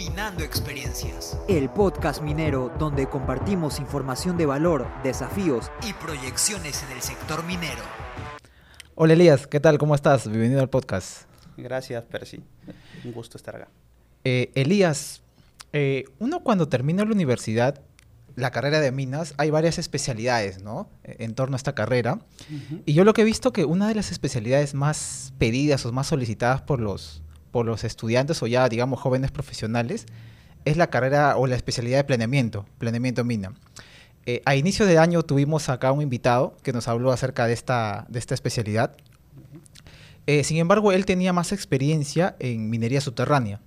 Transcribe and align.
Minando 0.00 0.42
Experiencias. 0.42 1.36
El 1.46 1.68
podcast 1.68 2.22
minero 2.22 2.72
donde 2.78 3.06
compartimos 3.06 3.78
información 3.78 4.38
de 4.38 4.46
valor, 4.46 4.86
desafíos 5.04 5.70
y 5.86 5.92
proyecciones 5.92 6.82
en 6.84 6.96
el 6.96 7.02
sector 7.02 7.44
minero. 7.44 7.82
Hola 8.94 9.12
Elías, 9.12 9.46
¿qué 9.46 9.60
tal? 9.60 9.76
¿Cómo 9.76 9.94
estás? 9.94 10.26
Bienvenido 10.26 10.62
al 10.62 10.70
podcast. 10.70 11.24
Gracias, 11.58 12.02
Percy. 12.06 12.42
Un 13.04 13.12
gusto 13.12 13.36
estar 13.36 13.56
acá. 13.56 13.68
Eh, 14.24 14.50
Elías, 14.54 15.20
eh, 15.74 16.04
uno 16.18 16.40
cuando 16.40 16.66
termina 16.66 17.04
la 17.04 17.12
universidad, 17.12 17.82
la 18.36 18.52
carrera 18.52 18.80
de 18.80 18.92
minas, 18.92 19.34
hay 19.36 19.50
varias 19.50 19.76
especialidades, 19.76 20.62
¿no? 20.62 20.88
E, 21.04 21.22
en 21.24 21.34
torno 21.34 21.56
a 21.56 21.58
esta 21.58 21.74
carrera. 21.74 22.20
Y 22.86 22.94
yo 22.94 23.04
lo 23.04 23.12
que 23.12 23.20
he 23.20 23.26
visto 23.26 23.52
que 23.52 23.66
una 23.66 23.86
de 23.86 23.96
las 23.96 24.12
especialidades 24.12 24.72
más 24.72 25.34
pedidas 25.36 25.84
o 25.84 25.92
más 25.92 26.06
solicitadas 26.06 26.62
por 26.62 26.80
los, 26.80 27.22
por 27.50 27.66
los 27.66 27.84
estudiantes 27.84 28.42
o 28.42 28.46
ya, 28.46 28.68
digamos, 28.68 29.00
jóvenes 29.00 29.30
profesionales 29.30 30.06
es 30.64 30.76
la 30.76 30.88
carrera 30.88 31.36
o 31.36 31.46
la 31.46 31.56
especialidad 31.56 31.98
de 31.98 32.04
planeamiento, 32.04 32.66
planeamiento 32.78 33.24
mina. 33.24 33.54
Eh, 34.26 34.42
a 34.44 34.54
inicio 34.54 34.86
de 34.86 34.98
año 34.98 35.22
tuvimos 35.22 35.68
acá 35.68 35.92
un 35.92 36.02
invitado 36.02 36.56
que 36.62 36.72
nos 36.72 36.88
habló 36.88 37.10
acerca 37.10 37.46
de 37.46 37.54
esta, 37.54 38.06
de 38.08 38.18
esta 38.18 38.34
especialidad. 38.34 38.94
Eh, 40.26 40.44
sin 40.44 40.58
embargo, 40.58 40.92
él 40.92 41.06
tenía 41.06 41.32
más 41.32 41.52
experiencia 41.52 42.36
en 42.38 42.68
minería 42.68 43.00
subterránea. 43.00 43.60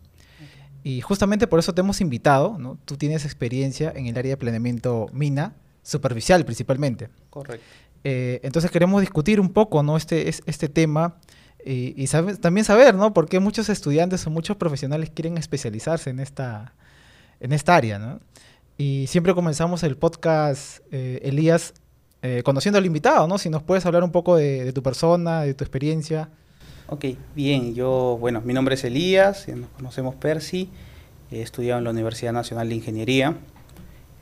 Y 0.83 1.01
justamente 1.01 1.47
por 1.47 1.59
eso 1.59 1.73
te 1.73 1.81
hemos 1.81 2.01
invitado, 2.01 2.57
¿no? 2.59 2.77
Tú 2.85 2.97
tienes 2.97 3.25
experiencia 3.25 3.91
en 3.95 4.05
el 4.05 4.17
área 4.17 4.31
de 4.31 4.37
planeamiento 4.37 5.07
mina, 5.13 5.55
superficial 5.81 6.45
principalmente. 6.45 7.09
Correcto. 7.29 7.65
Eh, 8.03 8.41
entonces 8.43 8.69
queremos 8.69 9.01
discutir 9.01 9.39
un 9.39 9.49
poco, 9.49 9.81
¿no? 9.81 9.97
Este, 9.97 10.27
este 10.27 10.69
tema 10.69 11.15
y, 11.65 12.07
también 12.41 12.65
saber, 12.65 12.95
¿no? 12.95 13.13
Por 13.13 13.27
qué 13.29 13.39
muchos 13.39 13.69
estudiantes 13.69 14.25
o 14.27 14.29
muchos 14.29 14.57
profesionales 14.57 15.11
quieren 15.13 15.37
especializarse 15.37 16.09
en 16.09 16.19
esta, 16.19 16.73
en 17.39 17.53
esta 17.53 17.75
área, 17.75 17.99
¿no? 17.99 18.19
Y 18.77 19.05
siempre 19.07 19.33
comenzamos 19.33 19.83
el 19.83 19.97
podcast, 19.97 20.79
eh, 20.91 21.21
Elías, 21.23 21.73
eh, 22.21 22.41
conociendo 22.43 22.79
al 22.79 22.85
invitado, 22.85 23.27
¿no? 23.27 23.37
Si 23.37 23.49
nos 23.49 23.63
puedes 23.63 23.85
hablar 23.85 24.03
un 24.03 24.11
poco 24.11 24.35
de, 24.35 24.73
tu 24.73 24.81
persona, 24.81 25.41
de 25.41 25.53
tu 25.53 25.63
experiencia. 25.63 26.29
Ok, 26.87 27.05
bien, 27.35 27.75
yo, 27.75 28.17
bueno, 28.19 28.41
mi 28.41 28.53
nombre 28.53 28.75
es 28.75 28.83
Elías, 28.83 29.47
nos 29.47 29.69
conocemos 29.69 30.15
Percy, 30.15 30.69
he 31.31 31.41
estudiado 31.41 31.77
en 31.77 31.85
la 31.85 31.91
Universidad 31.91 32.33
Nacional 32.33 32.69
de 32.69 32.75
Ingeniería, 32.75 33.37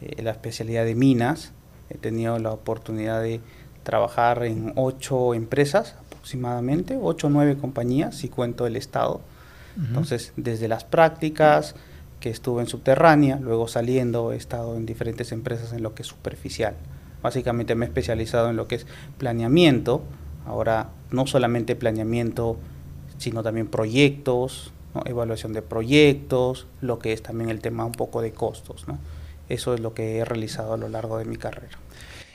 eh, 0.01 0.21
la 0.21 0.31
especialidad 0.31 0.85
de 0.85 0.95
minas, 0.95 1.53
he 1.89 1.97
tenido 1.97 2.37
la 2.39 2.51
oportunidad 2.51 3.21
de 3.21 3.41
trabajar 3.83 4.43
en 4.43 4.73
ocho 4.75 5.33
empresas 5.33 5.95
aproximadamente, 6.21 6.99
ocho 7.01 7.27
o 7.27 7.29
nueve 7.31 7.57
compañías, 7.57 8.15
si 8.15 8.29
cuento 8.29 8.67
el 8.67 8.75
Estado. 8.75 9.21
Entonces, 9.75 10.33
desde 10.35 10.67
las 10.67 10.83
prácticas, 10.83 11.75
que 12.19 12.29
estuve 12.29 12.61
en 12.61 12.67
subterránea, 12.67 13.37
luego 13.37 13.67
saliendo 13.67 14.31
he 14.31 14.35
estado 14.35 14.75
en 14.75 14.85
diferentes 14.85 15.31
empresas 15.31 15.73
en 15.73 15.81
lo 15.81 15.95
que 15.95 16.03
es 16.03 16.07
superficial. 16.07 16.75
Básicamente 17.23 17.73
me 17.73 17.85
he 17.85 17.87
especializado 17.87 18.51
en 18.51 18.57
lo 18.57 18.67
que 18.67 18.75
es 18.75 18.85
planeamiento, 19.17 20.03
ahora 20.45 20.91
no 21.09 21.25
solamente 21.25 21.75
planeamiento, 21.75 22.57
sino 23.17 23.41
también 23.41 23.67
proyectos, 23.67 24.71
evaluación 25.05 25.53
de 25.53 25.63
proyectos, 25.63 26.67
lo 26.81 26.99
que 26.99 27.13
es 27.13 27.23
también 27.23 27.49
el 27.49 27.59
tema 27.59 27.85
un 27.85 27.93
poco 27.93 28.21
de 28.21 28.33
costos. 28.33 28.87
¿no? 28.87 28.99
Eso 29.49 29.73
es 29.73 29.79
lo 29.79 29.95
que 29.95 30.19
he 30.19 30.25
realizado 30.25 30.73
a 30.73 30.77
lo 30.77 30.89
largo 30.89 31.17
de 31.17 31.25
mi 31.25 31.37
carrera. 31.37 31.79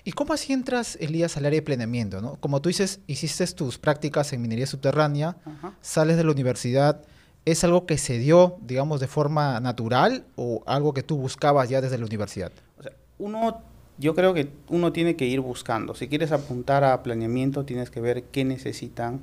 ¿Y 0.07 0.13
cómo 0.13 0.35
así 0.35 0.53
entras, 0.53 0.97
Elías, 1.01 1.37
al 1.37 1.47
área 1.47 1.59
de 1.59 1.63
planeamiento? 1.63 2.21
¿no? 2.21 2.37
Como 2.37 2.63
tú 2.63 2.69
dices, 2.69 3.01
hiciste 3.09 3.45
tus 3.49 3.77
prácticas 3.77 4.33
en 4.33 4.41
minería 4.41 4.65
subterránea, 4.65 5.37
sales 5.81 6.17
de 6.17 6.23
la 6.23 6.31
universidad. 6.31 7.03
¿Es 7.45 7.65
algo 7.65 7.87
que 7.87 7.99
se 7.99 8.17
dio, 8.21 8.57
digamos, 8.61 9.01
de 9.01 9.09
forma 9.09 9.59
natural 9.59 10.25
o 10.37 10.63
algo 10.65 10.95
que 10.95 11.03
tú 11.03 11.17
buscabas 11.17 11.71
ya 11.71 11.81
desde 11.81 11.99
la 11.99 12.07
universidad? 12.07 12.53
O 12.79 12.85
sea, 12.85 12.93
uno, 13.19 13.63
yo 13.99 14.15
creo 14.15 14.33
que 14.33 14.49
uno 14.69 14.93
tiene 14.93 15.17
que 15.17 15.25
ir 15.27 15.41
buscando. 15.41 15.97
Si 15.97 16.07
quieres 16.07 16.31
apuntar 16.31 16.85
a 16.85 17.03
planeamiento, 17.03 17.65
tienes 17.65 17.91
que 17.91 18.01
ver 18.01 18.23
qué 18.31 18.45
necesitan, 18.45 19.23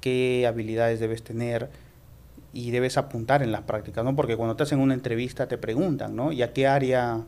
qué 0.00 0.46
habilidades 0.48 1.00
debes 1.00 1.22
tener 1.22 1.68
y 2.54 2.70
debes 2.70 2.96
apuntar 2.96 3.42
en 3.42 3.52
las 3.52 3.60
prácticas, 3.64 4.02
¿no? 4.02 4.16
Porque 4.16 4.38
cuando 4.38 4.56
te 4.56 4.62
hacen 4.62 4.78
una 4.78 4.94
entrevista 4.94 5.48
te 5.48 5.58
preguntan, 5.58 6.16
¿no? 6.16 6.32
¿Y 6.32 6.40
a 6.40 6.54
qué 6.54 6.66
área, 6.66 7.20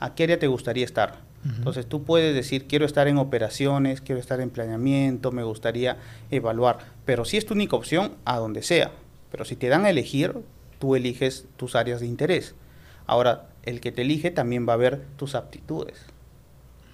a 0.00 0.14
qué 0.14 0.24
área 0.24 0.38
te 0.38 0.48
gustaría 0.48 0.84
estar? 0.84 1.31
Entonces 1.44 1.86
tú 1.86 2.04
puedes 2.04 2.34
decir, 2.34 2.66
quiero 2.68 2.86
estar 2.86 3.08
en 3.08 3.18
operaciones, 3.18 4.00
quiero 4.00 4.20
estar 4.20 4.40
en 4.40 4.50
planeamiento, 4.50 5.32
me 5.32 5.42
gustaría 5.42 5.96
evaluar, 6.30 6.78
pero 7.04 7.24
si 7.24 7.36
es 7.36 7.46
tu 7.46 7.54
única 7.54 7.74
opción, 7.74 8.12
a 8.24 8.38
donde 8.38 8.62
sea. 8.62 8.92
Pero 9.30 9.44
si 9.44 9.56
te 9.56 9.68
dan 9.68 9.84
a 9.84 9.90
elegir, 9.90 10.36
tú 10.78 10.94
eliges 10.94 11.46
tus 11.56 11.74
áreas 11.74 12.00
de 12.00 12.06
interés. 12.06 12.54
Ahora, 13.06 13.48
el 13.64 13.80
que 13.80 13.90
te 13.90 14.02
elige 14.02 14.30
también 14.30 14.68
va 14.68 14.74
a 14.74 14.76
ver 14.76 15.02
tus 15.16 15.34
aptitudes. 15.34 16.06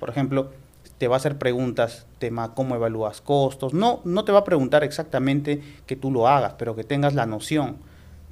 Por 0.00 0.08
ejemplo, 0.08 0.50
te 0.96 1.08
va 1.08 1.16
a 1.16 1.18
hacer 1.18 1.36
preguntas, 1.38 2.06
tema 2.18 2.54
cómo 2.54 2.74
evalúas 2.74 3.20
costos. 3.20 3.74
No, 3.74 4.00
no 4.04 4.24
te 4.24 4.32
va 4.32 4.40
a 4.40 4.44
preguntar 4.44 4.82
exactamente 4.82 5.60
que 5.86 5.96
tú 5.96 6.10
lo 6.10 6.26
hagas, 6.26 6.54
pero 6.58 6.74
que 6.74 6.84
tengas 6.84 7.14
la 7.14 7.26
noción 7.26 7.76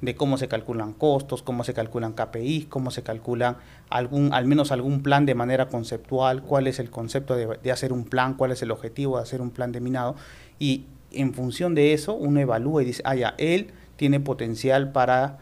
de 0.01 0.15
cómo 0.15 0.37
se 0.37 0.47
calculan 0.47 0.93
costos, 0.93 1.41
cómo 1.41 1.63
se 1.63 1.73
calculan 1.73 2.13
KPIs, 2.13 2.67
cómo 2.67 2.91
se 2.91 3.01
calculan 3.01 3.57
algún, 3.89 4.33
al 4.33 4.45
menos 4.45 4.71
algún 4.71 5.01
plan 5.01 5.25
de 5.25 5.33
manera 5.33 5.67
conceptual, 5.67 6.43
cuál 6.43 6.67
es 6.67 6.79
el 6.79 6.89
concepto 6.89 7.35
de, 7.35 7.71
hacer 7.71 7.91
un 7.91 8.05
plan, 8.05 8.35
cuál 8.35 8.51
es 8.51 8.61
el 8.61 8.71
objetivo 8.71 9.17
de 9.17 9.23
hacer 9.23 9.41
un 9.41 9.49
plan 9.49 9.71
de 9.71 9.79
minado. 9.79 10.15
Y 10.59 10.85
en 11.11 11.33
función 11.33 11.73
de 11.73 11.93
eso, 11.93 12.13
uno 12.13 12.39
evalúa 12.39 12.83
y 12.83 12.85
dice, 12.85 13.01
ah, 13.05 13.15
ya, 13.15 13.33
él 13.37 13.71
tiene 13.95 14.19
potencial 14.19 14.91
para 14.91 15.39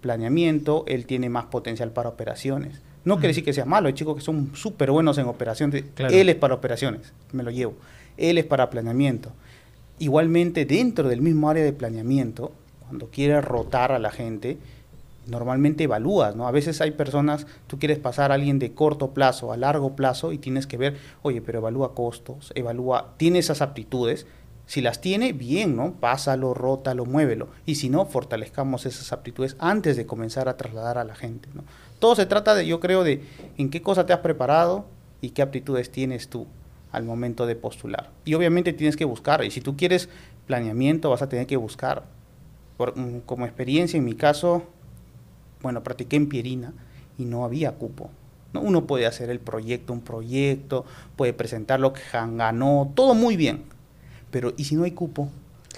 planeamiento, 0.00 0.84
él 0.86 1.04
tiene 1.04 1.28
más 1.28 1.46
potencial 1.46 1.90
para 1.90 2.08
operaciones. 2.08 2.80
No 3.04 3.16
quiere 3.16 3.28
decir 3.28 3.44
que 3.44 3.52
sea 3.52 3.64
malo, 3.64 3.88
hay 3.88 3.94
chicos 3.94 4.16
que 4.16 4.22
son 4.22 4.54
súper 4.54 4.90
buenos 4.90 5.18
en 5.18 5.26
operaciones. 5.26 5.84
Él 5.96 6.28
es 6.28 6.36
para 6.36 6.54
operaciones, 6.54 7.12
me 7.32 7.42
lo 7.42 7.50
llevo. 7.50 7.74
Él 8.16 8.38
es 8.38 8.44
para 8.44 8.70
planeamiento. 8.70 9.32
Igualmente, 9.98 10.64
dentro 10.64 11.08
del 11.08 11.20
mismo 11.20 11.50
área 11.50 11.64
de 11.64 11.72
planeamiento, 11.72 12.52
cuando 12.90 13.06
quieres 13.06 13.44
rotar 13.44 13.92
a 13.92 14.00
la 14.00 14.10
gente, 14.10 14.58
normalmente 15.28 15.84
evalúas, 15.84 16.34
¿no? 16.34 16.48
A 16.48 16.50
veces 16.50 16.80
hay 16.80 16.90
personas, 16.90 17.46
tú 17.68 17.78
quieres 17.78 18.00
pasar 18.00 18.32
a 18.32 18.34
alguien 18.34 18.58
de 18.58 18.74
corto 18.74 19.12
plazo 19.12 19.52
a 19.52 19.56
largo 19.56 19.94
plazo 19.94 20.32
y 20.32 20.38
tienes 20.38 20.66
que 20.66 20.76
ver, 20.76 20.96
oye, 21.22 21.40
pero 21.40 21.60
evalúa 21.60 21.94
costos, 21.94 22.50
evalúa, 22.56 23.14
tiene 23.16 23.38
esas 23.38 23.62
aptitudes. 23.62 24.26
Si 24.66 24.80
las 24.80 25.00
tiene, 25.00 25.32
bien, 25.32 25.76
¿no? 25.76 25.92
Pásalo, 25.92 26.52
rótalo, 26.52 27.06
muévelo. 27.06 27.46
Y 27.64 27.76
si 27.76 27.90
no, 27.90 28.06
fortalezcamos 28.06 28.86
esas 28.86 29.12
aptitudes 29.12 29.54
antes 29.60 29.96
de 29.96 30.04
comenzar 30.06 30.48
a 30.48 30.56
trasladar 30.56 30.98
a 30.98 31.04
la 31.04 31.14
gente. 31.14 31.48
Todo 32.00 32.16
se 32.16 32.26
trata 32.26 32.56
de, 32.56 32.66
yo 32.66 32.80
creo, 32.80 33.04
de 33.04 33.22
en 33.56 33.70
qué 33.70 33.82
cosa 33.82 34.04
te 34.04 34.12
has 34.12 34.18
preparado 34.20 34.84
y 35.20 35.30
qué 35.30 35.42
aptitudes 35.42 35.92
tienes 35.92 36.26
tú 36.26 36.48
al 36.90 37.04
momento 37.04 37.46
de 37.46 37.54
postular. 37.54 38.10
Y 38.24 38.34
obviamente 38.34 38.72
tienes 38.72 38.96
que 38.96 39.04
buscar, 39.04 39.44
y 39.44 39.52
si 39.52 39.60
tú 39.60 39.76
quieres 39.76 40.08
planeamiento, 40.48 41.08
vas 41.08 41.22
a 41.22 41.28
tener 41.28 41.46
que 41.46 41.56
buscar 41.56 42.02
Mm, 42.94 43.20
como 43.26 43.44
experiencia, 43.44 43.98
en 43.98 44.04
mi 44.04 44.14
caso, 44.14 44.62
bueno, 45.62 45.82
practiqué 45.82 46.16
en 46.16 46.28
Pierina 46.28 46.72
y 47.18 47.24
no 47.24 47.44
había 47.44 47.72
cupo. 47.72 48.10
¿no? 48.52 48.62
Uno 48.62 48.86
puede 48.86 49.06
hacer 49.06 49.30
el 49.30 49.40
proyecto, 49.40 49.92
un 49.92 50.00
proyecto, 50.00 50.84
puede 51.16 51.32
presentar 51.32 51.80
lo 51.80 51.92
que 51.92 52.00
ganó, 52.12 52.90
todo 52.94 53.14
muy 53.14 53.36
bien. 53.36 53.64
Pero 54.30 54.54
¿y 54.56 54.64
si 54.64 54.76
no 54.76 54.84
hay 54.84 54.92
cupo? 54.92 55.28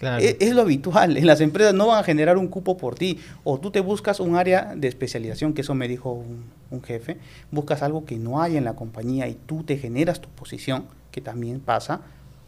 E, 0.01 0.37
es, 0.41 0.55
lo 0.55 0.63
habitual. 0.63 1.17
En 1.23 1.27
las 1.27 1.41
empresas 1.41 1.75
no 1.75 1.89
van 1.89 2.01
a 2.01 2.05
generar 2.05 2.37
un 2.37 2.49
cupo 2.49 2.77
por 2.77 2.95
ti. 2.95 3.19
O 3.45 3.59
tú 3.59 3.71
te 3.71 3.81
buscas 3.81 4.21
un 4.21 4.37
área 4.37 4.75
de 4.77 4.89
especialización, 4.89 5.55
que 5.55 5.63
eso 5.63 5.75
me 5.75 5.89
dijo 5.89 6.13
un, 6.13 6.45
un 6.71 6.83
jefe. 6.83 7.19
Buscas 7.51 7.83
algo 7.83 8.05
que 8.05 8.17
no 8.17 8.41
hay 8.41 8.57
en 8.57 8.65
la 8.65 8.75
compañía 8.75 9.29
y 9.29 9.35
tú 9.35 9.65
te 9.65 9.77
generas 9.77 10.21
tu 10.21 10.29
posición, 10.29 10.85
que 11.11 11.21
también 11.21 11.61
pasa. 11.61 12.01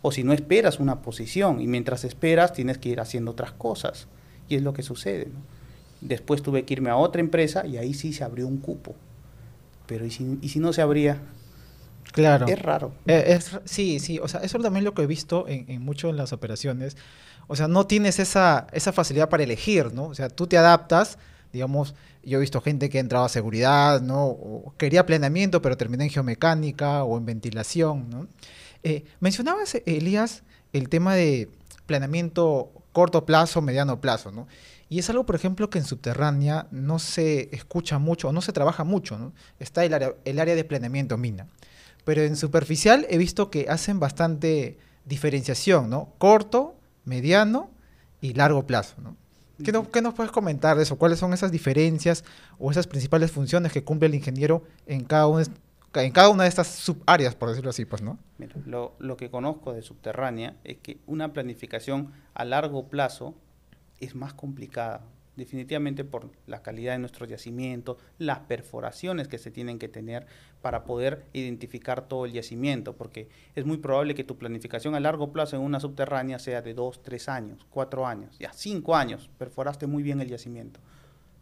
O 0.02 0.12
si 0.12 0.22
no 0.22 0.32
esperas 0.32 0.80
una 0.80 1.00
posición 1.00 1.60
y 1.60 1.66
mientras 1.66 2.04
esperas 2.04 2.52
tienes 2.52 2.78
que 2.78 2.90
ir 2.90 3.00
haciendo 3.00 3.30
otras 3.30 3.52
cosas. 3.52 4.06
Y 4.48 4.56
es 4.56 4.62
lo 4.62 4.72
que 4.72 4.82
sucede. 4.82 5.28
Después 6.00 6.42
tuve 6.42 6.64
que 6.64 6.74
irme 6.74 6.90
a 6.90 6.96
otra 6.96 7.20
empresa 7.20 7.66
y 7.66 7.76
ahí 7.76 7.94
sí 7.94 8.12
se 8.12 8.24
abrió 8.24 8.46
un 8.46 8.58
cupo. 8.58 8.94
Pero 9.86 10.04
¿y 10.04 10.10
si, 10.10 10.38
y 10.40 10.48
si 10.48 10.58
no 10.60 10.72
se 10.72 10.82
abría? 10.82 11.20
Claro. 12.12 12.46
Es 12.46 12.60
raro. 12.60 12.92
Eh, 13.06 13.24
es, 13.28 13.58
sí, 13.64 13.98
sí. 13.98 14.18
O 14.18 14.28
sea, 14.28 14.40
eso 14.40 14.58
también 14.58 14.84
lo 14.84 14.94
que 14.94 15.02
he 15.02 15.06
visto 15.06 15.46
en, 15.48 15.66
en 15.68 16.16
las 16.16 16.32
operaciones. 16.32 16.96
O 17.46 17.56
sea, 17.56 17.68
no 17.68 17.86
tienes 17.86 18.18
esa, 18.18 18.66
esa 18.72 18.92
facilidad 18.92 19.28
para 19.28 19.42
elegir, 19.42 19.92
¿no? 19.92 20.04
O 20.06 20.14
sea, 20.14 20.28
tú 20.28 20.46
te 20.46 20.56
adaptas, 20.56 21.18
digamos, 21.52 21.94
yo 22.22 22.38
he 22.38 22.40
visto 22.40 22.60
gente 22.60 22.88
que 22.88 22.98
entraba 22.98 23.26
a 23.26 23.28
seguridad, 23.28 24.00
¿no? 24.00 24.26
O 24.26 24.74
quería 24.78 25.06
planeamiento, 25.06 25.60
pero 25.60 25.76
terminé 25.76 26.04
en 26.04 26.10
geomecánica 26.10 27.04
o 27.04 27.18
en 27.18 27.26
ventilación, 27.26 28.08
¿no? 28.10 28.28
Eh, 28.82 29.04
mencionabas, 29.20 29.76
Elías, 29.86 30.42
el 30.72 30.88
tema 30.88 31.14
de 31.14 31.50
planeamiento 31.86 32.70
corto 32.94 33.26
plazo, 33.26 33.60
mediano 33.60 34.00
plazo, 34.00 34.30
¿no? 34.32 34.46
Y 34.88 34.98
es 35.00 35.10
algo, 35.10 35.26
por 35.26 35.34
ejemplo, 35.34 35.68
que 35.68 35.78
en 35.78 35.84
subterránea 35.84 36.68
no 36.70 36.98
se 36.98 37.54
escucha 37.54 37.98
mucho 37.98 38.28
o 38.28 38.32
no 38.32 38.40
se 38.40 38.52
trabaja 38.52 38.84
mucho, 38.84 39.18
¿no? 39.18 39.34
Está 39.58 39.84
el 39.84 39.92
área, 39.92 40.14
el 40.24 40.38
área 40.40 40.54
de 40.54 40.64
planeamiento 40.64 41.18
mina. 41.18 41.46
Pero 42.04 42.22
en 42.22 42.36
superficial 42.36 43.06
he 43.10 43.18
visto 43.18 43.50
que 43.50 43.66
hacen 43.68 44.00
bastante 44.00 44.78
diferenciación, 45.04 45.90
¿no? 45.90 46.14
Corto, 46.18 46.76
mediano 47.04 47.70
y 48.20 48.32
largo 48.34 48.66
plazo, 48.66 48.94
¿no? 49.02 49.16
¿Qué, 49.64 49.70
no- 49.72 49.88
qué 49.90 50.02
nos 50.02 50.14
puedes 50.14 50.32
comentar 50.32 50.76
de 50.76 50.82
eso? 50.82 50.96
¿Cuáles 50.96 51.18
son 51.18 51.32
esas 51.32 51.52
diferencias 51.52 52.24
o 52.58 52.70
esas 52.70 52.86
principales 52.88 53.30
funciones 53.30 53.72
que 53.72 53.84
cumple 53.84 54.06
el 54.08 54.14
ingeniero 54.16 54.64
en 54.86 55.04
cada, 55.04 55.26
una, 55.28 55.44
en 56.02 56.12
cada 56.12 56.28
una 56.28 56.44
de 56.44 56.48
estas 56.48 56.68
subáreas, 56.68 57.34
por 57.34 57.48
decirlo 57.50 57.70
así, 57.70 57.84
pues, 57.84 58.02
¿no? 58.02 58.18
Mira, 58.38 58.54
lo, 58.66 59.16
que 59.16 59.30
conozco 59.30 59.72
de 59.72 59.82
subterránea 59.82 60.56
es 60.64 60.78
que 60.78 60.98
una 61.06 61.32
planificación 61.32 62.12
a 62.34 62.44
largo 62.44 62.88
plazo 62.88 63.34
es 64.00 64.14
más 64.14 64.34
complicada, 64.34 65.02
definitivamente 65.36 66.04
por 66.04 66.30
la 66.46 66.62
calidad 66.62 66.92
de 66.92 66.98
nuestros 66.98 67.28
yacimientos, 67.28 67.98
las 68.18 68.40
perforaciones 68.40 69.28
que 69.28 69.38
se 69.38 69.50
tienen 69.50 69.78
que 69.78 69.88
tener 69.88 70.26
para 70.62 70.84
poder 70.84 71.24
identificar 71.32 72.08
todo 72.08 72.24
el 72.24 72.32
yacimiento, 72.32 72.96
porque 72.96 73.28
es 73.54 73.64
muy 73.64 73.78
probable 73.78 74.14
que 74.14 74.24
tu 74.24 74.36
planificación 74.36 74.94
a 74.94 75.00
largo 75.00 75.32
plazo 75.32 75.56
en 75.56 75.62
una 75.62 75.80
subterránea 75.80 76.38
sea 76.38 76.62
de 76.62 76.74
2, 76.74 77.02
3 77.02 77.28
años, 77.28 77.66
4 77.70 78.06
años, 78.06 78.38
ya 78.38 78.52
5 78.52 78.96
años, 78.96 79.30
perforaste 79.38 79.86
muy 79.86 80.02
bien 80.02 80.20
el 80.20 80.28
yacimiento, 80.28 80.80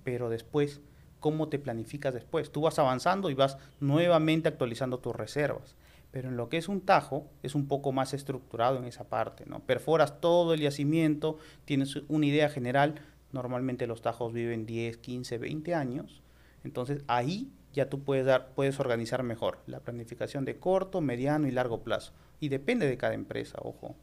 pero 0.04 0.28
después, 0.28 0.80
¿cómo 1.22 1.48
te 1.48 1.58
planificas 1.58 2.12
después? 2.12 2.52
Tú 2.52 2.60
vas 2.60 2.78
avanzando 2.78 3.30
y 3.30 3.34
vas 3.34 3.56
nuevamente 3.80 4.48
actualizando 4.48 4.98
tus 4.98 5.16
reservas. 5.16 5.76
Pero 6.10 6.28
en 6.28 6.36
lo 6.36 6.50
que 6.50 6.58
es 6.58 6.68
un 6.68 6.82
tajo, 6.82 7.26
es 7.42 7.54
un 7.54 7.68
poco 7.68 7.92
más 7.92 8.12
estructurado 8.12 8.76
en 8.76 8.84
esa 8.84 9.04
parte, 9.04 9.44
¿no? 9.46 9.60
Perforas 9.60 10.20
todo 10.20 10.52
el 10.52 10.60
yacimiento, 10.60 11.38
tienes 11.64 11.96
una 12.08 12.26
idea 12.26 12.50
general, 12.50 12.96
normalmente 13.32 13.86
los 13.86 14.02
tajos 14.02 14.34
viven 14.34 14.66
10, 14.66 14.98
15, 14.98 15.38
20 15.38 15.74
años, 15.74 16.22
entonces 16.64 17.02
ahí 17.06 17.50
ya 17.72 17.88
tú 17.88 18.00
puedes, 18.00 18.26
dar, 18.26 18.50
puedes 18.54 18.78
organizar 18.78 19.22
mejor 19.22 19.60
la 19.66 19.80
planificación 19.80 20.44
de 20.44 20.58
corto, 20.58 21.00
mediano 21.00 21.48
y 21.48 21.52
largo 21.52 21.82
plazo. 21.82 22.12
Y 22.40 22.50
depende 22.50 22.86
de 22.86 22.98
cada 22.98 23.14
empresa, 23.14 23.58
ojo. 23.62 23.94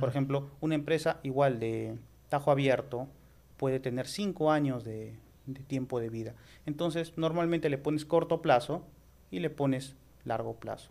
Por 0.00 0.08
ejemplo, 0.08 0.50
una 0.60 0.74
empresa 0.74 1.20
igual 1.22 1.60
de 1.60 1.96
tajo 2.28 2.50
abierto 2.50 3.06
puede 3.58 3.78
tener 3.78 4.08
5 4.08 4.50
años 4.50 4.82
de, 4.82 5.14
de 5.46 5.60
tiempo 5.62 6.00
de 6.00 6.10
vida. 6.10 6.34
Entonces, 6.66 7.12
normalmente 7.16 7.68
le 7.68 7.78
pones 7.78 8.04
corto 8.04 8.42
plazo 8.42 8.82
y 9.30 9.40
le 9.40 9.50
pones 9.50 9.94
largo 10.24 10.54
plazo 10.54 10.90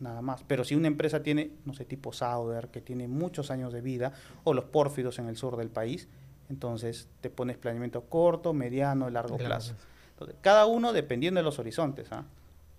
nada 0.00 0.22
más. 0.22 0.44
Pero 0.46 0.64
si 0.64 0.74
una 0.74 0.88
empresa 0.88 1.22
tiene, 1.22 1.50
no 1.64 1.74
sé, 1.74 1.84
tipo 1.84 2.12
Sauder, 2.12 2.68
que 2.68 2.80
tiene 2.80 3.08
muchos 3.08 3.50
años 3.50 3.72
de 3.72 3.80
vida, 3.80 4.12
o 4.44 4.54
los 4.54 4.64
pórfidos 4.66 5.18
en 5.18 5.28
el 5.28 5.36
sur 5.36 5.56
del 5.56 5.70
país, 5.70 6.08
entonces 6.48 7.08
te 7.20 7.30
pones 7.30 7.56
planeamiento 7.56 8.02
corto, 8.02 8.52
mediano 8.52 9.08
y 9.08 9.12
largo 9.12 9.36
plazo. 9.36 9.74
Entonces, 10.10 10.36
cada 10.40 10.66
uno 10.66 10.92
dependiendo 10.92 11.38
de 11.40 11.44
los 11.44 11.58
horizontes, 11.58 12.12
¿ah? 12.12 12.24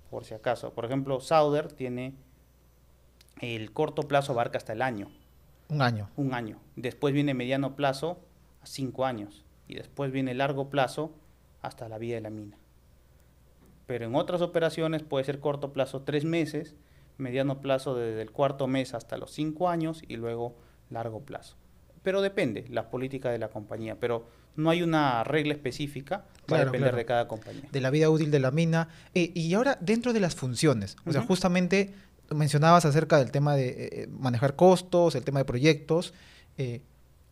por 0.10 0.24
si 0.24 0.34
acaso. 0.34 0.74
Por 0.74 0.86
ejemplo, 0.86 1.20
Sauder 1.20 1.72
tiene 1.72 2.14
el 3.42 3.72
corto 3.72 4.04
plazo 4.04 4.32
abarca 4.32 4.58
hasta 4.58 4.74
el 4.74 4.82
año, 4.82 5.10
Un 5.68 5.82
año. 5.82 6.10
un 6.16 6.34
año. 6.34 6.60
Después 6.76 7.14
viene 7.14 7.34
mediano 7.34 7.76
plazo 7.76 8.20
a 8.62 8.66
cinco 8.66 9.06
años. 9.06 9.44
Y 9.68 9.76
después 9.76 10.12
viene 10.12 10.34
largo 10.34 10.70
plazo 10.70 11.14
hasta 11.62 11.90
la 11.90 11.98
vida 11.98 12.16
de 12.16 12.22
la 12.22 12.30
mina. 12.30 12.58
Pero 13.88 14.06
en 14.06 14.16
otras 14.16 14.42
operaciones 14.42 15.04
puede 15.04 15.26
ser 15.26 15.40
corto 15.40 15.74
plazo 15.74 16.02
tres 16.02 16.26
meses, 16.26 16.76
mediano 17.18 17.62
plazo 17.62 17.96
desde 17.96 18.22
el 18.22 18.32
cuarto 18.32 18.68
mes 18.68 18.94
hasta 18.94 19.18
los 19.18 19.32
cinco 19.32 19.70
años 19.70 20.04
y 20.08 20.18
luego 20.18 20.56
largo 20.90 21.22
plazo. 21.22 21.56
Pero 22.04 22.22
depende 22.22 22.66
la 22.70 22.90
política 22.90 23.32
de 23.32 23.40
la 23.40 23.50
compañía. 23.50 24.00
Pero 24.00 24.28
no 24.56 24.70
hay 24.70 24.82
una 24.82 25.24
regla 25.24 25.54
específica, 25.54 26.26
va 26.52 26.58
a 26.58 26.66
depender 26.66 26.82
claro. 26.82 26.98
de 26.98 27.06
cada 27.06 27.28
compañía. 27.28 27.64
de 27.72 27.82
la 27.82 27.90
vida 27.90 28.10
útil 28.10 28.32
de 28.32 28.40
la 28.40 28.52
mina. 28.52 28.90
Eh, 29.14 29.32
y 29.34 29.54
ahora, 29.54 29.78
dentro 29.82 30.14
de 30.14 30.20
las 30.20 30.36
funciones, 30.36 30.96
o 31.06 31.12
sea, 31.12 31.22
justamente 31.22 31.94
mencionabas 32.30 32.86
acerca 32.86 33.18
del 33.18 33.32
tema 33.32 33.56
de 33.56 33.68
eh, 33.70 34.08
manejar 34.08 34.56
costos, 34.56 35.16
el 35.16 35.24
tema 35.24 35.40
de 35.40 35.46
proyectos. 35.46 36.14
eh, 36.58 36.82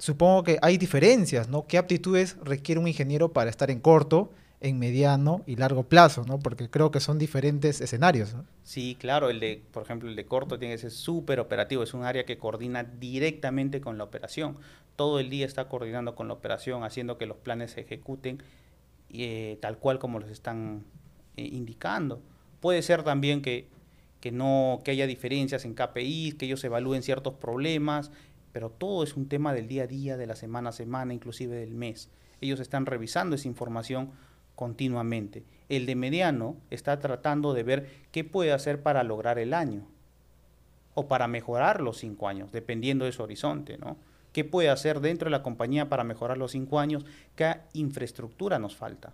supongo 0.04 0.44
que 0.44 0.60
hay 0.62 0.78
diferencias, 0.78 1.48
¿no? 1.48 1.66
¿Qué 1.66 1.78
aptitudes 1.78 2.36
requiere 2.44 2.82
un 2.82 2.90
ingeniero 2.90 3.32
para 3.32 3.50
estar 3.50 3.72
en 3.72 3.80
corto, 3.80 4.34
en 4.60 4.78
mediano 4.78 5.44
y 5.48 5.56
largo 5.56 5.84
plazo, 5.84 6.26
¿no? 6.28 6.40
Porque 6.40 6.70
creo 6.70 6.92
que 6.92 7.00
son 7.00 7.18
diferentes 7.18 7.80
escenarios. 7.80 8.36
Sí, 8.64 8.98
claro, 9.00 9.30
el 9.30 9.40
de, 9.40 9.64
por 9.72 9.84
ejemplo, 9.84 10.10
el 10.10 10.18
de 10.18 10.26
corto 10.26 10.60
tiene 10.60 10.74
que 10.74 10.82
ser 10.82 10.92
súper 10.92 11.40
operativo, 11.40 11.84
es 11.84 11.94
un 11.94 12.04
área 12.04 12.26
que 12.26 12.38
coordina 12.38 12.84
directamente 12.84 13.80
con 13.80 13.98
la 13.98 14.04
operación. 14.04 14.58
Todo 14.98 15.22
el 15.22 15.30
día 15.30 15.46
está 15.46 15.70
coordinando 15.70 16.16
con 16.16 16.28
la 16.28 16.34
operación, 16.34 16.84
haciendo 16.84 17.18
que 17.18 17.26
los 17.26 17.38
planes 17.38 17.72
se 17.72 17.82
ejecuten 17.82 18.44
eh, 19.10 19.58
tal 19.62 19.78
cual 19.78 20.00
como 20.00 20.20
los 20.20 20.30
están 20.30 20.84
eh, 21.38 21.48
indicando. 21.50 22.22
Puede 22.60 22.82
ser 22.82 23.04
también 23.04 23.42
que, 23.42 23.70
que 24.20 24.34
no 24.34 24.82
que 24.84 24.92
haya 24.92 25.08
diferencias 25.08 25.64
en 25.64 25.76
KPIs, 25.76 26.36
que 26.36 26.46
ellos 26.46 26.62
evalúen 26.66 27.04
ciertos 27.04 27.36
problemas, 27.36 28.12
pero 28.54 28.70
todo 28.70 29.04
es 29.04 29.18
un 29.18 29.28
tema 29.28 29.54
del 29.54 29.68
día 29.68 29.84
a 29.84 29.88
día, 29.88 30.16
de 30.16 30.28
la 30.28 30.38
semana 30.38 30.70
a 30.70 30.74
semana, 30.74 31.14
inclusive 31.14 31.58
del 31.58 31.74
mes. 31.74 32.10
Ellos 32.40 32.62
están 32.62 32.86
revisando 32.86 33.36
esa 33.36 33.50
información 33.50 34.12
continuamente. 34.56 35.44
El 35.68 35.86
de 35.86 35.96
mediano 35.96 36.56
está 36.70 37.00
tratando 37.00 37.54
de 37.54 37.64
ver 37.64 37.90
qué 38.12 38.24
puede 38.24 38.54
hacer 38.54 38.82
para 38.82 39.04
lograr 39.04 39.40
el 39.40 39.54
año 39.54 39.88
o 40.94 41.08
para 41.08 41.28
mejorar 41.28 41.82
los 41.82 41.98
cinco 41.98 42.28
años, 42.28 42.52
dependiendo 42.52 43.06
de 43.06 43.12
su 43.12 43.24
horizonte, 43.24 43.78
¿no? 43.78 43.98
¿Qué 44.32 44.44
puede 44.44 44.70
hacer 44.70 45.00
dentro 45.00 45.26
de 45.26 45.32
la 45.32 45.44
compañía 45.44 45.90
para 45.90 46.04
mejorar 46.04 46.38
los 46.38 46.52
cinco 46.52 46.80
años? 46.80 47.06
¿Qué 47.36 47.56
infraestructura 47.74 48.60
nos 48.60 48.76
falta 48.76 49.14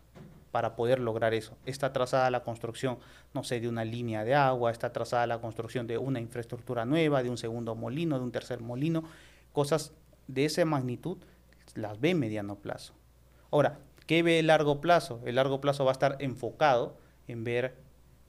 para 0.51 0.75
poder 0.75 0.99
lograr 0.99 1.33
eso? 1.33 1.57
Está 1.65 1.93
trazada 1.93 2.29
la 2.31 2.43
construcción, 2.43 2.97
no 3.33 3.43
sé, 3.43 3.59
de 3.59 3.67
una 3.67 3.85
línea 3.85 4.23
de 4.23 4.35
agua, 4.35 4.71
está 4.71 4.91
trazada 4.91 5.27
la 5.27 5.39
construcción 5.39 5.87
de 5.87 5.97
una 5.97 6.19
infraestructura 6.19 6.85
nueva, 6.85 7.23
de 7.23 7.29
un 7.29 7.37
segundo 7.37 7.75
molino, 7.75 8.17
de 8.17 8.23
un 8.23 8.31
tercer 8.31 8.61
molino, 8.61 9.03
cosas 9.53 9.93
de 10.27 10.45
esa 10.45 10.63
magnitud 10.65 11.17
las 11.75 11.99
ve 11.99 12.15
mediano 12.15 12.55
plazo. 12.55 12.93
Ahora, 13.51 13.79
¿qué 14.05 14.23
ve 14.23 14.39
el 14.39 14.47
largo 14.47 14.81
plazo? 14.81 15.21
El 15.25 15.35
largo 15.35 15.61
plazo 15.61 15.85
va 15.85 15.91
a 15.91 15.93
estar 15.93 16.17
enfocado 16.19 16.97
en 17.27 17.43
ver, 17.43 17.75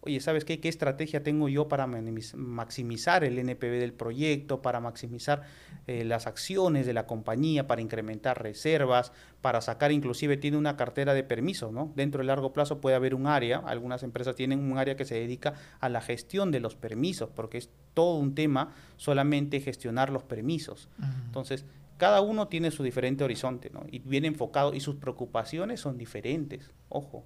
oye, 0.03 0.21
¿sabes 0.21 0.45
qué? 0.45 0.61
¿Qué 0.61 0.69
estrategia 0.69 1.23
tengo 1.23 1.49
yo 1.49 1.69
para 1.69 1.87
maximizar 1.87 3.23
el 3.25 3.39
NPV 3.39 3.79
del 3.79 3.93
proyecto, 3.93 4.63
para 4.63 4.81
maximizar 4.81 5.43
eh, 5.87 6.05
las 6.05 6.27
acciones 6.27 6.87
de 6.87 6.95
la 6.95 7.07
compañía, 7.07 7.67
para 7.67 7.83
incrementar 7.83 8.43
reservas, 8.43 9.13
para 9.43 9.61
sacar, 9.61 9.93
inclusive 9.93 10.37
tiene 10.37 10.57
una 10.57 10.77
cartera 10.77 11.13
de 11.13 11.23
permisos, 11.23 11.73
¿no? 11.73 11.93
Dentro 11.97 12.19
del 12.19 12.29
largo 12.29 12.53
plazo 12.53 12.81
puede 12.81 12.97
haber 12.97 13.15
un 13.15 13.27
área, 13.27 13.59
algunas 13.59 14.03
empresas 14.03 14.35
tienen 14.35 14.61
un 14.61 14.79
área 14.79 14.97
que 14.97 15.05
se 15.05 15.17
dedica 15.17 15.55
a 15.81 15.89
la 15.89 16.01
gestión 16.01 16.51
de 16.51 16.61
los 16.61 16.77
permisos, 16.77 17.31
porque 17.35 17.59
es 17.59 17.71
todo 17.93 18.17
un 18.17 18.35
tema 18.35 18.73
solamente 18.97 19.61
gestionar 19.61 20.11
los 20.11 20.23
permisos. 20.23 20.89
Entonces, 21.27 21.65
cada 21.99 22.23
uno 22.23 22.49
tiene 22.49 22.71
su 22.71 22.83
diferente 22.83 23.25
horizonte, 23.25 23.69
¿no? 23.71 23.85
Y 23.91 23.99
viene 23.99 24.29
enfocado 24.29 24.73
y 24.73 24.81
sus 24.81 24.97
preocupaciones 24.97 25.81
son 25.81 25.99
diferentes. 25.99 26.71
Ojo, 26.89 27.25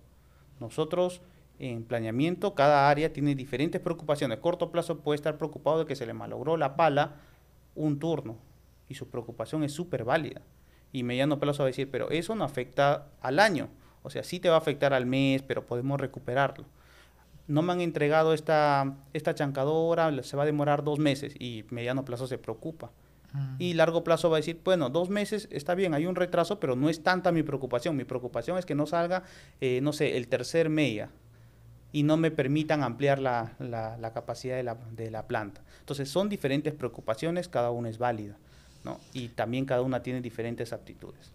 nosotros 0.58 1.22
en 1.58 1.84
planeamiento, 1.84 2.54
cada 2.54 2.88
área 2.88 3.12
tiene 3.12 3.34
diferentes 3.34 3.80
preocupaciones. 3.80 4.38
Corto 4.38 4.70
plazo 4.70 4.98
puede 5.00 5.16
estar 5.16 5.38
preocupado 5.38 5.80
de 5.80 5.86
que 5.86 5.96
se 5.96 6.06
le 6.06 6.14
malogró 6.14 6.56
la 6.56 6.76
pala 6.76 7.16
un 7.74 7.98
turno 7.98 8.36
y 8.88 8.94
su 8.94 9.08
preocupación 9.08 9.64
es 9.64 9.72
súper 9.72 10.04
válida. 10.04 10.42
Y 10.92 11.02
mediano 11.02 11.38
plazo 11.38 11.62
va 11.62 11.66
a 11.66 11.68
decir, 11.68 11.90
pero 11.90 12.10
eso 12.10 12.34
no 12.34 12.44
afecta 12.44 13.08
al 13.20 13.38
año. 13.40 13.68
O 14.02 14.10
sea, 14.10 14.22
sí 14.22 14.38
te 14.38 14.48
va 14.48 14.56
a 14.56 14.58
afectar 14.58 14.92
al 14.92 15.06
mes, 15.06 15.42
pero 15.42 15.66
podemos 15.66 16.00
recuperarlo. 16.00 16.66
No 17.46 17.62
me 17.62 17.72
han 17.72 17.80
entregado 17.80 18.32
esta, 18.32 18.94
esta 19.12 19.34
chancadora, 19.34 20.22
se 20.22 20.36
va 20.36 20.44
a 20.44 20.46
demorar 20.46 20.84
dos 20.84 20.98
meses 20.98 21.34
y 21.38 21.64
mediano 21.70 22.04
plazo 22.04 22.26
se 22.26 22.38
preocupa. 22.38 22.90
Y 23.58 23.74
largo 23.74 24.04
plazo 24.04 24.30
va 24.30 24.36
a 24.36 24.38
decir, 24.38 24.60
bueno, 24.64 24.90
dos 24.90 25.10
meses 25.10 25.48
está 25.50 25.74
bien, 25.74 25.92
hay 25.92 26.06
un 26.06 26.14
retraso, 26.14 26.60
pero 26.60 26.76
no 26.76 26.88
es 26.88 27.02
tanta 27.02 27.32
mi 27.32 27.42
preocupación. 27.42 27.96
Mi 27.96 28.04
preocupación 28.04 28.58
es 28.58 28.64
que 28.64 28.76
no 28.76 28.86
salga, 28.86 29.24
eh, 29.60 29.80
no 29.82 29.92
sé, 29.92 30.16
el 30.16 30.28
tercer 30.28 30.68
media 30.68 31.10
y 31.94 32.02
no 32.02 32.16
me 32.18 32.30
permitan 32.30 32.82
ampliar 32.82 33.18
la, 33.20 33.52
la- 33.58 33.96
la 33.96 34.12
capacidad 34.12 34.56
de 34.56 34.64
la, 34.64 34.76
de 34.96 35.10
la 35.10 35.22
planta. 35.26 35.62
Entonces, 35.80 36.08
son 36.10 36.28
diferentes 36.28 36.74
preocupaciones, 36.74 37.48
cada 37.48 37.70
una 37.70 37.88
es 37.88 37.96
válida, 37.98 38.36
¿no? 38.84 38.98
Y 39.14 39.28
también 39.28 39.64
cada 39.64 39.80
una 39.80 40.02
tiene 40.02 40.20
diferentes 40.20 40.72
aptitudes. 40.72 41.30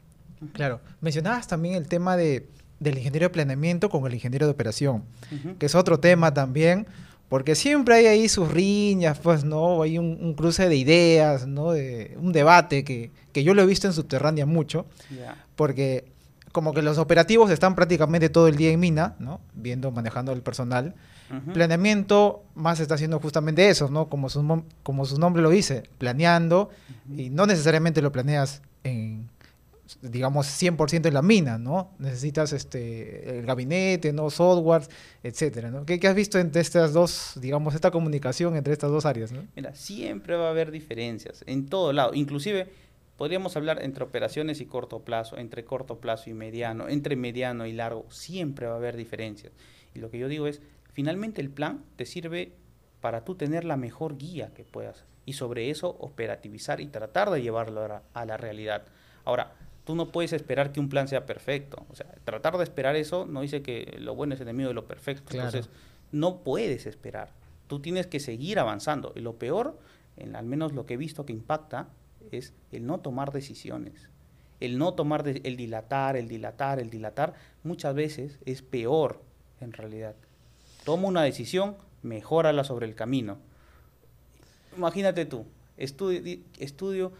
Claro. 0.53 0.81
Mencionabas 1.01 1.47
también 1.47 1.75
el 1.75 1.87
tema 1.87 2.15
de, 2.17 2.45
del 2.79 2.97
ingeniero 2.97 3.25
de 3.25 3.29
planeamiento 3.29 3.89
con 3.89 4.05
el 4.05 4.13
ingeniero 4.13 4.45
de 4.45 4.51
operación, 4.51 5.03
Ujú. 5.31 5.57
que 5.57 5.65
es 5.65 5.75
otro 5.75 5.99
tema 5.99 6.33
también, 6.33 6.85
porque 7.29 7.55
siempre 7.55 7.95
hay 7.95 8.05
ahí 8.07 8.27
sus 8.27 8.51
riñas, 8.51 9.19
pues, 9.19 9.43
¿no? 9.45 9.81
Hay 9.83 9.97
un, 9.97 10.17
un 10.21 10.33
cruce 10.33 10.67
de 10.67 10.75
ideas, 10.75 11.47
¿no? 11.47 11.71
De, 11.71 12.17
un 12.19 12.31
debate 12.33 12.83
que, 12.83 13.11
que 13.31 13.43
yo 13.43 13.53
lo 13.53 13.61
he 13.61 13.65
visto 13.65 13.87
en 13.87 13.93
Subterránea 13.93 14.45
mucho, 14.45 14.85
Ya. 15.15 15.45
porque 15.55 16.05
como 16.51 16.73
que 16.73 16.81
los 16.81 16.97
operativos 16.97 17.51
están 17.51 17.75
prácticamente 17.75 18.29
todo 18.29 18.47
el 18.47 18.55
día 18.55 18.71
en 18.71 18.79
mina, 18.79 19.15
¿no? 19.19 19.41
Viendo, 19.53 19.91
manejando 19.91 20.31
el 20.31 20.41
personal. 20.41 20.95
Planeamiento 21.53 22.43
más 22.55 22.79
está 22.79 22.95
haciendo 22.95 23.19
justamente 23.19 23.69
eso, 23.69 23.87
¿no? 23.89 24.09
Como 24.09 24.29
su, 24.29 24.63
como 24.81 25.05
su 25.05 25.19
nombre 25.19 25.43
lo 25.43 25.51
dice, 25.51 25.83
planeando, 25.99 26.71
y 27.15 27.29
no 27.29 27.45
necesariamente 27.45 28.01
lo 28.01 28.11
planeas 28.11 28.63
en, 28.83 29.29
digamos, 30.01 30.47
100% 30.47 31.07
en 31.07 31.13
la 31.13 31.21
mina, 31.21 31.57
¿no? 31.57 31.91
Necesitas 31.99 32.51
este, 32.53 33.39
el 33.39 33.45
gabinete, 33.45 34.13
¿no? 34.13 34.29
Softwares, 34.31 34.89
etcétera, 35.23 35.69
¿no? 35.69 35.85
¿Qué, 35.85 35.99
qué 35.99 36.07
has 36.07 36.15
visto 36.15 36.39
entre 36.39 36.61
estas 36.61 36.93
dos, 36.93 37.33
digamos, 37.35 37.75
esta 37.75 37.91
comunicación 37.91 38.55
entre 38.55 38.73
estas 38.73 38.89
dos 38.89 39.05
áreas, 39.05 39.31
¿no? 39.31 39.43
Mira, 39.55 39.75
siempre 39.75 40.35
va 40.35 40.47
a 40.47 40.49
haber 40.49 40.71
diferencias 40.71 41.43
en 41.45 41.67
todo 41.67 41.93
lado. 41.93 42.13
Inclusive, 42.13 42.69
podríamos 43.19 43.57
hablar 43.57 43.83
entre 43.83 44.05
operaciones 44.05 44.61
y 44.61 44.65
corto 44.65 45.01
plazo, 45.01 45.37
entre 45.37 45.65
corto 45.65 45.99
plazo 45.99 46.29
y 46.29 46.33
mediano, 46.33 46.87
entre 46.87 47.17
mediano 47.17 47.65
y 47.65 47.73
largo, 47.73 48.05
siempre 48.09 48.65
va 48.65 48.75
a 48.75 48.77
haber 48.77 48.95
diferencias. 48.95 49.51
Y 49.93 49.99
lo 49.99 50.09
que 50.09 50.19
yo 50.19 50.29
digo 50.29 50.47
es, 50.47 50.61
finalmente 50.93 51.41
el 51.41 51.49
plan 51.49 51.83
te 51.97 52.05
sirve 52.05 52.53
para 53.01 53.25
tú 53.25 53.35
tener 53.35 53.65
la 53.65 53.75
mejor 53.75 54.17
guía 54.17 54.53
que 54.53 54.63
puedas 54.63 55.03
y 55.25 55.33
sobre 55.33 55.69
eso 55.69 55.97
operativizar 55.99 56.79
y 56.79 56.87
tratar 56.87 57.29
de 57.29 57.41
llevarlo 57.41 57.81
a, 57.81 58.03
a 58.13 58.25
la 58.25 58.37
realidad. 58.37 58.83
Ahora, 59.25 59.51
tú 59.83 59.95
no 59.95 60.13
puedes 60.13 60.31
esperar 60.31 60.71
que 60.71 60.79
un 60.79 60.87
plan 60.87 61.09
sea 61.09 61.25
perfecto. 61.25 61.85
O 61.89 61.95
sea, 61.95 62.07
tratar 62.23 62.57
de 62.57 62.63
esperar 62.63 62.95
eso 62.95 63.25
no 63.25 63.41
dice 63.41 63.61
que 63.61 63.97
lo 63.99 64.15
bueno 64.15 64.33
es 64.33 64.39
enemigo 64.39 64.69
de 64.69 64.75
lo 64.75 64.87
perfecto. 64.87 65.35
Entonces, 65.35 65.69
no 66.13 66.37
puedes 66.37 66.85
esperar. 66.85 67.33
Tú 67.67 67.81
tienes 67.81 68.07
que 68.07 68.21
seguir 68.21 68.59
avanzando. 68.59 69.11
Y 69.13 69.19
lo 69.19 69.33
peor, 69.33 69.77
en 70.15 70.37
al 70.37 70.45
menos 70.45 70.71
lo 70.71 70.85
que 70.85 70.93
he 70.93 70.97
visto 70.97 71.25
que 71.25 71.33
impacta, 71.33 71.89
es 72.31 72.53
el 72.71 72.85
no 72.85 72.99
tomar 72.99 73.31
decisiones. 73.31 74.09
El 74.59 74.77
no 74.77 74.93
tomar, 74.93 75.27
el 75.27 75.57
dilatar, 75.57 76.17
el 76.17 76.27
dilatar, 76.27 76.79
el 76.79 76.89
dilatar, 76.89 77.33
muchas 77.63 77.95
veces 77.95 78.39
es 78.45 78.61
peor 78.61 79.21
en 79.61 79.71
realidad. 79.71 80.15
Toma 80.83 81.07
una 81.07 81.23
decisión, 81.23 81.75
mejórala 82.01 82.63
sobre 82.63 82.85
el 82.85 82.95
camino. 82.95 83.37
Imagínate 84.75 85.25
tú, 85.25 85.45
estudio, 85.77 86.39
estudio, 86.57 87.13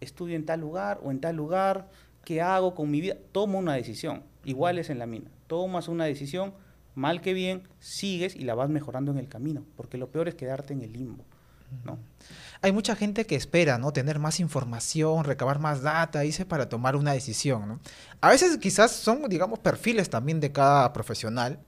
estudio 0.00 0.36
en 0.36 0.44
tal 0.44 0.60
lugar 0.60 1.00
o 1.02 1.10
en 1.10 1.20
tal 1.20 1.36
lugar, 1.36 1.88
¿qué 2.24 2.40
hago 2.40 2.74
con 2.74 2.90
mi 2.90 3.00
vida? 3.00 3.16
Toma 3.32 3.58
una 3.58 3.74
decisión, 3.74 4.22
igual 4.44 4.78
es 4.78 4.90
en 4.90 4.98
la 4.98 5.06
mina. 5.06 5.30
Tomas 5.46 5.88
una 5.88 6.04
decisión, 6.04 6.54
mal 6.94 7.20
que 7.20 7.34
bien, 7.34 7.62
sigues 7.80 8.36
y 8.36 8.44
la 8.44 8.54
vas 8.54 8.70
mejorando 8.70 9.12
en 9.12 9.18
el 9.18 9.28
camino, 9.28 9.64
porque 9.76 9.98
lo 9.98 10.10
peor 10.10 10.28
es 10.28 10.34
quedarte 10.34 10.72
en 10.72 10.82
el 10.82 10.92
limbo. 10.92 11.24
¿No? 11.84 11.98
Hay 12.62 12.72
mucha 12.72 12.96
gente 12.96 13.26
que 13.26 13.36
espera, 13.36 13.76
¿no? 13.76 13.92
Tener 13.92 14.18
más 14.18 14.40
información, 14.40 15.24
recabar 15.24 15.58
más 15.58 15.82
data, 15.82 16.20
dice, 16.20 16.46
para 16.46 16.68
tomar 16.68 16.96
una 16.96 17.12
decisión, 17.12 17.68
¿no? 17.68 17.80
A 18.20 18.30
veces 18.30 18.56
quizás 18.58 18.92
son, 18.92 19.28
digamos, 19.28 19.58
perfiles 19.58 20.08
también 20.08 20.40
de 20.40 20.50
cada 20.50 20.92
profesional, 20.92 21.58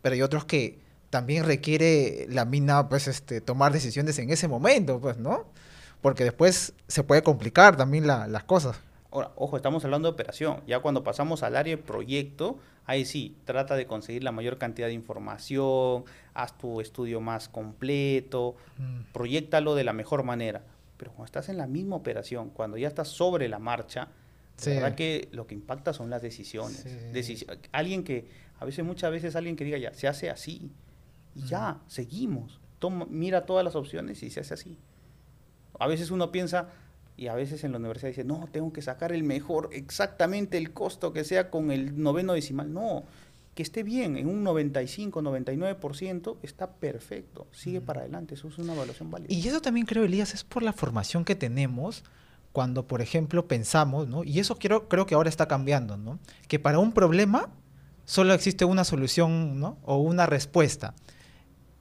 pero 0.00 0.14
hay 0.14 0.22
otros 0.22 0.44
que 0.44 0.78
también 1.10 1.44
requiere 1.44 2.26
la 2.30 2.44
mina, 2.44 2.88
pues, 2.88 3.08
este, 3.08 3.40
tomar 3.40 3.72
decisiones 3.72 4.18
en 4.18 4.30
ese 4.30 4.46
momento, 4.46 5.00
pues, 5.00 5.18
¿no? 5.18 5.46
Porque 6.00 6.24
después 6.24 6.72
se 6.86 7.02
puede 7.02 7.22
complicar 7.22 7.76
también 7.76 8.06
las 8.06 8.44
cosas. 8.44 8.76
Ahora, 9.14 9.30
ojo, 9.36 9.56
estamos 9.56 9.84
hablando 9.84 10.08
de 10.08 10.12
operación. 10.14 10.60
Ya 10.66 10.80
cuando 10.80 11.04
pasamos 11.04 11.44
al 11.44 11.54
área 11.54 11.76
de 11.76 11.80
proyecto, 11.80 12.58
ahí 12.84 13.04
sí, 13.04 13.36
trata 13.44 13.76
de 13.76 13.86
conseguir 13.86 14.24
la 14.24 14.32
mayor 14.32 14.58
cantidad 14.58 14.88
de 14.88 14.92
información, 14.92 16.04
haz 16.34 16.58
tu 16.58 16.80
estudio 16.80 17.20
más 17.20 17.48
completo, 17.48 18.56
mm. 18.76 19.12
proyectalo 19.12 19.76
de 19.76 19.84
la 19.84 19.92
mejor 19.92 20.24
manera. 20.24 20.62
Pero 20.96 21.12
cuando 21.12 21.26
estás 21.26 21.48
en 21.48 21.58
la 21.58 21.68
misma 21.68 21.94
operación, 21.94 22.50
cuando 22.50 22.76
ya 22.76 22.88
estás 22.88 23.06
sobre 23.06 23.48
la 23.48 23.60
marcha, 23.60 24.08
la 24.66 24.74
verdad 24.74 24.94
que 24.96 25.28
lo 25.30 25.46
que 25.46 25.54
impacta 25.54 25.92
son 25.92 26.10
las 26.10 26.20
decisiones. 26.20 26.84
alguien 27.70 28.02
que, 28.02 28.28
a 28.58 28.64
veces, 28.64 28.84
muchas 28.84 29.12
veces 29.12 29.36
alguien 29.36 29.54
que 29.54 29.62
diga, 29.64 29.78
ya, 29.78 29.94
se 29.94 30.08
hace 30.08 30.28
así. 30.28 30.72
Y 31.36 31.46
ya, 31.46 31.78
seguimos. 31.86 32.60
Toma, 32.80 33.06
mira 33.08 33.46
todas 33.46 33.64
las 33.64 33.76
opciones 33.76 34.24
y 34.24 34.30
se 34.30 34.40
hace 34.40 34.54
así. 34.54 34.76
A 35.78 35.86
veces 35.86 36.10
uno 36.10 36.32
piensa, 36.32 36.68
y 37.16 37.28
a 37.28 37.34
veces 37.34 37.64
en 37.64 37.72
la 37.72 37.78
universidad 37.78 38.08
dice, 38.08 38.24
no, 38.24 38.48
tengo 38.50 38.72
que 38.72 38.82
sacar 38.82 39.12
el 39.12 39.22
mejor, 39.22 39.70
exactamente 39.72 40.58
el 40.58 40.72
costo 40.72 41.12
que 41.12 41.24
sea 41.24 41.50
con 41.50 41.70
el 41.70 42.02
noveno 42.02 42.32
decimal. 42.32 42.72
No, 42.72 43.04
que 43.54 43.62
esté 43.62 43.84
bien, 43.84 44.16
en 44.16 44.26
un 44.26 44.42
95, 44.42 45.22
99% 45.22 46.36
está 46.42 46.72
perfecto, 46.72 47.46
sigue 47.52 47.80
para 47.80 48.00
adelante, 48.00 48.34
eso 48.34 48.48
es 48.48 48.58
una 48.58 48.74
evaluación 48.74 49.10
válida. 49.10 49.32
Y 49.32 49.46
eso 49.46 49.60
también 49.60 49.86
creo, 49.86 50.04
Elías, 50.04 50.34
es 50.34 50.42
por 50.42 50.62
la 50.62 50.72
formación 50.72 51.24
que 51.24 51.36
tenemos 51.36 52.02
cuando, 52.52 52.86
por 52.86 53.00
ejemplo, 53.00 53.46
pensamos, 53.46 54.08
¿no? 54.08 54.24
Y 54.24 54.40
eso 54.40 54.58
creo, 54.58 54.88
creo 54.88 55.06
que 55.06 55.14
ahora 55.14 55.28
está 55.28 55.46
cambiando, 55.46 55.96
¿no? 55.96 56.18
Que 56.48 56.58
para 56.58 56.78
un 56.78 56.92
problema 56.92 57.48
solo 58.04 58.34
existe 58.34 58.64
una 58.64 58.84
solución, 58.84 59.58
¿no? 59.58 59.78
O 59.82 59.98
una 59.98 60.26
respuesta. 60.26 60.94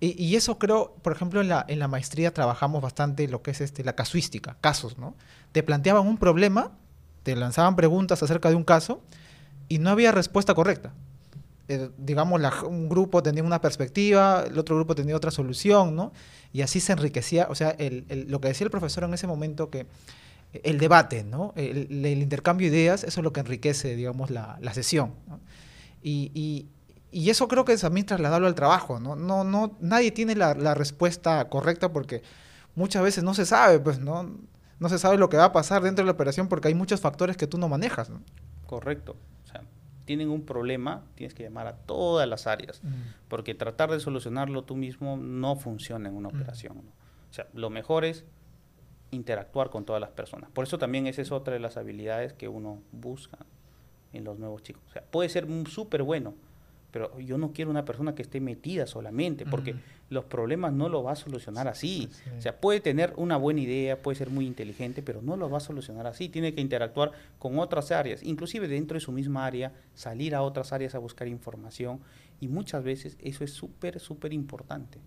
Y, 0.05 0.36
eso 0.36 0.60
creo, 0.60 0.95
por 1.01 1.13
ejemplo, 1.13 1.39
en 1.39 1.48
la, 1.48 1.63
en 1.69 1.79
la 1.79 1.88
maestría 1.88 2.33
trabajamos 2.33 2.81
bastante 2.81 3.25
lo 3.29 3.41
que 3.41 3.51
es 3.51 3.62
este, 3.62 3.86
la 3.86 3.95
casuística, 3.95 4.57
casos, 4.60 4.98
¿no? 4.98 5.15
Te 5.53 5.63
planteaban 5.63 6.05
un 6.05 6.17
problema, 6.17 6.72
te 7.24 7.38
lanzaban 7.38 7.77
preguntas 7.77 8.22
acerca 8.22 8.50
de 8.50 8.55
un 8.55 8.65
caso 8.65 9.01
y 9.69 9.79
no 9.79 9.89
había 9.89 10.12
respuesta 10.12 10.53
correcta. 10.53 10.91
Eh, 11.69 11.89
digamos, 11.98 12.41
un 12.65 12.89
grupo 12.89 13.24
tenía 13.24 13.43
una 13.43 13.62
perspectiva, 13.62 14.43
el 14.45 14.60
otro 14.60 14.75
grupo 14.75 14.93
tenía 14.93 15.15
otra 15.15 15.31
solución, 15.31 15.95
¿no? 15.95 16.12
Y 16.51 16.63
así 16.63 16.81
se 16.81 16.91
enriquecía, 16.91 17.48
o 17.50 17.55
sea, 17.55 17.69
el, 17.69 18.25
lo 18.27 18.41
que 18.41 18.50
decía 18.50 18.65
el 18.65 18.72
profesor 18.72 19.05
en 19.05 19.13
ese 19.13 19.25
momento, 19.25 19.69
que 19.69 19.86
el 20.51 20.79
debate, 20.79 21.24
¿no? 21.24 21.53
El, 21.55 22.05
intercambio 22.05 22.69
de 22.69 22.77
ideas, 22.77 23.05
eso 23.05 23.22
es 23.22 23.24
lo 23.24 23.31
que 23.31 23.39
enriquece, 23.39 23.95
digamos, 23.95 24.31
la, 24.31 24.57
la 24.60 24.74
sesión. 24.74 25.13
¿no? 25.27 25.39
y, 26.03 26.31
y 26.33 26.67
eso 27.29 27.48
creo 27.48 27.65
que 27.65 27.74
es 27.74 27.82
también 27.82 28.05
trasladarlo 28.05 28.48
al 28.48 28.55
trabajo, 28.55 29.00
¿no? 29.00 29.15
No, 29.15 29.43
no, 29.43 29.77
nadie 29.79 30.12
tiene 30.12 30.36
la, 30.36 30.53
respuesta 30.74 31.48
correcta 31.50 31.93
porque 31.93 32.24
muchas 32.75 33.03
veces 33.03 33.24
no 33.24 33.34
se 33.34 33.46
sabe, 33.46 33.79
pues, 33.79 34.00
¿no? 34.00 34.32
No 34.79 34.89
se 34.89 34.98
sabe 34.98 35.17
lo 35.17 35.29
que 35.29 35.38
va 35.38 35.46
a 35.46 35.51
pasar 35.53 35.84
dentro 35.84 36.03
de 36.03 36.08
la 36.08 36.13
operación 36.13 36.48
porque 36.48 36.67
hay 36.67 36.74
muchos 36.74 37.00
factores 37.01 37.38
que 37.38 37.48
tú 37.48 37.58
no 37.58 37.70
manejas, 37.70 38.10
¿no? 38.10 38.22
Correcto. 38.65 39.15
O 39.43 39.48
sea, 39.48 39.62
tienen 40.05 40.29
un 40.29 40.43
problema, 40.43 41.03
tienes 41.15 41.34
que 41.34 41.43
llamar 41.43 41.67
a 41.67 41.75
todas 41.75 42.27
las 42.27 42.48
áreas, 42.48 42.82
mm. 42.84 42.89
porque 43.27 43.53
tratar 43.53 43.91
de 43.91 44.00
solucionarlo 44.00 44.63
tú 44.63 44.75
mismo 44.75 45.15
no 45.17 45.55
funciona 45.55 46.10
en 46.10 46.15
una 46.15 46.29
mm. 46.29 46.36
operación. 46.36 46.77
O 47.29 47.34
sea, 47.34 47.48
lo 47.53 47.70
mejor 47.70 48.05
es 48.05 48.25
interactuar 49.12 49.70
con 49.70 49.86
todas 49.86 50.01
las 50.01 50.12
personas. 50.12 50.50
Por 50.51 50.65
eso 50.65 50.77
también 50.77 51.08
esa 51.08 51.22
es 51.22 51.32
otra 51.32 51.53
de 51.53 51.60
las 51.60 51.77
habilidades 51.77 52.34
que 52.34 52.48
uno 52.48 52.82
busca 52.91 53.38
en 54.12 54.24
los 54.24 54.39
nuevos 54.39 54.63
chicos. 54.63 54.84
O 54.88 54.91
sea, 54.91 55.03
puede 55.03 55.29
ser 55.29 55.48
súper 55.67 56.03
bueno, 56.03 56.34
pero 56.93 57.19
yo 57.19 57.39
no 57.39 57.53
quiero 57.53 57.71
una 57.71 57.85
persona 57.85 58.13
que 58.13 58.21
esté 58.21 58.39
metida 58.39 58.85
solamente, 58.85 59.47
porque 59.47 59.75
los 60.12 60.25
problemas 60.25 60.73
no 60.73 60.89
lo 60.89 61.01
va 61.01 61.13
a 61.13 61.15
solucionar 61.15 61.67
así. 61.67 62.07
O 62.38 62.39
sea, 62.39 62.62
puede 62.62 62.81
tener 62.81 63.15
una 63.17 63.35
buena 63.35 63.62
idea, 63.62 64.00
puede 64.00 64.15
ser 64.15 64.29
muy 64.29 64.45
inteligente, 64.45 65.01
pero 65.01 65.23
no 65.23 65.35
lo 65.35 65.50
va 65.50 65.57
a 65.57 65.59
solucionar 65.59 66.05
así. 66.05 66.29
Tiene 66.29 66.53
que 66.53 66.62
interactuar 66.62 67.12
con 67.39 67.57
otras 67.57 67.91
áreas, 67.91 68.21
inclusive 68.21 68.67
dentro 68.67 68.93
de 68.93 69.01
su 69.01 69.12
misma 69.12 69.43
área, 69.43 69.73
salir 69.95 70.35
a 70.35 70.43
otras 70.43 70.71
áreas 70.71 70.93
a 70.93 71.00
buscar 71.00 71.27
información. 71.27 72.00
Y 72.39 72.47
muchas 72.47 72.83
veces 72.83 73.17
eso 73.19 73.43
es 73.43 73.51
súper, 73.51 74.00
súper 74.00 74.31
importante. 74.31 75.00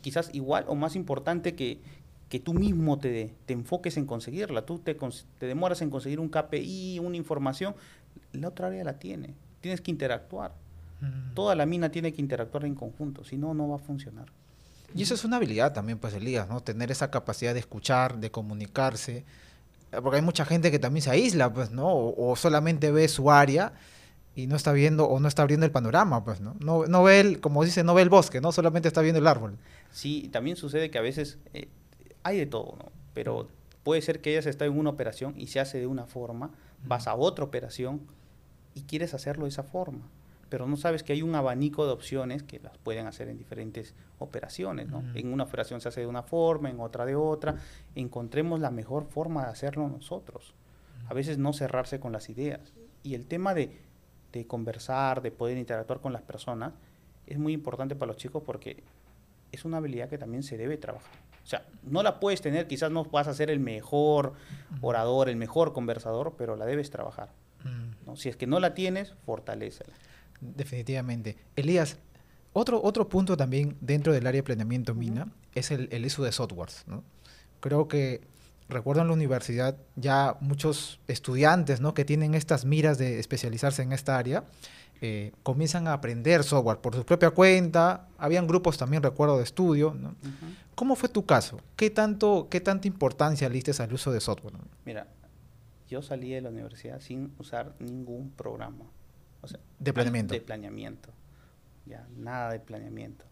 Quizás 0.00 0.30
igual 0.34 0.64
o 0.66 0.74
más 0.74 0.96
importante 0.96 1.54
que, 1.54 1.80
que 2.28 2.40
tú 2.40 2.54
mismo 2.54 2.98
te, 2.98 3.36
te 3.46 3.52
enfoques 3.52 3.96
en 3.96 4.06
conseguirla. 4.06 4.66
Tú 4.66 4.80
te, 4.80 4.96
te 5.38 5.46
demoras 5.46 5.80
en 5.80 5.90
conseguir 5.90 6.18
un 6.18 6.28
KPI, 6.28 6.98
una 6.98 7.16
información, 7.16 7.76
la 8.32 8.48
otra 8.48 8.66
área 8.66 8.82
la 8.82 8.98
tiene. 8.98 9.36
Tienes 9.60 9.80
que 9.80 9.92
interactuar. 9.92 10.54
Toda 11.34 11.54
la 11.54 11.66
mina 11.66 11.90
tiene 11.90 12.12
que 12.12 12.20
interactuar 12.20 12.64
en 12.64 12.74
conjunto, 12.74 13.24
si 13.24 13.36
no, 13.36 13.54
no 13.54 13.68
va 13.68 13.76
a 13.76 13.78
funcionar. 13.78 14.26
Y 14.94 15.02
eso 15.02 15.14
es 15.14 15.24
una 15.24 15.36
habilidad 15.36 15.72
también, 15.72 15.98
pues, 15.98 16.14
Elías, 16.14 16.48
¿no? 16.48 16.60
Tener 16.60 16.90
esa 16.90 17.10
capacidad 17.10 17.54
de 17.54 17.60
escuchar, 17.60 18.18
de 18.18 18.30
comunicarse. 18.30 19.24
Porque 19.90 20.16
hay 20.16 20.22
mucha 20.22 20.44
gente 20.44 20.70
que 20.70 20.78
también 20.78 21.02
se 21.02 21.10
aísla, 21.10 21.52
pues, 21.52 21.70
¿no? 21.70 21.88
O, 21.88 22.34
solamente 22.36 22.90
ve 22.90 23.08
su 23.08 23.30
área 23.30 23.72
y 24.34 24.46
no 24.46 24.56
está 24.56 24.72
viendo 24.72 25.06
o 25.06 25.20
no 25.20 25.28
está 25.28 25.42
abriendo 25.42 25.66
el 25.66 25.72
panorama, 25.72 26.24
pues, 26.24 26.40
¿no? 26.40 26.56
No, 26.60 26.86
no 26.86 27.02
ve 27.02 27.20
el, 27.20 27.40
como 27.40 27.64
dice, 27.64 27.84
no 27.84 27.94
ve 27.94 28.02
el 28.02 28.08
bosque, 28.08 28.40
¿no? 28.40 28.52
Solamente 28.52 28.88
está 28.88 29.00
viendo 29.00 29.20
el 29.20 29.26
árbol. 29.26 29.56
Sí, 29.92 30.28
también 30.32 30.56
sucede 30.56 30.90
que 30.90 30.98
a 30.98 31.02
veces 31.02 31.38
eh, 31.54 31.68
hay 32.22 32.38
de 32.38 32.46
todo, 32.46 32.76
¿no? 32.78 32.92
Pero 33.14 33.48
puede 33.82 34.02
ser 34.02 34.20
que 34.20 34.32
ella 34.32 34.42
se 34.42 34.50
está 34.50 34.64
en 34.64 34.76
una 34.76 34.90
operación 34.90 35.34
y 35.36 35.48
se 35.48 35.60
hace 35.60 35.78
de 35.78 35.86
una 35.86 36.06
forma, 36.06 36.50
vas 36.84 37.06
a 37.06 37.14
otra 37.14 37.44
operación 37.44 38.02
y 38.74 38.82
quieres 38.82 39.14
hacerlo 39.14 39.44
de 39.44 39.50
esa 39.50 39.62
forma 39.62 40.02
pero 40.50 40.66
no 40.66 40.76
sabes 40.76 41.04
que 41.04 41.12
hay 41.12 41.22
un 41.22 41.34
abanico 41.36 41.86
de 41.86 41.92
opciones 41.92 42.42
que 42.42 42.58
las 42.58 42.76
pueden 42.76 43.06
hacer 43.06 43.28
en 43.28 43.38
diferentes 43.38 43.94
operaciones. 44.18 44.88
¿no? 44.88 45.02
En 45.14 45.32
una 45.32 45.44
operación 45.44 45.80
se 45.80 45.88
hace 45.88 46.00
de 46.00 46.08
una 46.08 46.24
forma, 46.24 46.68
en 46.68 46.80
otra 46.80 47.06
de 47.06 47.14
otra. 47.14 47.54
Encontremos 47.94 48.58
la 48.58 48.72
mejor 48.72 49.06
forma 49.06 49.44
de 49.44 49.50
hacerlo 49.50 49.88
nosotros. 49.88 50.54
A 51.08 51.14
veces 51.14 51.38
no 51.38 51.52
cerrarse 51.52 52.00
con 52.00 52.12
las 52.12 52.28
ideas. 52.28 52.72
Y 53.04 53.14
el 53.14 53.26
tema 53.26 53.54
de, 53.54 53.80
de 54.32 54.46
conversar, 54.46 55.22
de 55.22 55.30
poder 55.30 55.56
interactuar 55.56 56.00
con 56.00 56.12
las 56.12 56.22
personas, 56.22 56.72
es 57.26 57.38
muy 57.38 57.52
importante 57.52 57.94
para 57.94 58.08
los 58.08 58.16
chicos 58.16 58.42
porque 58.44 58.82
es 59.52 59.64
una 59.64 59.76
habilidad 59.76 60.08
que 60.08 60.18
también 60.18 60.42
se 60.42 60.58
debe 60.58 60.76
trabajar. 60.76 61.12
O 61.44 61.46
sea, 61.46 61.64
no 61.84 62.02
la 62.02 62.18
puedes 62.18 62.42
tener, 62.42 62.66
quizás 62.66 62.90
no 62.90 63.04
vas 63.04 63.28
a 63.28 63.34
ser 63.34 63.50
el 63.50 63.60
mejor 63.60 64.34
orador, 64.80 65.28
el 65.28 65.36
mejor 65.36 65.72
conversador, 65.72 66.34
pero 66.36 66.56
la 66.56 66.66
debes 66.66 66.90
trabajar. 66.90 67.30
¿no? 68.04 68.16
Si 68.16 68.28
es 68.28 68.36
que 68.36 68.48
no 68.48 68.58
la 68.58 68.74
tienes, 68.74 69.14
fortalecela. 69.24 69.92
Definitivamente. 70.40 71.36
Elías, 71.56 71.98
otro, 72.52 72.82
otro 72.82 73.08
punto 73.08 73.36
también 73.36 73.76
dentro 73.80 74.12
del 74.12 74.26
área 74.26 74.38
de 74.38 74.42
planeamiento 74.42 74.94
mina 74.94 75.32
es 75.54 75.70
el, 75.70 75.88
el, 75.92 76.04
uso 76.04 76.22
de 76.22 76.32
softwares. 76.32 76.84
¿no? 76.86 77.04
Creo 77.60 77.88
que, 77.88 78.22
recuerdo 78.68 79.02
en 79.02 79.08
la 79.08 79.14
universidad, 79.14 79.76
ya 79.96 80.36
muchos 80.40 81.00
estudiantes 81.06 81.80
¿no? 81.80 81.94
que 81.94 82.04
tienen 82.04 82.34
estas 82.34 82.64
miras 82.64 82.98
de 82.98 83.20
especializarse 83.20 83.82
en 83.82 83.92
esta 83.92 84.18
área, 84.18 84.44
eh, 85.02 85.32
comienzan 85.42 85.88
a 85.88 85.94
aprender 85.94 86.44
software 86.44 86.78
por 86.78 86.94
su 86.94 87.04
propia 87.04 87.30
cuenta. 87.30 88.08
Habían 88.18 88.46
grupos 88.46 88.76
también, 88.76 89.02
recuerdo, 89.02 89.38
de 89.38 89.44
estudio. 89.44 89.94
¿no? 89.98 90.14
¿Cómo 90.74 90.94
fue 90.96 91.08
tu 91.08 91.24
caso? 91.24 91.60
¿Qué, 91.76 91.90
tanto, 91.90 92.48
¿Qué 92.50 92.60
tanta 92.60 92.86
importancia 92.86 93.48
le 93.48 93.54
diste 93.54 93.82
al 93.82 93.92
uso 93.92 94.12
de 94.12 94.20
software? 94.20 94.54
Mira, 94.84 95.06
yo 95.88 96.02
salí 96.02 96.30
de 96.30 96.40
la 96.40 96.50
universidad 96.50 97.00
sin 97.00 97.32
usar 97.38 97.74
ningún 97.78 98.30
programa. 98.30 98.84
O 99.42 99.48
sea, 99.48 99.60
de 99.78 99.92
planeamiento. 99.92 100.34
De 100.34 100.40
planeamiento. 100.40 101.10
Ya, 101.86 102.06
nada 102.16 102.52
de 102.52 102.60
planeamiento. 102.60 103.24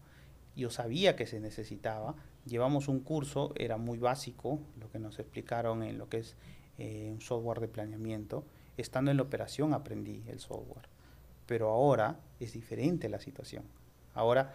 Yo 0.55 0.69
sabía 0.69 1.15
que 1.15 1.27
se 1.27 1.39
necesitaba. 1.39 2.15
Llevamos 2.45 2.87
un 2.87 2.99
curso, 2.99 3.53
era 3.55 3.77
muy 3.77 3.99
básico, 3.99 4.59
lo 4.79 4.89
que 4.89 4.99
nos 4.99 5.19
explicaron 5.19 5.83
en 5.83 5.97
lo 5.97 6.09
que 6.09 6.17
es 6.17 6.35
eh, 6.77 7.09
un 7.11 7.21
software 7.21 7.59
de 7.59 7.67
planeamiento. 7.67 8.45
Estando 8.77 9.11
en 9.11 9.17
la 9.17 9.23
operación 9.23 9.73
aprendí 9.73 10.23
el 10.27 10.39
software. 10.39 10.87
Pero 11.45 11.69
ahora 11.69 12.19
es 12.39 12.53
diferente 12.53 13.09
la 13.09 13.19
situación. 13.19 13.63
Ahora 14.13 14.53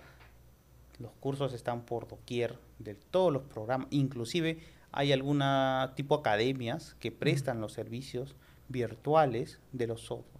los 0.98 1.12
cursos 1.12 1.52
están 1.52 1.84
por 1.84 2.06
doquier 2.06 2.58
de 2.78 2.94
todos 2.94 3.32
los 3.32 3.42
programas, 3.42 3.88
inclusive 3.90 4.58
hay 4.92 5.12
alguna 5.12 5.92
tipo 5.96 6.14
academias 6.14 6.94
que 7.00 7.10
prestan 7.10 7.60
los 7.60 7.72
servicios 7.72 8.36
virtuales 8.68 9.58
de 9.72 9.88
los 9.88 10.02
software. 10.02 10.33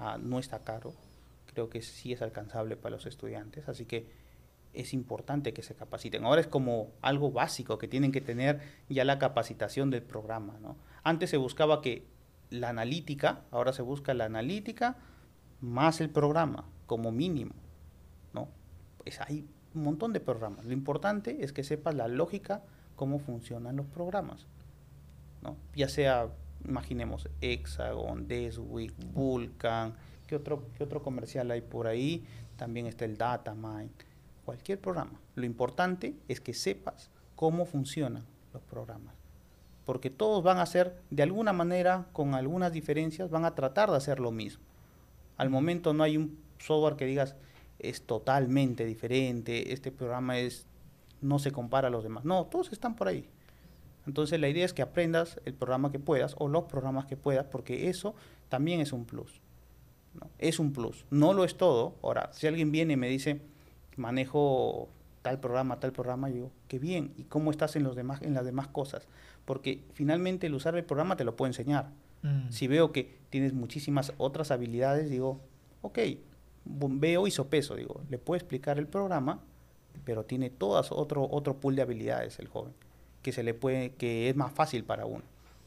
Ah, 0.00 0.16
no 0.18 0.38
está 0.38 0.64
caro, 0.64 0.94
creo 1.52 1.68
que 1.68 1.82
sí 1.82 2.14
es 2.14 2.22
alcanzable 2.22 2.74
para 2.74 2.96
los 2.96 3.04
estudiantes, 3.04 3.68
así 3.68 3.84
que 3.84 4.08
es 4.72 4.94
importante 4.94 5.52
que 5.52 5.62
se 5.62 5.74
capaciten. 5.74 6.24
Ahora 6.24 6.40
es 6.40 6.46
como 6.46 6.92
algo 7.02 7.30
básico 7.32 7.76
que 7.76 7.86
tienen 7.86 8.10
que 8.10 8.22
tener 8.22 8.60
ya 8.88 9.04
la 9.04 9.18
capacitación 9.18 9.90
del 9.90 10.02
programa. 10.02 10.56
¿no? 10.62 10.76
Antes 11.02 11.28
se 11.28 11.36
buscaba 11.36 11.82
que 11.82 12.06
la 12.48 12.70
analítica, 12.70 13.42
ahora 13.50 13.74
se 13.74 13.82
busca 13.82 14.14
la 14.14 14.24
analítica 14.24 14.96
más 15.60 16.00
el 16.00 16.08
programa 16.08 16.64
como 16.86 17.12
mínimo. 17.12 17.52
¿no? 18.32 18.48
Pues 18.96 19.20
hay 19.20 19.46
un 19.74 19.82
montón 19.82 20.14
de 20.14 20.20
programas. 20.20 20.64
Lo 20.64 20.72
importante 20.72 21.44
es 21.44 21.52
que 21.52 21.62
sepas 21.62 21.94
la 21.94 22.08
lógica, 22.08 22.62
cómo 22.96 23.18
funcionan 23.18 23.76
los 23.76 23.86
programas. 23.86 24.46
¿no? 25.42 25.58
Ya 25.74 25.90
sea, 25.90 26.30
imaginemos, 26.68 27.28
Hexagon, 27.40 28.26
Deswick, 28.26 28.94
Vulkan, 29.12 29.94
¿qué 30.26 30.36
otro, 30.36 30.64
¿qué 30.76 30.84
otro 30.84 31.02
comercial 31.02 31.50
hay 31.50 31.60
por 31.60 31.86
ahí? 31.86 32.24
También 32.56 32.86
está 32.86 33.04
el 33.04 33.16
Datamine, 33.16 33.90
cualquier 34.44 34.80
programa. 34.80 35.18
Lo 35.34 35.46
importante 35.46 36.14
es 36.28 36.40
que 36.40 36.54
sepas 36.54 37.10
cómo 37.36 37.64
funcionan 37.64 38.24
los 38.52 38.62
programas. 38.62 39.14
Porque 39.84 40.10
todos 40.10 40.42
van 40.42 40.58
a 40.58 40.62
hacer, 40.62 41.00
de 41.10 41.22
alguna 41.22 41.52
manera, 41.52 42.06
con 42.12 42.34
algunas 42.34 42.72
diferencias, 42.72 43.30
van 43.30 43.44
a 43.44 43.54
tratar 43.54 43.90
de 43.90 43.96
hacer 43.96 44.20
lo 44.20 44.30
mismo. 44.30 44.62
Al 45.36 45.50
momento 45.50 45.94
no 45.94 46.02
hay 46.02 46.16
un 46.16 46.38
software 46.58 46.96
que 46.96 47.06
digas, 47.06 47.34
es 47.78 48.02
totalmente 48.02 48.84
diferente, 48.84 49.72
este 49.72 49.90
programa 49.90 50.38
es 50.38 50.66
no 51.20 51.38
se 51.38 51.52
compara 51.52 51.88
a 51.88 51.90
los 51.90 52.02
demás. 52.02 52.24
No, 52.24 52.46
todos 52.46 52.72
están 52.72 52.94
por 52.96 53.08
ahí. 53.08 53.28
Entonces 54.06 54.40
la 54.40 54.48
idea 54.48 54.64
es 54.64 54.72
que 54.72 54.82
aprendas 54.82 55.40
el 55.44 55.54
programa 55.54 55.92
que 55.92 55.98
puedas 55.98 56.34
o 56.38 56.48
los 56.48 56.64
programas 56.64 57.06
que 57.06 57.16
puedas, 57.16 57.46
porque 57.46 57.88
eso 57.88 58.14
también 58.48 58.80
es 58.80 58.92
un 58.92 59.04
plus. 59.04 59.40
Es 60.38 60.58
un 60.58 60.72
plus. 60.72 61.04
No 61.10 61.32
lo 61.32 61.44
es 61.44 61.56
todo. 61.56 61.94
Ahora, 62.02 62.30
si 62.32 62.46
alguien 62.46 62.72
viene 62.72 62.94
y 62.94 62.96
me 62.96 63.08
dice, 63.08 63.40
manejo 63.96 64.88
tal 65.22 65.38
programa, 65.38 65.78
tal 65.78 65.92
programa, 65.92 66.28
yo 66.28 66.34
digo, 66.34 66.52
qué 66.68 66.78
bien. 66.78 67.12
¿Y 67.16 67.24
cómo 67.24 67.50
estás 67.50 67.76
en, 67.76 67.84
los 67.84 67.94
demás, 67.94 68.22
en 68.22 68.34
las 68.34 68.44
demás 68.44 68.68
cosas? 68.68 69.06
Porque 69.44 69.84
finalmente 69.92 70.46
el 70.46 70.54
usar 70.54 70.74
el 70.76 70.84
programa 70.84 71.16
te 71.16 71.24
lo 71.24 71.36
puedo 71.36 71.48
enseñar. 71.48 71.90
Mm. 72.22 72.50
Si 72.50 72.66
veo 72.66 72.92
que 72.92 73.18
tienes 73.30 73.52
muchísimas 73.52 74.12
otras 74.18 74.50
habilidades, 74.50 75.10
digo, 75.10 75.40
ok, 75.82 75.98
veo 76.64 77.26
y 77.26 77.30
sopeso, 77.30 77.76
digo, 77.76 78.02
le 78.08 78.18
puedo 78.18 78.36
explicar 78.36 78.78
el 78.78 78.86
programa, 78.86 79.40
pero 80.04 80.24
tiene 80.24 80.50
todas 80.50 80.92
otro, 80.92 81.28
otro 81.30 81.60
pool 81.60 81.76
de 81.76 81.82
habilidades 81.82 82.38
el 82.38 82.48
joven, 82.48 82.72
que 83.22 83.32
se 83.32 83.42
le 83.42 83.54
puede, 83.54 83.92
que 83.92 84.28
es 84.28 84.36
más 84.36 84.52
fácil 84.52 84.84
para 84.84 85.06
uno. 85.06 85.24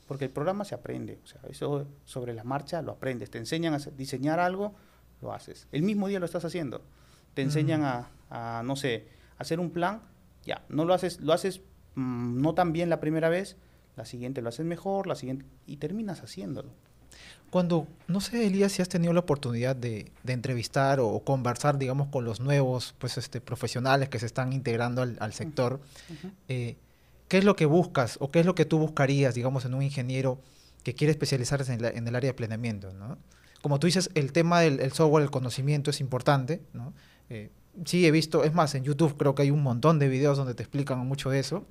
Porque 0.07 0.25
el 0.25 0.31
programa 0.31 0.65
se 0.65 0.75
aprende, 0.75 1.19
o 1.23 1.27
sea, 1.27 1.41
eso 1.49 1.87
sobre 2.03 2.33
la 2.33 2.43
marcha 2.43 2.81
lo 2.81 2.91
aprendes, 2.91 3.29
te 3.29 3.37
enseñan 3.37 3.73
a 3.73 3.77
diseñar 3.97 4.39
algo, 4.39 4.75
lo 5.21 5.33
haces. 5.33 5.67
El 5.71 5.83
mismo 5.83 6.07
día 6.07 6.19
lo 6.19 6.25
estás 6.25 6.45
haciendo. 6.45 6.81
Te 7.33 7.41
enseñan 7.41 7.81
mm. 7.81 7.85
a, 7.85 8.59
a, 8.59 8.63
no 8.63 8.75
sé, 8.75 9.07
hacer 9.37 9.59
un 9.59 9.71
plan, 9.71 10.01
ya, 10.45 10.63
no 10.69 10.85
lo 10.85 10.93
haces, 10.93 11.21
lo 11.21 11.33
haces 11.33 11.61
mm, 11.95 12.41
no 12.41 12.53
tan 12.53 12.73
bien 12.73 12.89
la 12.89 12.99
primera 12.99 13.29
vez, 13.29 13.55
la 13.95 14.05
siguiente 14.05 14.41
lo 14.41 14.49
haces 14.49 14.65
mejor, 14.65 15.07
la 15.07 15.15
siguiente, 15.15 15.45
y 15.65 15.77
terminas 15.77 16.21
haciéndolo. 16.21 16.69
Cuando, 17.49 17.87
no 18.07 18.19
sé, 18.19 18.47
Elías, 18.47 18.71
si 18.71 18.81
has 18.81 18.89
tenido 18.89 19.13
la 19.13 19.19
oportunidad 19.19 19.75
de, 19.75 20.11
entrevistar 20.25 20.99
o, 20.99 21.19
conversar, 21.19 21.77
digamos, 21.77 22.07
con 22.07 22.25
los 22.25 22.39
nuevos 22.39 22.95
pues, 22.97 23.19
este, 23.19 23.41
profesionales 23.41 24.09
que 24.09 24.17
se 24.17 24.25
están 24.25 24.53
integrando 24.53 25.03
al, 25.03 25.33
sector, 25.33 25.79
eh, 26.47 26.77
¿qué 27.27 27.37
es 27.37 27.43
lo 27.43 27.55
que 27.55 27.65
buscas 27.65 28.17
o 28.19 28.31
qué 28.31 28.39
es 28.39 28.45
lo 28.45 28.55
que 28.55 28.65
tú 28.65 28.79
buscarías, 28.79 29.35
digamos, 29.35 29.65
en 29.65 29.73
un 29.73 29.81
ingeniero 29.81 30.39
que 30.83 30.93
quiere 30.93 31.11
especializarse 31.11 31.73
en, 31.73 32.07
el 32.07 32.15
área 32.15 32.29
de 32.29 32.33
planeamiento? 32.33 32.89
Como 33.61 33.79
tú 33.79 33.87
dices, 33.87 34.09
el 34.15 34.33
tema 34.33 34.61
del 34.61 34.91
software, 34.91 35.23
el 35.23 35.31
conocimiento 35.31 35.89
es 35.89 36.01
importante, 36.01 36.61
¿no? 36.73 36.93
Eh, 37.29 37.49
sí, 37.85 38.05
he 38.05 38.11
visto, 38.11 38.43
es 38.43 38.53
más, 38.53 38.75
en 38.75 38.83
YouTube 38.83 39.17
creo 39.17 39.35
que 39.35 39.43
hay 39.43 39.51
un 39.51 39.63
montón 39.63 39.99
de 39.99 40.09
videos 40.09 40.37
donde 40.37 40.53
te 40.53 40.63
explican 40.63 40.99
mucho 40.99 41.29
de 41.29 41.39
eso, 41.39 41.65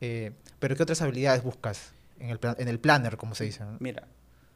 eh, 0.00 0.32
pero 0.58 0.76
¿qué 0.76 0.82
otras 0.82 1.02
habilidades 1.02 1.42
buscas 1.42 1.92
en 2.18 2.30
el, 2.30 2.38
en 2.58 2.68
el 2.68 2.80
planner, 2.80 3.16
como 3.16 3.34
se 3.34 3.44
dice? 3.44 3.62
Mira, 3.80 4.08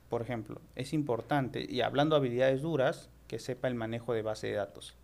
por 0.08 0.22
ejemplo, 0.22 0.60
es 0.74 0.92
importante, 0.92 1.66
y 1.68 1.82
hablando 1.82 2.16
de 2.16 2.20
habilidades 2.20 2.62
duras, 2.62 3.10
que 3.26 3.38
sepa 3.38 3.68
el 3.68 3.74
manejo 3.74 4.14
de 4.14 4.22
base 4.22 4.48
de 4.48 4.54
datos. 4.54 4.96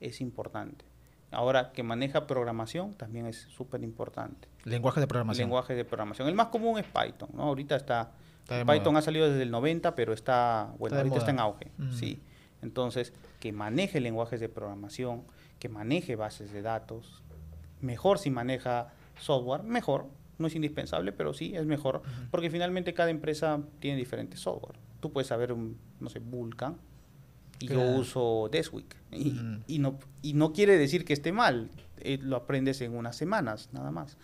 Es 0.00 0.20
importante. 0.20 0.84
Ahora, 1.32 1.72
que 1.72 1.82
maneja 1.82 2.26
programación 2.26 2.94
también 2.94 3.26
es 3.26 3.48
súper 3.56 3.82
importante. 3.82 4.48
Lenguaje 4.64 5.00
de 5.00 5.06
programación. 5.06 5.46
Lenguaje 5.46 5.74
de 5.74 5.84
programación. 5.84 6.28
El 6.28 6.34
más 6.34 6.48
común 6.48 6.78
es 6.78 6.86
Python, 6.86 7.30
¿no? 7.34 7.44
Ahorita 7.44 7.76
está... 7.76 8.12
Python 8.46 8.96
ha 8.96 9.02
salido 9.02 9.28
desde 9.28 9.42
el 9.42 9.50
90, 9.50 9.94
pero 9.94 10.12
está... 10.12 10.72
Bueno, 10.78 10.96
ahorita 10.96 11.18
está 11.18 11.30
en 11.30 11.40
auge, 11.40 11.70
mm. 11.78 11.92
sí. 11.92 12.22
Entonces, 12.60 13.12
que 13.40 13.52
maneje 13.52 14.00
lenguajes 14.00 14.40
de 14.40 14.48
programación, 14.48 15.24
que 15.58 15.68
maneje 15.68 16.16
bases 16.16 16.52
de 16.52 16.62
datos. 16.62 17.22
Mejor 17.80 18.18
si 18.18 18.30
maneja 18.30 18.92
software, 19.18 19.62
mejor 19.62 20.06
no 20.38 20.46
es 20.46 20.54
indispensable, 20.54 21.12
pero 21.12 21.34
sí 21.34 21.54
es 21.54 21.66
mejor, 21.66 22.02
porque 22.30 22.50
finalmente 22.50 22.94
cada 22.94 23.10
empresa 23.10 23.60
tiene 23.80 23.96
diferentes 23.96 24.40
software. 24.40 24.78
Tú 25.00 25.12
puedes 25.12 25.28
saber, 25.28 25.52
un, 25.52 25.78
no 26.00 26.08
sé, 26.08 26.18
Vulkan, 26.18 26.78
y 27.64 27.68
yo 27.68 27.80
uso 27.80 28.48
Deswick. 28.50 28.96
Y, 29.10 29.78
no, 29.78 29.98
y 30.22 30.34
no 30.34 30.52
quiere 30.52 30.76
decir 30.78 31.04
que 31.04 31.12
esté 31.12 31.32
mal, 31.32 31.70
eh, 31.98 32.18
lo 32.20 32.36
aprendes 32.36 32.80
en 32.80 32.94
unas 32.94 33.16
semanas, 33.16 33.68
nada 33.72 33.90
más. 33.90 34.16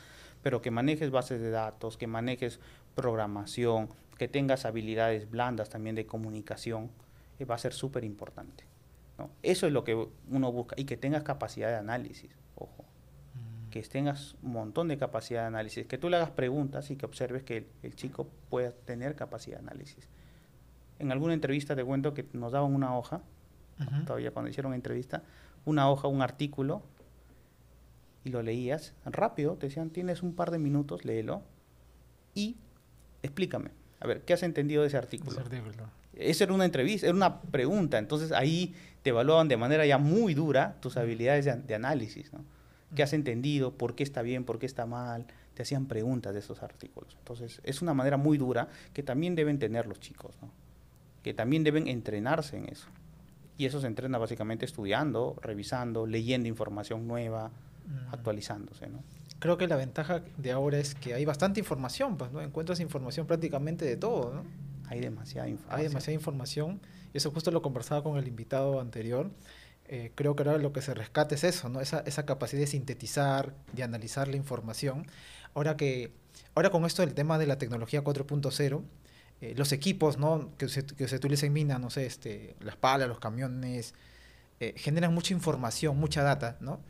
Pero 0.43 0.63
que 0.63 0.71
manejes 0.71 1.11
bases 1.11 1.41
de 1.41 1.51
datos, 1.51 1.97
que 1.97 2.07
manejes 2.07 2.61
programación, 2.95 3.89
que 4.17 4.29
tengas 4.29 4.65
habilidades 4.65 5.31
blandas 5.31 5.69
también 5.69 5.95
de 5.95 6.07
comunicación, 6.07 6.91
eh, 7.39 7.45
va 7.45 7.55
a 7.55 7.59
ser 7.59 7.73
súper 7.73 8.05
importante. 8.05 8.65
¿no? 9.19 9.31
Eso 9.43 9.67
es 9.67 9.73
lo 9.73 9.85
que 9.85 10.09
uno 10.31 10.53
busca, 10.53 10.75
y 10.79 10.85
que 10.85 10.97
tengas 10.97 11.23
capacidad 11.23 11.69
de 11.69 11.77
análisis, 11.77 12.31
ojo 12.55 12.85
que 13.71 13.83
tengas 13.83 14.35
un 14.43 14.53
montón 14.53 14.89
de 14.89 14.97
capacidad 14.97 15.43
de 15.43 15.47
análisis, 15.49 15.87
que 15.87 15.99
tú 15.99 16.09
le 16.09 16.17
hagas 16.17 16.31
preguntas 16.31 16.91
y 16.91 16.97
que 16.97 17.07
observes 17.07 17.43
que 17.43 17.67
el, 17.83 17.95
chico 17.95 18.29
pueda 18.49 18.73
tener 18.73 19.15
capacidad 19.15 19.59
de 19.59 19.69
análisis. 19.69 20.09
En 20.99 21.13
alguna 21.13 21.35
entrevista 21.35 21.77
te 21.77 21.85
cuento 21.85 22.15
que 22.15 22.27
nos 22.33 22.53
daban 22.53 22.75
una 22.75 22.97
hoja, 22.97 23.21
todavía 24.07 24.33
cuando 24.33 24.51
hicieron 24.51 24.75
entrevista, 24.75 25.23
una 25.65 25.89
hoja, 25.91 26.09
un 26.09 26.23
artículo, 26.23 26.83
y 28.25 28.31
lo 28.31 28.43
leías 28.43 28.95
rápido, 29.05 29.55
te 29.55 29.69
decían, 29.69 29.91
tienes 29.91 30.23
un 30.23 30.35
par 30.35 30.51
de 30.51 30.59
minutos, 30.59 31.05
léelo, 31.05 31.43
y 32.35 32.57
explícame, 33.23 33.71
a 34.01 34.07
ver, 34.07 34.23
¿qué 34.23 34.33
has 34.33 34.43
entendido 34.43 34.83
de 34.83 34.89
ese 34.89 34.97
artículo? 34.97 35.33
Ese 35.33 35.41
artículo. 35.41 35.85
Esa 36.15 36.45
era 36.45 36.53
una 36.53 36.65
entrevista, 36.65 37.07
era 37.07 37.15
una 37.15 37.41
pregunta, 37.41 37.99
entonces 37.99 38.33
ahí 38.33 38.75
te 39.03 39.11
evaluaban 39.11 39.47
de 39.49 39.57
manera 39.57 39.87
ya 39.87 39.99
muy 39.99 40.35
dura 40.35 40.77
tus 40.81 40.97
habilidades 40.97 41.45
de, 41.45 41.55
de 41.55 41.75
análisis, 41.75 42.33
¿no? 42.33 42.45
qué 42.95 43.03
has 43.03 43.13
entendido, 43.13 43.73
por 43.73 43.95
qué 43.95 44.03
está 44.03 44.23
bien, 44.23 44.45
por 44.45 44.59
qué 44.59 44.67
está 44.67 44.87
mal, 44.87 45.27
te 45.55 45.63
hacían 45.63 45.87
preguntas 45.87 46.33
de 46.35 46.41
esos 46.41 46.63
artículos. 46.63 47.17
Entonces, 47.19 47.61
es 47.65 47.83
una 47.83 47.95
manera 47.95 48.17
muy 48.17 48.39
dura 48.39 48.69
que 48.93 49.03
también 49.03 49.35
deben 49.35 49.59
tener 49.59 49.87
los 49.87 50.01
chicos, 50.01 50.37
¿no? 50.41 50.51
Que 51.29 51.35
también 51.35 51.63
deben 51.63 51.89
entrenarse 51.89 52.57
en 52.57 52.71
eso. 52.71 52.87
Y 53.59 53.67
eso 53.67 53.83
se 53.83 53.87
entrena 53.87 54.17
básicamente 54.17 54.65
estudiando, 54.65 55.37
revisando, 55.43 56.07
leyendo 56.07 56.49
información 56.49 57.07
nueva, 57.07 57.49
mm. 57.49 58.15
actualizándose. 58.15 58.89
¿no? 58.89 59.05
Creo 59.39 59.59
que 59.59 59.69
la 59.69 59.77
ventaja 59.77 60.23
de 60.39 60.53
ahora 60.53 60.79
es 60.79 60.95
que 60.95 61.13
hay 61.13 61.27
bastante 61.27 61.61
información, 61.61 62.17
pues, 62.17 62.33
¿no? 62.33 62.41
Encuentras 62.41 62.81
información 62.81 63.27
prácticamente 63.27 63.85
de 63.85 63.99
todo, 63.99 64.33
¿no? 64.33 64.45
Hay 64.89 65.01
demasiada 65.01 65.51
información. 65.51 65.79
Hay 65.79 65.87
demasiada 65.87 66.15
información. 66.15 66.81
Y 67.13 67.19
eso 67.19 67.31
justo 67.31 67.51
lo 67.51 67.61
conversaba 67.61 68.03
con 68.03 68.17
el 68.17 68.27
invitado 68.27 68.81
anterior. 68.81 69.31
Eh, 69.85 70.13
creo 70.15 70.35
que 70.35 70.45
ahora 70.45 70.57
lo 70.57 70.73
que 70.73 70.81
se 70.81 70.95
rescata 70.95 71.35
es 71.35 71.45
eso, 71.45 71.69
¿no? 71.69 71.83
Esa, 71.83 72.01
esa 72.07 72.25
capacidad 72.25 72.63
de 72.63 72.69
sintetizar, 72.69 73.55
de 73.75 73.83
analizar 73.83 74.29
la 74.29 74.37
información. 74.37 75.07
Ahora 75.53 75.77
que, 75.77 76.11
ahora 76.55 76.71
con 76.71 76.87
esto 76.87 77.03
del 77.03 77.13
tema 77.13 77.37
de 77.37 77.47
la 77.47 77.59
tecnología 77.59 78.03
4.0, 78.03 78.83
eh, 79.41 79.55
los 79.57 79.73
equipos 79.73 80.19
¿no? 80.19 80.51
que, 80.59 80.69
se, 80.69 80.85
que 80.85 81.07
se 81.07 81.17
utilizan 81.17 81.49
en 81.49 81.53
mina, 81.53 81.79
no 81.79 81.91
sé, 81.91 82.07
este, 82.07 82.57
las 82.61 82.77
palas, 82.77 83.09
los 83.09 83.21
camiones, 83.21 83.95
eh, 84.61 84.75
generan 84.77 85.15
mucha 85.15 85.33
información, 85.33 85.99
mucha 85.99 86.23
data, 86.23 86.57
¿no? 86.61 86.81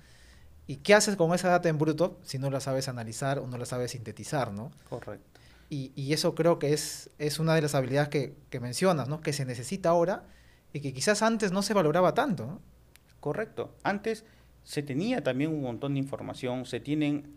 ¿Y 0.67 0.77
qué 0.77 0.95
haces 0.95 1.17
con 1.17 1.35
esa 1.35 1.49
data 1.49 1.69
en 1.69 1.79
bruto 1.79 2.19
si 2.23 2.39
no 2.39 2.51
la 2.51 2.61
sabes 2.61 2.89
analizar 2.89 3.39
o 3.39 3.47
no 3.47 3.57
la 3.59 3.67
sabes 3.67 3.93
sintetizar, 3.93 4.53
¿no? 4.53 4.71
Correcto. 4.89 5.41
Y, 5.71 5.93
y 5.95 6.13
eso 6.13 6.35
creo 6.35 6.59
que 6.59 6.73
es, 6.73 7.11
es 7.19 7.39
una 7.39 7.55
de 7.55 7.63
las 7.63 7.75
habilidades 7.75 8.09
que, 8.09 8.35
que 8.51 8.61
mencionas, 8.61 9.09
¿no? 9.09 9.21
Que 9.21 9.33
se 9.33 9.45
necesita 9.45 9.91
ahora 9.91 10.25
y 10.73 10.81
que 10.81 10.93
quizás 10.93 11.23
antes 11.23 11.53
no 11.53 11.63
se 11.63 11.75
valoraba 11.75 12.15
tanto, 12.15 12.47
¿no? 12.47 12.61
Correcto. 13.21 13.75
Antes 13.83 14.25
se 14.65 14.83
tenía 14.83 15.23
también 15.23 15.53
un 15.53 15.63
montón 15.63 15.95
de 15.95 16.01
información, 16.01 16.65
se 16.65 16.81
tienen 16.81 17.35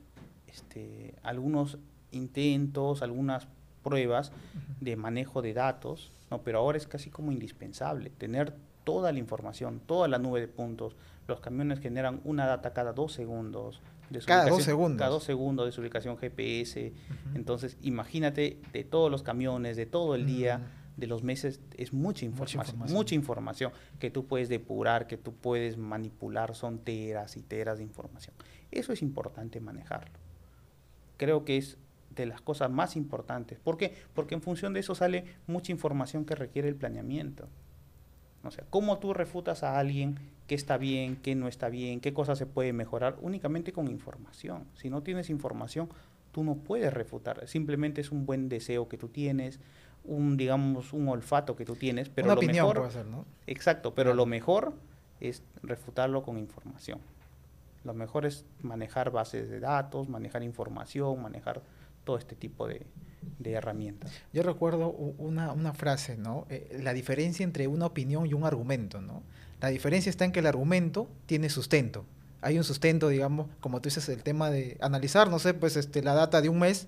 este, 0.47 1.15
algunos 1.24 1.78
intentos, 2.12 3.02
algunas 3.02 3.47
pruebas 3.83 4.31
de 4.79 4.95
manejo 4.95 5.41
de 5.41 5.53
datos, 5.53 6.11
¿no? 6.29 6.41
pero 6.43 6.59
ahora 6.59 6.77
es 6.77 6.87
casi 6.87 7.09
como 7.09 7.31
indispensable 7.31 8.09
tener 8.09 8.53
toda 8.83 9.11
la 9.11 9.19
información, 9.19 9.79
toda 9.85 10.07
la 10.07 10.17
nube 10.17 10.39
de 10.41 10.47
puntos. 10.47 10.95
Los 11.27 11.39
camiones 11.39 11.79
generan 11.79 12.19
una 12.23 12.45
data 12.47 12.73
cada 12.73 12.93
dos 12.93 13.13
segundos. 13.13 13.79
De 14.09 14.19
su 14.19 14.27
Cada 14.27 14.49
dos 14.49 14.63
segundos. 14.63 14.97
Cada 14.97 15.11
dos 15.11 15.23
segundos 15.23 15.65
de 15.65 15.71
su 15.71 15.81
ubicación 15.81 16.17
GPS. 16.17 16.91
Entonces, 17.35 17.77
imagínate 17.81 18.59
de 18.73 18.83
todos 18.83 19.09
los 19.09 19.23
camiones, 19.23 19.77
de 19.77 19.85
todo 19.85 20.15
el 20.15 20.25
día, 20.25 20.57
Mm. 20.57 20.99
de 20.99 21.07
los 21.07 21.23
meses, 21.23 21.61
es 21.77 21.93
mucha 21.93 22.25
información, 22.25 22.61
información. 22.61 22.97
mucha 22.97 23.15
información 23.15 23.71
que 23.99 24.09
tú 24.11 24.25
puedes 24.25 24.49
depurar, 24.49 25.07
que 25.07 25.15
tú 25.17 25.33
puedes 25.33 25.77
manipular, 25.77 26.53
son 26.55 26.79
teras 26.79 27.37
y 27.37 27.41
teras 27.43 27.77
de 27.77 27.83
información. 27.85 28.35
Eso 28.71 28.91
es 28.91 29.01
importante 29.01 29.61
manejarlo. 29.61 30.11
Creo 31.17 31.45
que 31.45 31.57
es 31.57 31.77
de 32.15 32.26
las 32.26 32.41
cosas 32.41 32.69
más 32.69 32.95
importantes. 32.95 33.60
¿Por 33.60 33.78
qué? 33.78 33.93
Porque 34.13 34.36
en 34.36 34.41
función 34.41 34.74
de 34.74 34.82
eso 34.82 34.95
sale 34.95 35.26
mucha 35.47 35.71
información 35.71 36.26
que 36.26 36.36
requiere 36.36 36.67
el 36.67 36.76
planeamiento. 36.76 37.47
O 38.43 38.52
sea, 38.52 38.65
¿cómo 38.69 38.97
tú 38.97 39.13
refutas 39.13 39.63
a 39.63 39.78
alguien 39.78 40.17
qué 40.47 40.56
está 40.56 40.78
bien, 40.78 41.15
qué 41.17 41.36
no 41.36 41.47
está 41.47 41.69
bien, 41.69 42.00
qué 42.00 42.13
cosas 42.13 42.38
se 42.38 42.45
puede 42.45 42.74
mejorar? 42.74 43.17
Únicamente 43.21 43.71
con 43.71 43.88
información. 43.88 44.65
Si 44.76 44.89
no 44.89 45.04
tienes 45.04 45.30
información, 45.30 45.89
tú 46.32 46.43
no 46.43 46.56
puedes 46.56 46.93
refutar. 46.93 47.47
Simplemente 47.47 48.02
es 48.02 48.12
un 48.12 48.26
buen 48.26 48.50
deseo 48.50 48.88
que 48.88 48.97
tú 48.97 49.10
tienes, 49.10 49.60
un, 50.04 50.38
digamos, 50.38 50.93
un 50.93 51.08
olfato 51.08 51.56
que 51.56 51.65
tú 51.65 51.76
tienes, 51.76 52.10
pero 52.10 52.28
Una 52.28 52.36
lo 52.36 52.39
opinión 52.39 52.67
mejor, 52.67 52.80
puede 52.80 52.91
ser, 52.91 53.06
¿no? 53.06 53.26
Exacto, 53.45 53.93
pero 53.93 54.13
lo 54.13 54.26
mejor 54.26 54.74
es 55.19 55.43
refutarlo 55.62 56.24
con 56.24 56.38
información. 56.38 57.00
Lo 57.84 57.93
mejor 57.93 58.26
es 58.26 58.45
manejar 58.62 59.12
bases 59.12 59.50
de 59.50 59.60
datos, 59.60 60.10
manejar 60.10 60.43
información, 60.43 61.21
manejar 61.21 61.62
todo 62.03 62.17
este 62.17 62.35
tipo 62.35 62.67
de, 62.67 62.85
de 63.39 63.51
herramientas. 63.51 64.11
Yo 64.33 64.43
recuerdo 64.43 64.89
una, 64.89 65.51
una 65.51 65.73
frase, 65.73 66.17
¿no? 66.17 66.45
Eh, 66.49 66.79
la 66.83 66.93
diferencia 66.93 67.43
entre 67.43 67.67
una 67.67 67.85
opinión 67.85 68.25
y 68.25 68.33
un 68.33 68.43
argumento, 68.43 69.01
¿no? 69.01 69.23
La 69.59 69.69
diferencia 69.69 70.09
está 70.09 70.25
en 70.25 70.31
que 70.31 70.39
el 70.39 70.47
argumento 70.47 71.07
tiene 71.25 71.49
sustento. 71.49 72.05
Hay 72.41 72.57
un 72.57 72.63
sustento, 72.63 73.09
digamos, 73.09 73.47
como 73.59 73.81
tú 73.81 73.89
dices, 73.89 74.09
el 74.09 74.23
tema 74.23 74.49
de 74.49 74.77
analizar, 74.81 75.29
no 75.29 75.37
sé, 75.37 75.53
pues 75.53 75.75
este, 75.75 76.01
la 76.01 76.15
data 76.15 76.41
de 76.41 76.49
un 76.49 76.57
mes 76.57 76.87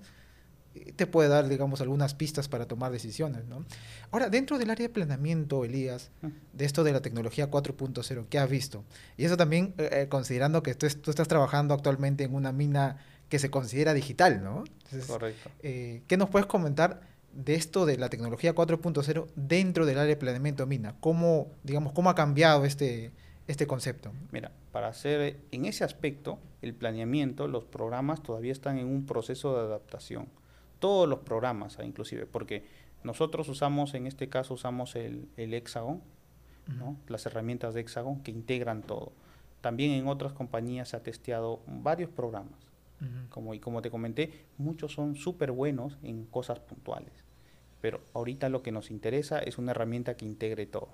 eh, 0.74 0.92
te 0.96 1.06
puede 1.06 1.30
dar, 1.30 1.48
digamos, 1.48 1.82
algunas 1.82 2.16
pistas 2.16 2.48
para 2.48 2.68
tomar 2.68 2.92
decisiones, 2.92 3.46
¿no? 3.46 3.64
Ahora, 4.10 4.30
dentro 4.30 4.58
del 4.58 4.72
área 4.72 4.88
de 4.88 4.94
planeamiento, 4.94 5.64
Elías, 5.64 6.10
de 6.54 6.66
esto 6.66 6.84
de 6.84 6.94
la 6.94 7.02
tecnología 7.02 7.52
4.0, 7.52 8.26
¿qué 8.28 8.40
has 8.40 8.50
visto? 8.50 8.84
Y 9.18 9.26
eso 9.26 9.38
también 9.38 9.76
eh, 9.78 9.90
eh, 9.92 10.08
considerando 10.10 10.64
que 10.64 10.74
tú, 10.74 10.88
tú 11.02 11.12
estás 11.12 11.28
trabajando 11.28 11.76
actualmente 11.76 12.24
en 12.24 12.34
una 12.34 12.52
mina 12.52 12.98
que 13.34 13.40
se 13.40 13.50
considera 13.50 13.96
digital, 13.96 14.44
¿no? 14.44 14.64
Entonces, 14.84 15.08
Correcto. 15.08 15.50
eh, 15.64 16.04
¿Qué 16.06 16.18
nos 16.18 16.30
puedes 16.30 16.46
comentar 16.46 17.02
de 17.32 17.56
esto 17.56 17.88
de 17.88 17.98
la 17.98 18.08
tecnología 18.08 18.54
4.0 18.54 19.26
dentro 19.36 19.88
del 19.88 19.98
área 19.98 20.10
de 20.10 20.18
planeamiento 20.18 20.68
mina? 20.68 20.94
¿Cómo, 21.00 21.48
digamos, 21.64 21.94
cómo 21.94 22.12
ha 22.12 22.14
cambiado 22.14 22.64
este, 22.64 23.10
este 23.48 23.66
concepto? 23.66 24.12
Mira, 24.32 24.52
para 24.72 24.90
hacer 24.90 25.40
en 25.50 25.66
ese 25.66 25.84
aspecto, 25.84 26.38
el 26.62 26.76
planeamiento, 26.76 27.48
los 27.48 27.64
programas 27.64 28.22
todavía 28.22 28.52
están 28.52 28.78
en 28.78 28.86
un 28.86 29.08
proceso 29.08 29.56
de 29.56 29.62
adaptación. 29.62 30.28
Todos 30.78 31.10
los 31.10 31.22
programas, 31.22 31.80
ah, 31.80 31.86
inclusive, 31.86 32.28
porque 32.28 32.64
nosotros 33.04 33.50
usamos, 33.50 33.96
en 33.96 34.06
este 34.06 34.30
caso, 34.30 34.54
usamos 34.54 34.96
el, 34.96 35.28
el 35.38 35.56
Hexagon, 35.56 36.04
¿no? 36.68 36.98
las 37.08 37.26
herramientas 37.26 37.74
de 37.74 37.82
Hexagon 37.82 38.22
que 38.22 38.30
integran 38.30 38.84
todo. 38.84 39.12
También 39.62 39.90
en 39.94 40.08
otras 40.08 40.34
compañías 40.34 40.90
se 40.90 40.98
ha 40.98 41.02
testeado 41.02 41.62
varios 41.66 42.12
programas. 42.12 42.73
Como, 43.30 43.54
y 43.54 43.60
como 43.60 43.82
te 43.82 43.90
comenté, 43.92 44.46
muchos 44.58 44.94
son 44.94 45.16
súper 45.16 45.52
buenos 45.52 45.98
en 46.04 46.26
cosas 46.26 46.60
puntuales. 46.60 47.12
Pero 47.82 48.02
ahorita 48.14 48.50
lo 48.50 48.64
que 48.64 48.72
nos 48.72 48.92
interesa 48.92 49.40
es 49.40 49.58
una 49.58 49.72
herramienta 49.72 50.16
que 50.16 50.26
integre 50.26 50.66
todo. 50.66 50.90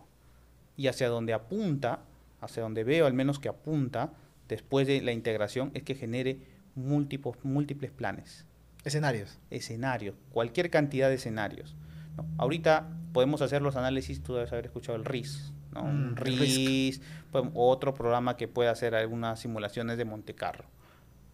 Y 0.75 0.87
hacia 0.87 1.09
donde 1.09 1.33
apunta, 1.33 1.99
hacia 2.41 2.63
donde 2.63 2.83
veo 2.83 3.05
al 3.05 3.13
menos 3.13 3.39
que 3.39 3.49
apunta, 3.49 4.13
después 4.47 4.87
de 4.87 5.01
la 5.01 5.11
integración, 5.11 5.71
es 5.73 5.83
que 5.83 5.95
genere 5.95 6.39
múltiples, 6.75 7.35
múltiples 7.43 7.91
planes, 7.91 8.45
Escenarios. 8.83 9.37
escenarios, 9.49 10.15
cualquier 10.31 10.69
cantidad 10.69 11.09
de 11.09 11.15
escenarios. 11.15 11.75
¿no? 12.17 12.25
Ahorita 12.37 12.89
podemos 13.13 13.41
hacer 13.41 13.61
los 13.61 13.75
análisis, 13.75 14.23
tú 14.23 14.35
debes 14.35 14.51
haber 14.51 14.67
escuchado 14.67 14.97
el 14.97 15.05
RIS, 15.05 15.53
¿no? 15.73 15.83
Mm. 15.83 16.15
RIS, 16.15 17.01
pues, 17.31 17.45
otro 17.53 17.93
programa 17.93 18.37
que 18.37 18.47
puede 18.47 18.69
hacer 18.69 18.95
algunas 18.95 19.39
simulaciones 19.39 19.97
de 19.97 20.05
Monte 20.05 20.33
Carlo. 20.33 20.65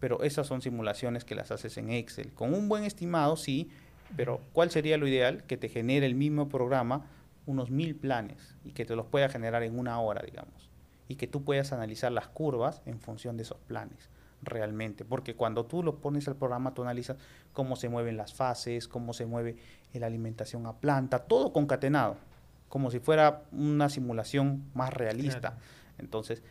Pero 0.00 0.22
esas 0.22 0.46
son 0.46 0.60
simulaciones 0.60 1.24
que 1.24 1.34
las 1.34 1.50
haces 1.50 1.76
en 1.78 1.90
Excel. 1.90 2.32
Con 2.32 2.54
un 2.54 2.68
buen 2.68 2.84
estimado, 2.84 3.36
sí, 3.36 3.70
pero 4.16 4.40
¿cuál 4.52 4.70
sería 4.70 4.98
lo 4.98 5.06
ideal? 5.06 5.44
Que 5.44 5.56
te 5.56 5.68
genere 5.68 6.06
el 6.06 6.14
mismo 6.14 6.48
programa 6.48 7.06
unos 7.46 7.70
mil 7.70 7.94
planes 7.94 8.54
y 8.64 8.72
que 8.72 8.84
te 8.84 8.96
los 8.96 9.06
pueda 9.06 9.28
generar 9.28 9.62
en 9.62 9.78
una 9.78 10.00
hora, 10.00 10.22
digamos. 10.24 10.70
Y 11.08 11.14
que 11.14 11.26
tú 11.26 11.44
puedas 11.44 11.72
analizar 11.72 12.12
las 12.12 12.28
curvas 12.28 12.82
en 12.84 13.00
función 13.00 13.36
de 13.36 13.44
esos 13.44 13.58
planes 13.58 14.10
realmente. 14.42 15.04
Porque 15.04 15.34
cuando 15.34 15.64
tú 15.64 15.82
lo 15.82 15.96
pones 16.00 16.28
al 16.28 16.36
programa, 16.36 16.74
tú 16.74 16.82
analizas 16.82 17.16
cómo 17.52 17.76
se 17.76 17.88
mueven 17.88 18.16
las 18.16 18.34
fases, 18.34 18.88
cómo 18.88 19.12
se 19.12 19.26
mueve 19.26 19.56
la 19.92 20.06
alimentación 20.06 20.66
a 20.66 20.74
planta, 20.74 21.20
todo 21.20 21.52
concatenado, 21.52 22.16
como 22.68 22.90
si 22.90 22.98
fuera 22.98 23.44
una 23.52 23.88
simulación 23.88 24.64
más 24.74 24.92
realista. 24.92 25.40
Claro. 25.40 25.56
Entonces, 25.98 26.42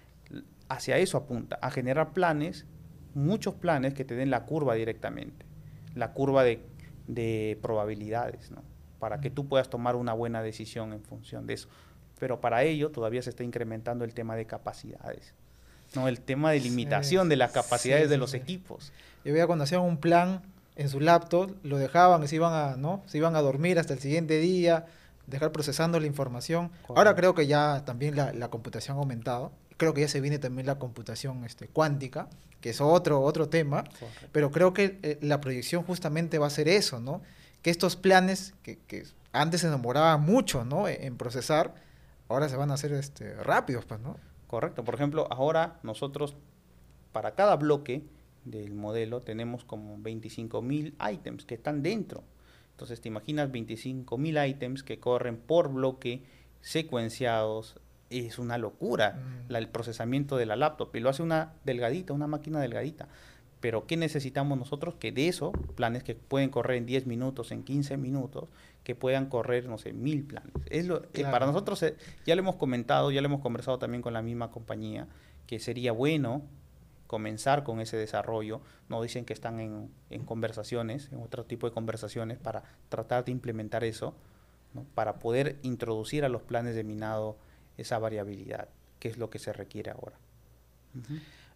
hacia 0.70 0.98
eso 0.98 1.18
apunta, 1.18 1.60
a 1.62 1.70
generar 1.70 2.14
planes, 2.14 2.66
muchos 3.16 3.56
planes 3.56 3.94
que 3.96 4.06
te 4.06 4.14
den 4.16 4.30
la 4.30 4.46
curva 4.46 4.76
directamente, 4.76 5.46
la 5.96 6.14
curva 6.14 6.44
de, 6.44 6.62
de 7.08 7.58
probabilidades, 7.62 8.52
¿no? 8.52 8.62
Para 9.00 9.20
que 9.22 9.30
tú 9.32 9.48
puedas 9.48 9.70
tomar 9.70 9.96
una 9.96 10.14
buena 10.14 10.42
decisión 10.44 10.94
en 10.94 11.02
función 11.02 11.48
de 11.48 11.56
eso. 11.56 11.68
Pero 12.20 12.40
para 12.40 12.64
ello 12.64 12.92
todavía 12.92 13.22
se 13.22 13.30
está 13.32 13.44
incrementando 13.44 14.06
el 14.06 14.14
tema 14.14 14.36
de 14.36 14.46
capacidades, 14.46 15.34
¿no? 15.96 16.08
El 16.08 16.20
tema 16.22 16.52
de 16.52 16.60
Sí, 16.60 16.70
limitación 16.70 17.30
de 17.30 17.36
las 17.36 17.52
capacidades 17.52 18.06
sí, 18.06 18.10
de 18.10 18.18
los 18.18 18.32
sí. 18.32 18.38
equipos. 18.38 18.94
Yo 19.24 19.34
veía 19.34 19.48
cuando 19.48 19.64
hacían 19.64 19.82
un 19.82 19.98
plan 19.98 20.42
en 20.76 20.90
su 20.90 21.00
laptop, 21.00 21.56
lo 21.64 21.78
dejaban 21.78 22.24
y 22.24 22.28
se 22.28 22.36
iban 22.36 22.54
a, 22.54 22.76
¿no? 22.78 23.02
Se 23.06 23.18
iban 23.18 23.36
a 23.36 23.42
dormir 23.42 23.80
hasta 23.80 23.94
el 23.94 24.00
siguiente 24.00 24.40
día, 24.40 24.86
dejar 25.28 25.52
procesando 25.52 26.00
la 26.00 26.08
información. 26.08 26.72
Ahora 26.90 27.16
creo 27.16 27.34
que 27.34 27.48
ya 27.48 27.84
también 27.86 28.16
la, 28.16 28.34
la 28.34 28.50
computación 28.50 28.98
ha 28.98 29.00
aumentado. 29.00 29.52
Creo 29.78 29.94
que 29.94 30.02
ya 30.02 30.08
se 30.08 30.22
viene 30.22 30.40
también 30.40 30.66
la 30.66 30.80
computación 30.80 31.44
este, 31.44 31.68
cuántica, 31.68 32.30
que 32.62 32.70
es 32.70 32.82
otro, 32.82 33.22
otro 33.22 33.50
tema. 33.50 33.84
Pero 34.32 34.52
creo 34.52 34.74
que 34.74 35.00
eh, 35.04 35.18
la 35.22 35.42
proyección 35.42 35.84
justamente 35.84 36.40
va 36.40 36.48
a 36.48 36.52
ser 36.52 36.68
eso, 36.68 37.00
¿no? 37.00 37.22
Que 37.62 37.70
estos 37.70 37.96
planes 37.96 38.54
que, 38.64 38.78
que 38.88 39.06
antes 39.32 39.62
se 39.62 39.70
demoraban 39.70 40.22
mucho, 40.22 40.64
¿no? 40.64 40.88
En, 40.88 41.04
en 41.04 41.18
procesar, 41.18 41.76
ahora 42.30 42.50
se 42.50 42.56
van 42.56 42.72
a 42.72 42.76
hacer 42.76 42.94
este, 42.94 43.34
rápidos, 43.36 43.86
pues, 43.86 44.00
¿no? 44.00 44.18
Correcto. 44.48 44.84
Por 44.84 44.96
ejemplo, 44.96 45.28
ahora 45.32 45.80
nosotros, 45.84 46.36
para 47.12 47.36
cada 47.36 47.56
bloque 47.56 48.04
del 48.46 48.74
modelo, 48.74 49.22
tenemos 49.22 49.66
como 49.66 49.98
25.000 49.98 50.94
ítems 51.14 51.46
que 51.46 51.56
están 51.56 51.82
dentro. 51.84 52.24
Entonces, 52.72 53.02
te 53.02 53.08
imaginas 53.08 53.50
25.000 53.50 54.50
ítems 54.50 54.84
que 54.84 55.00
corren 55.00 55.38
por 55.38 55.72
bloque, 55.72 56.24
secuenciados. 56.62 57.76
Es 58.10 58.38
una 58.40 58.58
locura 58.58 59.14
Mm. 59.14 59.52
la- 59.52 59.58
el 59.60 59.68
procesamiento 59.70 60.38
de 60.38 60.46
la 60.46 60.56
laptop. 60.56 60.96
Y 60.96 61.00
lo 61.00 61.10
hace 61.10 61.24
una 61.24 61.54
delgadita, 61.64 62.14
una 62.14 62.28
máquina 62.28 62.60
delgadita. 62.60 63.08
Pero 63.62 63.88
¿qué 63.88 63.98
necesitamos 63.98 64.58
nosotros? 64.60 64.96
Que 65.00 65.12
de 65.12 65.28
eso, 65.28 65.52
planes 65.76 66.04
que 66.04 66.14
pueden 66.14 66.50
correr 66.50 66.78
en 66.78 66.86
10 66.86 67.08
minutos, 67.08 67.52
en 67.52 67.64
15 67.64 67.98
minutos, 67.98 68.48
que 68.84 68.94
puedan 68.94 69.26
correr, 69.26 69.68
no 69.68 69.80
sé, 69.80 69.92
mil 69.94 70.24
planes. 70.24 70.52
Es 70.70 70.86
lo, 70.86 71.02
eh, 71.14 71.24
para 71.24 71.48
nosotros, 71.48 71.82
eh, 71.82 71.96
ya 72.28 72.36
lo 72.36 72.42
hemos 72.42 72.56
comentado, 72.58 73.10
ya 73.12 73.22
lo 73.22 73.26
hemos 73.26 73.42
conversado 73.42 73.80
también 73.80 74.04
con 74.04 74.14
la 74.14 74.22
misma 74.22 74.52
compañía, 74.52 75.08
que 75.48 75.60
sería 75.60 75.92
bueno 75.94 76.44
comenzar 77.08 77.64
con 77.64 77.80
ese 77.80 77.98
desarrollo. 77.98 78.62
Nos 78.90 79.02
dicen 79.02 79.26
que 79.26 79.34
están 79.34 79.60
en, 79.60 79.90
en 80.12 80.26
conversaciones, 80.26 81.10
en 81.12 81.20
otro 81.22 81.46
tipo 81.46 81.68
de 81.68 81.74
conversaciones, 81.74 82.38
para 82.38 82.64
tratar 82.90 83.26
de 83.26 83.32
implementar 83.32 83.84
eso, 83.84 84.14
¿no? 84.76 84.84
para 84.94 85.16
poder 85.18 85.58
introducir 85.64 86.24
a 86.26 86.30
los 86.30 86.42
planes 86.44 86.76
de 86.76 86.84
minado 86.84 87.38
esa 87.78 88.00
variabilidad, 88.00 88.70
que 89.00 89.10
es 89.10 89.18
lo 89.18 89.30
que 89.30 89.40
se 89.40 89.54
requiere 89.54 89.92
ahora. 89.92 90.18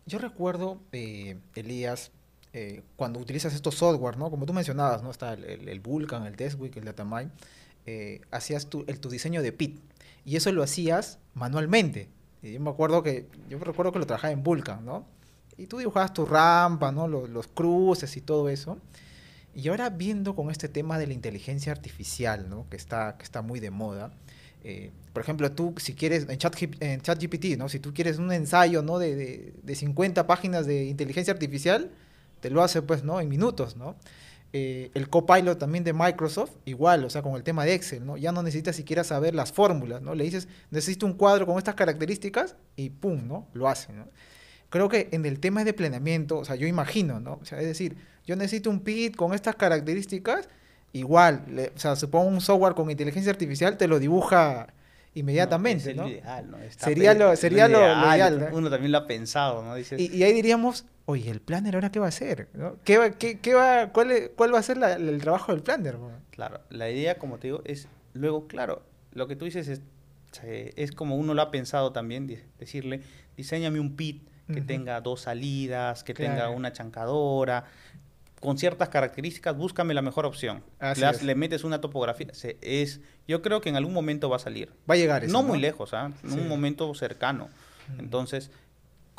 Yo 0.05 0.19
recuerdo, 0.19 0.79
eh, 0.91 1.37
Elías, 1.55 2.11
eh, 2.53 2.81
cuando 2.95 3.19
utilizas 3.19 3.53
estos 3.53 3.75
software, 3.75 4.17
¿no? 4.17 4.29
Como 4.29 4.45
tú 4.45 4.53
mencionabas, 4.53 5.03
¿no? 5.03 5.11
Está 5.11 5.33
el, 5.33 5.43
el, 5.45 5.69
el 5.69 5.79
Vulkan, 5.79 6.25
el 6.25 6.35
Testweek, 6.35 6.75
el 6.77 6.85
Datamine, 6.85 7.31
eh, 7.85 8.21
hacías 8.31 8.67
tu, 8.67 8.83
el, 8.87 8.99
tu 8.99 9.09
diseño 9.09 9.41
de 9.41 9.51
PIT. 9.51 9.79
Y 10.25 10.35
eso 10.35 10.51
lo 10.51 10.63
hacías 10.63 11.19
manualmente. 11.35 12.09
Y 12.41 12.53
yo 12.53 12.59
me 12.59 12.69
acuerdo 12.69 13.03
que, 13.03 13.27
yo 13.49 13.59
recuerdo 13.59 13.91
que 13.91 13.99
lo 13.99 14.05
trabajaba 14.05 14.33
en 14.33 14.43
Vulkan, 14.43 14.83
¿no? 14.83 15.05
Y 15.57 15.67
tú 15.67 15.77
dibujabas 15.77 16.13
tu 16.13 16.25
rampa, 16.25 16.91
¿no? 16.91 17.07
Los, 17.07 17.29
los 17.29 17.47
cruces 17.47 18.15
y 18.17 18.21
todo 18.21 18.49
eso. 18.49 18.77
Y 19.55 19.67
ahora 19.67 19.89
viendo 19.89 20.35
con 20.35 20.51
este 20.51 20.69
tema 20.69 20.97
de 20.97 21.07
la 21.07 21.13
inteligencia 21.13 21.71
artificial, 21.71 22.49
¿no? 22.49 22.67
que, 22.69 22.77
está, 22.77 23.17
que 23.17 23.23
está 23.23 23.41
muy 23.41 23.59
de 23.59 23.71
moda, 23.71 24.11
eh, 24.63 24.91
por 25.13 25.23
ejemplo, 25.23 25.51
tú 25.51 25.73
si 25.77 25.93
quieres, 25.93 26.27
en, 26.29 26.37
Chat, 26.37 26.55
en 26.79 27.01
ChatGPT, 27.01 27.57
¿no? 27.57 27.69
si 27.69 27.79
tú 27.79 27.93
quieres 27.93 28.17
un 28.17 28.31
ensayo 28.31 28.81
¿no? 28.81 28.99
de, 28.99 29.15
de, 29.15 29.53
de 29.61 29.75
50 29.75 30.27
páginas 30.27 30.65
de 30.65 30.85
inteligencia 30.85 31.33
artificial, 31.33 31.91
te 32.39 32.49
lo 32.49 32.63
hace 32.63 32.81
pues, 32.81 33.03
¿no? 33.03 33.19
en 33.19 33.29
minutos. 33.29 33.75
¿no? 33.75 33.95
Eh, 34.51 34.89
el 34.95 35.09
copilot 35.09 35.59
también 35.59 35.83
de 35.83 35.93
Microsoft, 35.93 36.51
igual, 36.65 37.05
o 37.05 37.09
sea, 37.11 37.21
con 37.21 37.35
el 37.35 37.43
tema 37.43 37.65
de 37.65 37.75
Excel, 37.75 38.03
¿no? 38.03 38.17
Ya 38.17 38.31
no 38.31 38.41
necesitas 38.41 38.75
siquiera 38.75 39.03
saber 39.03 39.35
las 39.35 39.51
fórmulas, 39.51 40.01
¿no? 40.01 40.15
Le 40.15 40.23
dices, 40.23 40.47
necesito 40.71 41.05
un 41.05 41.13
cuadro 41.13 41.45
con 41.45 41.59
estas 41.59 41.75
características 41.75 42.55
y 42.75 42.89
pum, 42.89 43.27
¿no? 43.27 43.47
Lo 43.53 43.69
hace, 43.69 43.93
¿no? 43.93 44.07
Creo 44.69 44.89
que 44.89 45.09
en 45.11 45.27
el 45.27 45.39
tema 45.39 45.63
de 45.63 45.73
planeamiento, 45.73 46.39
o 46.39 46.45
sea, 46.45 46.55
yo 46.55 46.65
imagino, 46.65 47.19
¿no? 47.19 47.37
O 47.39 47.45
sea, 47.45 47.59
es 47.59 47.67
decir, 47.67 47.97
yo 48.25 48.35
necesito 48.35 48.71
un 48.71 48.79
PIT 48.79 49.15
con 49.15 49.35
estas 49.35 49.55
características, 49.55 50.49
igual, 50.93 51.43
le, 51.47 51.67
o 51.67 51.79
sea, 51.79 51.95
supongo 51.95 52.27
un 52.27 52.41
software 52.41 52.73
con 52.73 52.89
inteligencia 52.89 53.31
artificial 53.31 53.77
te 53.77 53.87
lo 53.87 53.99
dibuja 53.99 54.67
inmediatamente, 55.13 55.93
no, 55.93 56.03
¿no? 56.03 56.09
Ideal, 56.09 56.51
¿no? 56.51 56.57
sería 56.77 57.13
lo, 57.13 57.35
sería 57.35 57.67
lo, 57.67 57.79
ideal, 57.79 58.01
lo 58.01 58.15
ideal, 58.15 58.39
¿no? 58.39 58.57
Uno 58.57 58.69
también 58.69 58.91
lo 58.91 58.99
ha 58.99 59.07
pensado, 59.07 59.63
¿no? 59.63 59.75
Dices, 59.75 59.99
y, 59.99 60.15
y, 60.15 60.23
ahí 60.23 60.33
diríamos, 60.33 60.85
oye, 61.05 61.29
¿el 61.29 61.41
planner 61.41 61.75
ahora 61.75 61.91
qué 61.91 61.99
va 61.99 62.05
a 62.05 62.09
hacer? 62.09 62.47
¿Qué 62.83 62.97
va, 62.97 63.11
qué, 63.11 63.39
qué 63.39 63.53
va, 63.53 63.91
cuál, 63.91 64.11
es, 64.11 64.31
¿Cuál 64.35 64.53
va 64.53 64.59
a 64.59 64.63
ser 64.63 64.77
la, 64.77 64.93
el 64.93 65.19
trabajo 65.21 65.51
del 65.51 65.61
planner? 65.61 65.97
Claro, 66.31 66.61
la 66.69 66.89
idea, 66.89 67.17
como 67.17 67.37
te 67.37 67.47
digo, 67.47 67.61
es, 67.65 67.87
luego, 68.13 68.47
claro, 68.47 68.83
lo 69.13 69.27
que 69.27 69.35
tú 69.35 69.45
dices 69.45 69.67
es, 69.67 69.81
es 70.43 70.91
como 70.91 71.15
uno 71.17 71.33
lo 71.33 71.41
ha 71.41 71.51
pensado 71.51 71.91
también, 71.91 72.27
decirle, 72.59 73.01
diseñame 73.35 73.79
un 73.79 73.95
pit 73.95 74.27
que 74.47 74.53
uh 74.53 74.63
-huh. 74.63 74.65
tenga 74.65 75.01
dos 75.01 75.21
salidas, 75.21 76.03
que 76.03 76.13
claro. 76.13 76.33
tenga 76.33 76.49
una 76.49 76.71
chancadora, 76.71 77.65
con 78.39 78.57
ciertas 78.57 78.89
características, 78.89 79.55
búscame 79.55 79.93
la 79.93 80.01
mejor 80.01 80.25
opción. 80.25 80.63
Le, 80.79 81.23
le, 81.23 81.35
metes 81.35 81.63
una 81.63 81.81
topografía. 81.81 82.33
Se, 82.33 82.57
es, 82.61 83.01
yo 83.27 83.41
creo 83.41 83.61
que 83.61 83.69
en 83.69 83.75
algún 83.75 83.93
momento 83.93 84.29
va 84.29 84.37
a 84.37 84.39
salir. 84.39 84.71
Va 84.89 84.95
a 84.95 84.97
llegar 84.97 85.23
eso, 85.23 85.33
No, 85.33 85.41
¿no? 85.41 85.49
muy 85.49 85.59
lejos, 85.59 85.93
¿eh? 85.93 85.97
en 85.97 86.13
sí. 86.29 86.39
un 86.39 86.47
momento 86.47 86.93
cercano. 86.95 87.49
Mm. 87.95 87.99
Entonces, 87.99 88.51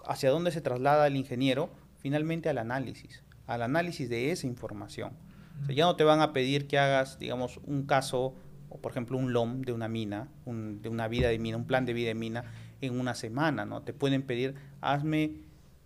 ¿hacia 0.06 0.30
dónde 0.30 0.50
se 0.52 0.60
traslada 0.60 1.06
el 1.06 1.16
ingeniero? 1.16 1.70
Finalmente 1.98 2.48
al 2.48 2.58
análisis, 2.58 3.22
al 3.46 3.62
análisis 3.62 4.08
de 4.08 4.30
esa 4.30 4.46
información. 4.46 5.12
Mm. 5.12 5.62
O 5.62 5.66
sea, 5.66 5.74
ya 5.74 5.84
no 5.84 5.96
te 5.96 6.04
van 6.04 6.20
a 6.20 6.32
pedir 6.32 6.66
que 6.66 6.78
hagas, 6.78 7.18
digamos, 7.18 7.60
un 7.64 7.84
caso, 7.84 8.34
o 8.70 8.78
por 8.78 8.92
ejemplo, 8.92 9.18
un 9.18 9.34
LOM 9.34 9.60
de 9.62 9.72
una 9.72 9.88
mina, 9.88 10.28
un, 10.46 10.80
de 10.80 10.88
una 10.88 11.08
vida 11.08 11.28
de 11.28 11.38
mina, 11.38 11.58
un 11.58 11.66
plan 11.66 11.84
de 11.84 11.92
vida 11.92 12.08
de 12.08 12.14
mina 12.14 12.44
en 12.80 12.98
una 12.98 13.14
semana, 13.14 13.66
¿no? 13.66 13.82
Te 13.82 13.92
pueden 13.92 14.22
pedir, 14.22 14.54
hazme, 14.80 15.32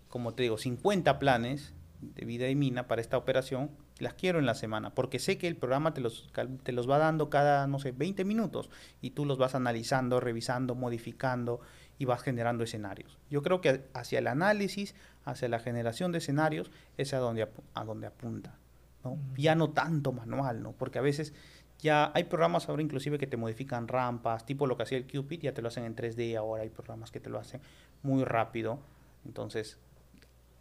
como 0.09 0.35
te 0.35 0.44
digo, 0.44 0.57
50 0.57 1.18
planes 1.18 1.75
de 2.14 2.24
vida 2.24 2.48
y 2.48 2.54
mina 2.54 2.86
para 2.86 3.00
esta 3.00 3.16
operación, 3.16 3.70
las 3.98 4.14
quiero 4.14 4.38
en 4.38 4.46
la 4.46 4.54
semana, 4.54 4.94
porque 4.94 5.18
sé 5.18 5.38
que 5.38 5.46
el 5.46 5.56
programa 5.56 5.94
te 5.94 6.00
los, 6.00 6.30
te 6.62 6.72
los 6.72 6.88
va 6.88 6.98
dando 6.98 7.30
cada, 7.30 7.66
no 7.66 7.78
sé, 7.78 7.92
20 7.92 8.24
minutos 8.24 8.70
y 9.00 9.10
tú 9.10 9.24
los 9.24 9.38
vas 9.38 9.54
analizando, 9.54 10.20
revisando, 10.20 10.74
modificando 10.74 11.60
y 11.98 12.04
vas 12.04 12.22
generando 12.22 12.64
escenarios. 12.64 13.18
Yo 13.30 13.42
creo 13.42 13.60
que 13.60 13.88
hacia 13.94 14.18
el 14.18 14.26
análisis, 14.26 14.94
hacia 15.24 15.48
la 15.48 15.58
generación 15.58 16.12
de 16.12 16.18
escenarios, 16.18 16.70
es 16.96 17.14
a 17.14 17.18
donde, 17.18 17.48
a 17.74 17.84
donde 17.84 18.06
apunta. 18.06 18.58
¿no? 19.04 19.18
Ya 19.36 19.54
no 19.54 19.70
tanto 19.70 20.12
manual, 20.12 20.62
¿no? 20.62 20.72
porque 20.72 20.98
a 20.98 21.02
veces 21.02 21.34
ya 21.78 22.10
hay 22.14 22.24
programas 22.24 22.68
ahora 22.68 22.82
inclusive 22.82 23.18
que 23.18 23.26
te 23.26 23.36
modifican 23.36 23.88
rampas, 23.88 24.46
tipo 24.46 24.66
lo 24.66 24.76
que 24.76 24.84
hacía 24.84 24.98
el 24.98 25.06
Cupid, 25.06 25.40
ya 25.40 25.52
te 25.52 25.62
lo 25.62 25.68
hacen 25.68 25.84
en 25.84 25.94
3D, 25.94 26.36
ahora 26.36 26.62
hay 26.62 26.70
programas 26.70 27.10
que 27.10 27.20
te 27.20 27.28
lo 27.28 27.38
hacen 27.38 27.60
muy 28.02 28.24
rápido. 28.24 28.80
Entonces, 29.26 29.78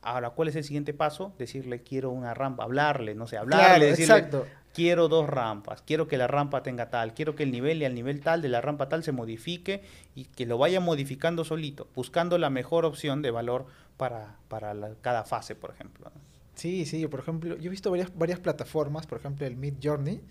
Ahora, 0.04 0.32
¿cuál 0.32 0.50
es 0.50 0.56
el 0.56 0.64
siguiente 0.64 0.94
paso? 0.94 1.34
Decirle, 1.38 1.82
quiero 1.82 2.12
una 2.12 2.34
rampa, 2.34 2.64
hablarle, 2.64 3.16
no 3.16 3.28
sé, 3.28 3.38
hablarle, 3.38 3.66
claro, 3.66 3.86
decirle, 3.86 4.16
exacto. 4.16 4.48
quiero 4.74 5.08
dos 5.08 5.28
rampas, 5.30 5.82
quiero 5.82 6.08
que 6.08 6.18
la 6.18 6.28
rampa 6.28 6.64
tenga 6.64 6.90
tal, 6.90 7.14
quiero 7.14 7.36
que 7.36 7.44
el 7.44 7.52
nivel 7.52 7.82
y 7.82 7.86
al 7.86 7.96
nivel 7.96 8.22
tal 8.22 8.42
de 8.42 8.50
la 8.50 8.62
rampa 8.62 8.90
tal 8.90 9.04
se 9.04 9.12
modifique 9.12 9.82
y 10.16 10.26
que 10.26 10.46
lo 10.46 10.58
vaya 10.58 10.80
modificando 10.80 11.44
solito, 11.44 11.88
buscando 11.96 12.38
la 12.38 12.50
mejor 12.50 12.86
opción 12.86 13.22
de 13.22 13.32
valor 13.32 13.66
para, 13.98 14.36
para 14.48 14.74
la, 14.74 14.92
cada 15.02 15.24
fase, 15.24 15.56
por 15.56 15.72
ejemplo. 15.72 16.12
Sí, 16.56 16.86
sí, 16.86 17.08
por 17.08 17.20
ejemplo, 17.20 17.58
yo 17.58 17.68
he 17.68 17.70
visto 17.70 17.90
varias, 17.90 18.16
varias 18.16 18.40
plataformas, 18.40 19.08
por 19.08 19.20
ejemplo 19.20 19.48
el 19.48 19.56
Mid 19.56 19.76
Journey, 19.82 20.22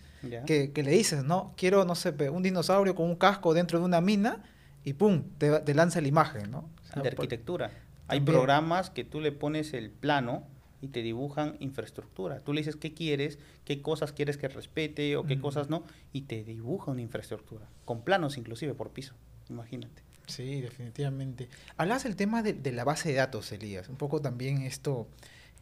que, 0.47 0.71
que, 0.73 0.83
le 0.85 0.93
dices, 0.93 1.25
¿no? 1.25 1.53
Quiero, 1.57 1.85
no 1.85 1.97
sé, 1.97 2.11
un 2.31 2.43
dinosaurio 2.43 2.95
con 2.95 3.07
un 3.07 3.17
casco 3.17 3.55
dentro 3.55 3.81
de 3.81 3.85
una 3.85 4.01
mina 4.01 4.45
y 4.85 4.93
¡pum! 4.93 5.25
te, 5.39 5.61
te 5.61 5.75
lanza 5.75 6.01
la 6.01 6.09
imagen, 6.09 6.51
¿no? 6.51 6.71
O 6.83 6.93
sea, 6.93 7.03
de 7.03 7.09
arquitectura. 7.09 7.71
Hay 8.09 8.19
También. 8.19 8.37
programas 8.37 8.91
que 8.91 9.05
tú 9.05 9.21
le 9.21 9.33
pones 9.33 9.73
el 9.75 9.91
plano 9.91 10.47
y 10.81 10.89
te 10.89 11.03
dibujan 11.03 11.57
infraestructura. 11.61 12.41
Tú 12.41 12.53
le 12.53 12.61
dices 12.61 12.77
qué 12.77 12.93
quieres, 12.93 13.39
qué 13.65 13.81
cosas 13.81 14.13
quieres 14.13 14.37
que 14.37 14.49
respete 14.49 15.17
o 15.17 15.25
qué 15.25 15.37
mm. 15.37 15.41
cosas 15.41 15.71
no, 15.71 15.85
y 16.13 16.23
te 16.23 16.43
dibuja 16.45 16.91
una 16.91 17.01
infraestructura, 17.01 17.69
con 17.85 18.03
planos 18.03 18.37
inclusive 18.37 18.75
por 18.75 18.91
piso, 18.91 19.15
imagínate. 19.49 20.03
Sí, 20.27 20.61
definitivamente. 20.61 21.49
Hablas 21.77 22.05
del 22.05 22.17
tema 22.17 22.43
de, 22.43 22.53
de, 22.53 22.73
la 22.73 22.85
base 22.85 23.11
de 23.11 23.17
datos, 23.17 23.51
Elías. 23.53 23.89
Un 23.89 23.97
poco 23.97 24.21
también 24.21 24.63
esto, 24.63 25.09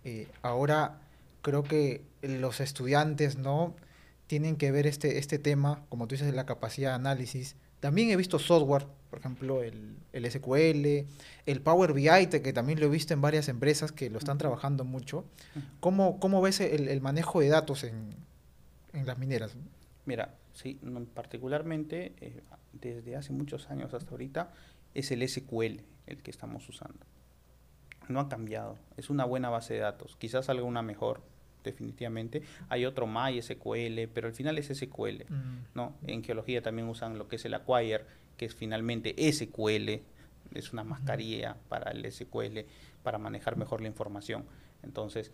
eh, 0.04 0.28
ahora 0.42 1.00
creo 1.42 1.62
que 1.62 2.02
los 2.22 2.60
estudiantes, 2.60 3.36
¿no? 3.36 3.74
Tienen 4.26 4.56
que 4.56 4.70
ver 4.70 4.86
este, 4.86 5.18
este 5.18 5.38
tema, 5.38 5.84
como 5.88 6.06
tú 6.06 6.14
dices, 6.14 6.28
de 6.28 6.36
la 6.36 6.46
capacidad 6.46 6.90
de 6.90 6.94
análisis. 6.94 7.56
También 7.80 8.10
he 8.10 8.16
visto 8.16 8.38
software 8.38 8.86
por 9.10 9.18
ejemplo, 9.18 9.62
el, 9.62 9.96
el, 10.12 10.30
SQL, 10.30 11.04
el 11.46 11.60
Power 11.62 11.92
BI, 11.92 12.28
que 12.28 12.52
también 12.52 12.78
lo 12.78 12.86
he 12.86 12.88
visto 12.88 13.12
en 13.12 13.20
varias 13.20 13.48
empresas 13.48 13.90
que 13.90 14.08
lo 14.08 14.18
están 14.18 14.38
trabajando 14.38 14.84
mucho. 14.84 15.24
¿Cómo, 15.80 16.20
cómo 16.20 16.40
ves 16.40 16.60
el, 16.60 16.86
el 16.86 17.00
manejo 17.00 17.40
de 17.40 17.48
datos 17.48 17.82
en, 17.82 18.14
en, 18.92 19.06
las 19.06 19.18
mineras? 19.18 19.56
Mira, 20.06 20.36
sí, 20.54 20.80
particularmente 21.12 22.14
eh, 22.20 22.40
desde 22.72 23.16
hace 23.16 23.32
muchos 23.32 23.68
años 23.68 23.92
hasta 23.92 24.12
ahorita 24.12 24.52
es 24.94 25.10
el 25.10 25.28
SQL 25.28 25.80
el 26.06 26.22
que 26.22 26.30
estamos 26.30 26.68
usando. 26.68 27.04
No 28.08 28.20
ha 28.20 28.28
cambiado, 28.28 28.78
es 28.96 29.10
una 29.10 29.24
buena 29.24 29.50
base 29.50 29.74
de 29.74 29.80
datos, 29.80 30.16
quizás 30.16 30.46
salga 30.46 30.62
una 30.62 30.82
mejor, 30.82 31.20
definitivamente. 31.64 32.42
Hay 32.68 32.84
otro 32.84 33.06
MySQL, 33.06 34.08
pero 34.12 34.28
al 34.28 34.34
final 34.34 34.58
es 34.58 34.68
SQL, 34.68 35.24
mm. 35.28 35.58
¿no? 35.74 35.94
En 36.06 36.22
geología 36.22 36.62
también 36.62 36.88
usan 36.88 37.18
lo 37.18 37.28
que 37.28 37.36
es 37.36 37.44
el 37.44 37.54
Acquire, 37.54 38.04
que 38.36 38.46
es 38.46 38.54
finalmente 38.54 39.14
SQL, 39.32 40.00
es 40.54 40.72
una 40.72 40.84
mascarilla 40.84 41.56
para 41.68 41.90
el 41.90 42.10
SQL, 42.10 42.60
para 43.02 43.18
manejar 43.18 43.56
mejor 43.56 43.80
la 43.80 43.88
información. 43.88 44.44
Entonces, 44.82 45.30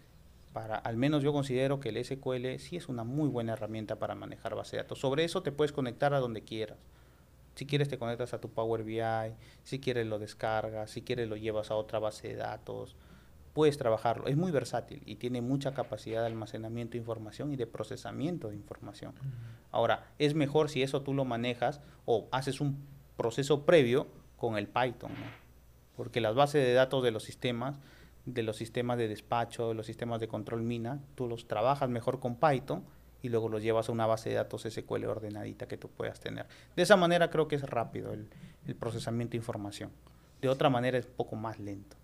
para, 0.53 0.77
al 0.77 0.97
menos 0.97 1.23
yo 1.23 1.33
considero 1.33 1.81
que 1.81 1.91
el 1.91 2.05
SQL 2.05 2.59
sí 2.59 2.77
es 2.77 2.89
una 2.89 3.05
muy 3.05 3.29
buena 3.29 3.53
herramienta 3.53 3.97
para 3.97 4.15
manejar 4.15 4.55
base 4.55 4.77
de 4.77 4.83
datos. 4.83 4.99
Sobre 4.99 5.25
eso 5.25 5.43
te 5.43 5.53
puedes 5.53 5.73
conectar 5.73 6.15
a 6.15 6.21
donde 6.21 6.43
quieras. 6.43 6.79
Si 7.55 7.65
quieres 7.65 7.89
te 7.89 7.99
conectas 7.99 8.35
a 8.35 8.41
tu 8.41 8.51
Power 8.51 8.83
BI, 8.85 9.01
si 9.65 9.81
quieres 9.81 10.07
lo 10.07 10.19
descargas, 10.19 10.91
si 10.91 11.03
quieres 11.03 11.29
lo 11.29 11.37
llevas 11.37 11.71
a 11.71 11.75
otra 11.75 11.99
base 11.99 12.29
de 12.29 12.37
datos, 12.37 12.97
puedes 13.57 13.79
trabajarlo. 13.79 14.27
Es 14.27 14.37
muy 14.37 14.53
versátil 14.53 15.03
y 15.07 15.15
tiene 15.15 15.41
mucha 15.41 15.73
capacidad 15.73 16.21
de 16.21 16.27
almacenamiento 16.27 16.93
de 16.93 16.99
información 16.99 17.55
y 17.55 17.57
de 17.57 17.67
procesamiento 17.67 18.51
de 18.51 18.55
información. 18.55 19.15
Uh 19.15 19.25
-huh. 19.25 19.67
Ahora, 19.71 20.05
es 20.19 20.35
mejor 20.35 20.69
si 20.69 20.83
eso 20.83 21.01
tú 21.01 21.15
lo 21.15 21.25
manejas 21.25 21.81
o 22.05 22.29
haces 22.33 22.61
un 22.61 22.77
proceso 23.17 23.65
previo 23.65 24.09
con 24.37 24.59
el 24.59 24.69
Python, 24.69 25.11
¿no? 25.11 25.27
porque 25.97 26.21
las 26.21 26.35
bases 26.35 26.67
de 26.67 26.75
datos 26.75 27.03
de 27.03 27.13
los 27.13 27.23
sistemas, 27.23 27.79
de 28.27 28.43
los 28.43 28.59
sistemas 28.59 28.99
de 28.99 29.09
despacho, 29.09 29.69
de 29.69 29.75
los 29.75 29.87
sistemas 29.87 30.21
de 30.21 30.29
control 30.29 30.61
mina, 30.61 31.01
tú 31.15 31.27
los 31.27 31.49
trabajas 31.49 31.89
mejor 31.89 32.21
con 32.21 32.37
Python 32.37 32.85
y 33.23 33.31
luego 33.31 33.49
los 33.49 33.63
llevas 33.63 33.89
a 33.89 33.93
una 33.93 34.05
base 34.05 34.29
de 34.29 34.35
datos 34.35 34.67
SQL 34.69 35.07
ordenadita 35.07 35.67
que 35.67 35.79
tú 35.79 35.89
puedas 35.89 36.21
tener. 36.21 36.45
De 36.77 36.83
esa 36.83 36.97
manera 36.97 37.31
creo 37.31 37.49
que 37.49 37.57
es 37.57 37.63
rápido 37.63 38.13
el, 38.13 38.29
el 38.67 38.75
procesamiento 38.75 39.33
de 39.33 39.39
información. 39.39 39.93
De 40.43 40.51
otra 40.51 40.69
manera 40.69 40.99
es 40.99 41.07
un 41.07 41.13
poco 41.13 41.37
más 41.37 41.59
lento. 41.59 41.97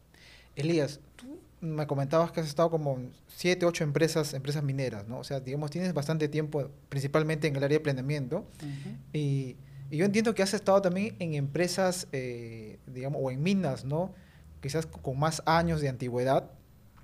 Elías, 0.57 1.01
tú 1.17 1.39
me 1.61 1.87
comentabas 1.87 2.33
que 2.33 2.41
has 2.41 2.47
estado 2.47 2.71
como 2.71 2.99
siete, 3.29 3.67
ocho 3.67 3.85
empresas, 3.85 4.35
empresas 4.35 4.63
mineras, 4.63 5.07
¿no? 5.09 5.19
O 5.19 5.25
sea, 5.25 5.41
digamos, 5.41 5.71
tienes 5.71 5.95
bastante 5.95 6.29
tiempo, 6.29 6.71
principalmente 6.89 7.47
en 7.49 7.57
el 7.57 7.65
área 7.65 7.79
de 7.79 7.83
planeamiento, 7.83 8.39
uh 8.39 8.67
-huh. 8.67 8.97
y 9.13 9.57
y 9.93 9.99
yo 9.99 10.07
entiendo 10.07 10.35
que 10.35 10.43
has 10.43 10.55
estado 10.55 10.81
también 10.81 11.17
en 11.19 11.35
empresas, 11.35 12.09
eh, 12.13 12.79
digamos, 12.87 13.21
o 13.23 13.31
en 13.31 13.43
minas, 13.43 13.85
¿no? 13.85 14.15
Quizás 14.63 14.87
con 14.87 15.19
más 15.19 15.43
años 15.45 15.83
de 15.83 15.91
antigüedad. 15.91 16.51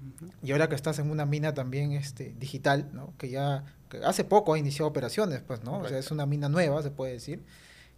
Uh 0.01 0.25
-huh. 0.25 0.33
Y 0.43 0.53
ahora 0.53 0.71
que 0.71 0.75
estás 0.75 0.99
en 0.99 1.11
una 1.11 1.27
mina 1.27 1.53
también 1.53 1.93
este, 1.93 2.35
digital, 2.41 2.89
¿no? 2.95 3.13
Que 3.19 3.29
ya 3.29 3.67
que 3.91 3.99
hace 3.99 4.25
poco 4.25 4.55
ha 4.55 4.59
iniciado 4.59 4.89
operaciones, 4.89 5.43
pues, 5.47 5.63
¿no? 5.65 5.73
Correcto. 5.73 5.87
O 5.87 5.89
sea, 5.91 5.99
es 5.99 6.11
una 6.11 6.25
mina 6.25 6.49
nueva, 6.49 6.83
se 6.83 6.91
puede 6.91 7.13
decir. 7.13 7.45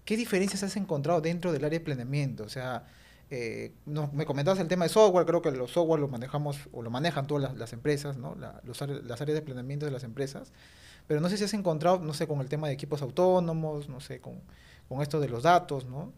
¿Qué 0.04 0.16
diferencias 0.16 0.64
has 0.64 0.76
encontrado 0.76 1.20
dentro 1.20 1.52
del 1.52 1.64
área 1.64 1.78
de 1.78 1.84
planeamiento? 1.84 2.42
O 2.42 2.48
sea, 2.48 2.84
eh, 3.30 3.72
no, 3.86 4.10
me 4.12 4.26
comentabas 4.26 4.58
el 4.60 4.68
tema 4.68 4.84
de 4.84 4.88
software, 4.88 5.26
creo 5.26 5.40
que 5.42 5.50
los 5.52 5.70
software 5.70 6.00
lo 6.00 6.08
manejamos 6.08 6.58
o 6.72 6.82
lo 6.82 6.90
manejan 6.90 7.26
todas 7.26 7.42
las, 7.42 7.56
las 7.56 7.72
empresas, 7.72 8.16
¿no? 8.16 8.34
La, 8.34 8.60
los, 8.64 8.80
las 8.80 9.20
áreas 9.20 9.36
de 9.36 9.42
planeamiento 9.42 9.86
de 9.86 9.92
las 9.92 10.04
empresas. 10.04 10.52
Pero 11.06 11.20
no 11.20 11.28
sé 11.28 11.36
si 11.36 11.44
has 11.44 11.54
encontrado, 11.54 11.98
no 12.00 12.12
sé, 12.14 12.26
con 12.26 12.40
el 12.40 12.48
tema 12.48 12.68
de 12.68 12.74
equipos 12.74 13.02
autónomos, 13.02 13.88
no 13.88 14.00
sé, 14.00 14.20
con 14.20 14.40
con 14.90 15.02
esto 15.02 15.20
de 15.20 15.28
los 15.28 15.44
datos, 15.44 15.86
¿no? 15.86 16.12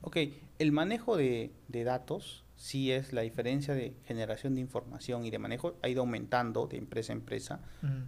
Ok, 0.00 0.16
el 0.58 0.72
manejo 0.72 1.18
de, 1.18 1.52
de 1.68 1.84
datos 1.84 2.42
sí 2.56 2.90
es 2.90 3.12
la 3.12 3.20
diferencia 3.20 3.74
de 3.74 3.94
generación 4.06 4.54
de 4.54 4.62
información 4.62 5.26
y 5.26 5.30
de 5.30 5.38
manejo 5.38 5.74
ha 5.82 5.88
ido 5.90 6.00
aumentando 6.00 6.66
de 6.66 6.78
empresa 6.78 7.12
a 7.12 7.16
empresa. 7.16 7.60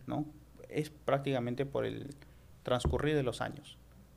¿no? 0.06 0.24
Es 0.70 0.88
prácticamente 0.88 1.66
por 1.66 1.84
el 1.84 2.14
transcurrir 2.62 3.14
de 3.14 3.22
los 3.22 3.42
años, 3.42 3.76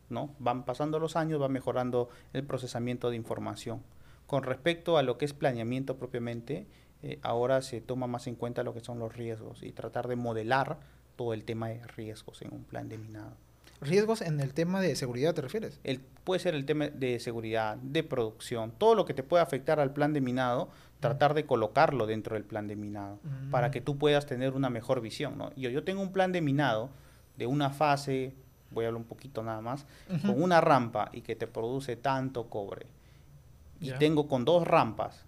¿no? 0.10 0.34
Van 0.40 0.64
pasando 0.64 1.00
los 1.00 1.18
años, 1.18 1.42
va 1.42 1.50
mejorando 1.50 2.08
el 2.32 2.46
procesamiento 2.46 3.10
de 3.10 3.18
información. 3.18 3.84
Con 4.28 4.44
respecto 4.44 4.98
a 4.98 5.04
lo 5.04 5.18
que 5.18 5.26
es 5.26 5.34
planeamiento 5.34 5.98
propiamente, 5.98 6.68
eh, 7.02 7.20
ahora 7.22 7.62
se 7.62 7.82
toma 7.82 8.08
más 8.08 8.28
en 8.28 8.36
cuenta 8.36 8.64
lo 8.64 8.74
que 8.74 8.82
son 8.82 9.00
los 9.00 9.16
riesgos 9.16 9.64
y 9.64 9.72
tratar 9.72 10.08
de 10.08 10.16
modelar 10.16 10.80
todo 11.16 11.34
el 11.34 11.44
tema 11.44 11.70
de 11.70 11.82
riesgos 11.88 12.42
en 12.42 12.54
un 12.54 12.64
plan 12.64 12.90
de 12.90 12.98
minado. 12.98 13.32
¿Riesgos 13.80 14.22
en 14.22 14.40
el 14.40 14.54
tema 14.54 14.82
de 14.82 14.96
seguridad 14.96 15.36
te 15.36 15.42
refieres? 15.42 15.80
El, 15.84 16.00
puede 16.24 16.40
ser 16.40 16.56
el 16.56 16.66
tema 16.66 16.88
de 16.88 17.20
seguridad, 17.20 17.78
de 17.78 18.04
producción, 18.04 18.72
todo 18.72 18.96
lo 18.96 19.06
que 19.06 19.14
te 19.14 19.22
pueda 19.24 19.44
afectar 19.44 19.80
al 19.80 19.94
plan 19.94 20.14
de 20.14 20.22
minado, 20.22 20.70
tratar 21.00 21.36
de 21.36 21.46
colocarlo 21.46 22.08
dentro 22.08 22.34
del 22.34 22.44
plan 22.44 22.68
de 22.68 22.76
minado 22.76 23.20
Mm. 23.24 23.52
para 23.52 23.70
que 23.70 23.82
tú 23.82 23.98
puedas 24.00 24.26
tener 24.26 24.54
una 24.54 24.70
mejor 24.72 25.00
visión. 25.02 25.38
¿no? 25.38 25.54
Yo, 25.56 25.70
yo 25.70 25.84
tengo 25.84 26.02
un 26.02 26.12
plan 26.12 26.32
de 26.32 26.42
minado 26.42 26.90
de 27.38 27.46
una 27.46 27.70
fase, 27.70 28.34
voy 28.72 28.86
a 28.86 28.88
hablar 28.88 29.02
un 29.02 29.08
poquito 29.08 29.44
nada 29.44 29.62
más, 29.62 29.86
con 30.24 30.42
una 30.42 30.60
rampa 30.60 31.10
y 31.14 31.22
que 31.22 31.36
te 31.36 31.46
produce 31.46 31.96
tanto 31.96 32.50
cobre. 32.50 32.88
Y 33.80 33.92
tengo 33.92 34.28
con 34.28 34.46
dos 34.46 34.68
rampas, 34.68 35.24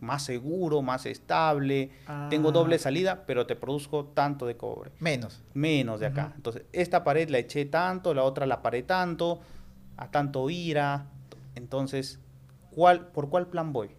más 0.00 0.22
seguro, 0.24 0.80
más 0.82 1.04
estable, 1.06 1.90
tengo 2.30 2.52
doble 2.52 2.76
Ah. 2.76 2.78
salida, 2.78 3.24
pero 3.26 3.46
te 3.46 3.54
produzco 3.56 4.06
tanto 4.06 4.46
de 4.46 4.56
cobre 4.56 4.90
Menos. 4.98 5.42
menos 5.52 6.00
de 6.00 6.06
acá. 6.06 6.32
Entonces, 6.36 6.62
esta 6.72 7.04
pared 7.04 7.28
la 7.28 7.38
eché 7.38 7.66
tanto, 7.66 8.14
la 8.14 8.22
otra 8.24 8.46
la 8.46 8.62
paré 8.62 8.82
tanto, 8.82 9.40
a 9.98 10.10
tanto 10.10 10.48
ira. 10.48 11.06
Entonces, 11.54 12.18
¿cuál, 12.70 13.08
¿por 13.08 13.28
cuál 13.28 13.48
plan 13.48 13.72
voy? 13.72 13.90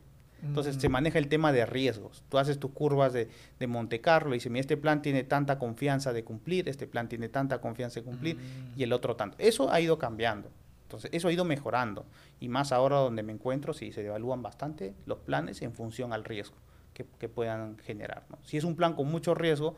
Entonces, 0.43 0.77
se 0.77 0.89
Mm. 0.89 0.91
maneja 0.93 1.19
el 1.19 1.27
tema 1.27 1.51
de 1.51 1.67
riesgos. 1.67 2.23
Tú 2.29 2.39
haces 2.39 2.57
tus 2.59 2.71
curvas 2.71 3.13
de, 3.13 3.29
de 3.59 3.67
Monte 3.67 4.01
Carlo 4.01 4.31
y 4.31 4.37
dices, 4.37 4.51
mira, 4.51 4.61
este 4.61 4.75
plan 4.77 5.03
tiene 5.03 5.23
tanta 5.23 5.59
confianza 5.59 6.13
de 6.13 6.23
cumplir, 6.23 6.67
este 6.67 6.87
plan 6.87 7.07
tiene 7.07 7.29
tanta 7.29 7.61
confianza 7.61 7.99
de 7.99 8.05
cumplir 8.07 8.37
Mm. 8.37 8.79
y 8.79 8.81
el 8.81 8.91
otro 8.93 9.15
tanto. 9.15 9.37
Eso 9.39 9.71
ha 9.71 9.79
ido 9.79 9.99
cambiando. 9.99 10.49
Entonces, 10.91 11.11
eso 11.13 11.29
ha 11.29 11.31
ido 11.31 11.45
mejorando. 11.45 12.05
Y 12.39 12.49
más 12.49 12.71
ahora 12.71 12.97
donde 12.97 13.23
me 13.23 13.31
encuentro, 13.31 13.73
sí, 13.73 13.93
se 13.93 14.05
evalúan 14.05 14.41
bastante 14.41 14.93
los 15.05 15.19
planes 15.19 15.61
en 15.61 15.73
función 15.73 16.11
al 16.11 16.25
riesgo 16.25 16.55
que, 16.93 17.05
que 17.17 17.29
puedan 17.29 17.77
generar. 17.77 18.25
¿no? 18.29 18.37
Si 18.43 18.57
es 18.57 18.65
un 18.65 18.75
plan 18.75 18.93
con 18.93 19.07
mucho 19.07 19.33
riesgo, 19.33 19.75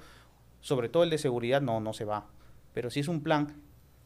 sobre 0.62 0.90
todo 0.90 1.04
el 1.04 1.12
de 1.12 1.20
seguridad, 1.20 1.62
no, 1.62 1.80
no 1.80 1.94
se 1.94 2.06
va. 2.06 2.26
Pero 2.74 2.90
si 2.90 3.00
es 3.00 3.08
un 3.08 3.22
plan 3.22 3.62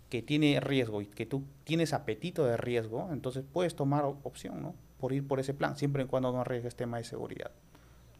que 0.10 0.22
tiene 0.22 0.60
riesgo 0.60 1.02
y 1.02 1.08
que 1.08 1.26
tú 1.26 1.44
tienes 1.64 1.94
apetito 1.94 2.46
de 2.46 2.58
riesgo, 2.58 3.10
entonces 3.12 3.44
puedes 3.52 3.76
tomar 3.76 4.06
opción, 4.06 4.62
¿no? 4.62 4.76
Por 5.00 5.14
ir 5.14 5.28
por 5.28 5.40
ese 5.40 5.54
plan, 5.54 5.78
siempre 5.78 6.04
y 6.04 6.06
cuando 6.08 6.32
no 6.32 6.42
arriesgues 6.42 6.76
tema 6.76 6.98
de 6.98 7.04
seguridad. 7.04 7.52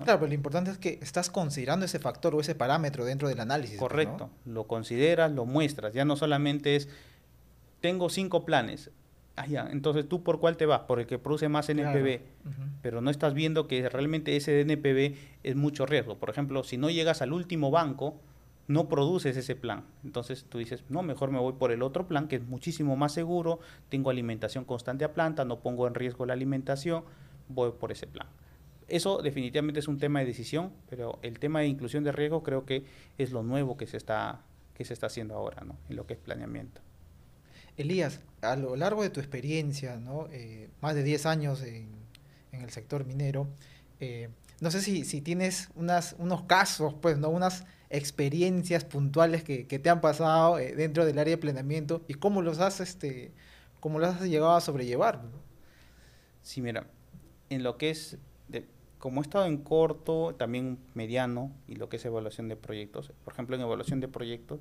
Claro, 0.04 0.20
pero 0.20 0.28
lo 0.28 0.36
importante 0.36 0.70
es 0.70 0.78
que 0.78 1.00
estás 1.02 1.30
considerando 1.30 1.86
ese 1.86 1.98
factor 1.98 2.36
o 2.36 2.40
ese 2.40 2.54
parámetro 2.54 3.04
dentro 3.04 3.28
del 3.28 3.40
análisis. 3.40 3.78
¿no? 3.78 3.82
Correcto. 3.82 4.30
Lo 4.46 4.68
consideras, 4.68 5.32
lo 5.32 5.46
muestras. 5.46 5.94
Ya 5.94 6.06
no 6.06 6.16
solamente 6.16 6.76
es, 6.76 6.88
tengo 7.82 8.10
cinco 8.10 8.46
planes. 8.46 8.92
Ah, 9.36 9.46
ya. 9.46 9.68
Entonces, 9.72 10.10
¿tú 10.10 10.24
por 10.24 10.40
cuál 10.40 10.58
te 10.58 10.66
vas? 10.66 10.82
Por 10.82 11.00
el 11.00 11.06
que 11.06 11.20
produce 11.20 11.48
más 11.48 11.68
Claro. 11.68 11.92
NPV. 12.00 12.22
Pero 12.82 13.02
no 13.02 13.12
estás 13.12 13.34
viendo 13.36 13.68
que 13.68 13.88
realmente 13.88 14.36
ese 14.36 14.62
NPV 14.62 15.16
es 15.44 15.56
mucho 15.56 15.86
riesgo. 15.86 16.18
Por 16.18 16.30
ejemplo, 16.30 16.64
si 16.64 16.78
no 16.78 16.90
llegas 16.90 17.22
al 17.22 17.34
último 17.34 17.70
banco, 17.70 18.16
no 18.68 18.90
produces 18.90 19.38
ese 19.38 19.56
plan. 19.56 19.84
Entonces 20.04 20.46
tú 20.50 20.58
dices, 20.58 20.84
no, 20.90 21.04
mejor 21.04 21.32
me 21.32 21.40
voy 21.40 21.54
por 21.54 21.72
el 21.72 21.82
otro 21.84 22.08
plan 22.08 22.28
que 22.28 22.38
es 22.38 22.44
muchísimo 22.48 22.96
más 22.96 23.14
seguro, 23.14 23.60
tengo 23.90 24.10
alimentación 24.10 24.66
constante 24.66 25.06
a 25.06 25.14
planta, 25.14 25.46
no 25.46 25.60
pongo 25.60 25.88
en 25.88 25.94
riesgo 25.96 26.26
la 26.26 26.34
alimentación, 26.34 27.04
voy 27.48 27.72
por 27.72 27.92
ese 27.92 28.08
plan. 28.08 28.28
Eso 28.88 29.22
definitivamente 29.22 29.80
es 29.80 29.88
un 29.88 30.00
tema 30.00 30.20
de 30.20 30.26
decisión, 30.26 30.72
pero 30.90 31.20
el 31.22 31.40
tema 31.40 31.60
de 31.60 31.68
inclusión 31.68 32.04
de 32.04 32.12
riesgo 32.12 32.42
creo 32.44 32.66
que 32.66 32.86
es 33.18 33.32
lo 33.32 33.44
nuevo 33.44 33.78
que 33.78 33.86
se 33.86 33.98
está, 33.98 34.42
que 34.74 34.84
se 34.86 34.94
está 34.94 35.08
haciendo 35.08 35.36
ahora, 35.36 35.64
¿no? 35.66 35.78
En 35.90 35.96
lo 35.96 36.06
que 36.06 36.14
es 36.14 36.20
planeamiento. 36.20 36.82
Elías, 37.78 38.20
a 38.42 38.56
lo 38.56 38.76
largo 38.76 39.04
de 39.04 39.10
tu 39.10 39.20
experiencia, 39.20 39.98
¿no? 39.98 40.28
Eh, 40.32 40.70
más 40.82 40.96
de 40.96 41.04
10 41.04 41.26
años 41.26 41.62
en, 41.64 41.90
en 42.52 42.62
el 42.62 42.70
sector 42.72 43.06
minero, 43.06 43.48
eh, 44.00 44.30
no 44.60 44.72
sé 44.72 44.82
si, 44.82 45.06
si 45.06 45.22
tienes 45.22 45.70
unas, 45.76 46.16
unos 46.18 46.44
casos, 46.44 46.96
pues, 47.00 47.18
¿no? 47.18 47.30
unas 47.30 47.66
experiencias 47.90 48.84
puntuales 48.84 49.44
que, 49.44 49.68
que 49.68 49.80
te 49.80 49.90
han 49.90 50.02
pasado 50.02 50.58
eh, 50.60 50.76
dentro 50.76 51.06
del 51.06 51.20
área 51.20 51.36
de 51.36 51.38
planeamiento 51.38 52.04
y 52.08 52.16
cómo 52.16 52.42
los 52.42 52.60
has, 52.60 52.80
este, 52.80 53.32
cómo 53.80 54.00
los 54.00 54.16
has 54.16 54.24
llegado 54.24 54.56
a 54.56 54.62
sobrellevar. 54.62 55.24
¿no? 55.24 55.40
Sí, 56.42 56.62
mira, 56.62 56.88
en 57.50 57.64
lo 57.64 57.78
que 57.78 57.92
es, 57.92 58.18
como 58.98 59.22
he 59.22 59.24
estado 59.24 59.46
en 59.46 59.58
corto, 59.58 60.36
también 60.36 60.80
mediano, 60.96 61.52
y 61.68 61.76
lo 61.76 61.88
que 61.88 61.98
es 61.98 62.06
evaluación 62.06 62.48
de 62.48 62.56
proyectos, 62.56 63.12
por 63.24 63.34
ejemplo, 63.34 63.56
en 63.56 63.62
evaluación 63.62 64.00
de 64.00 64.08
proyectos, 64.08 64.60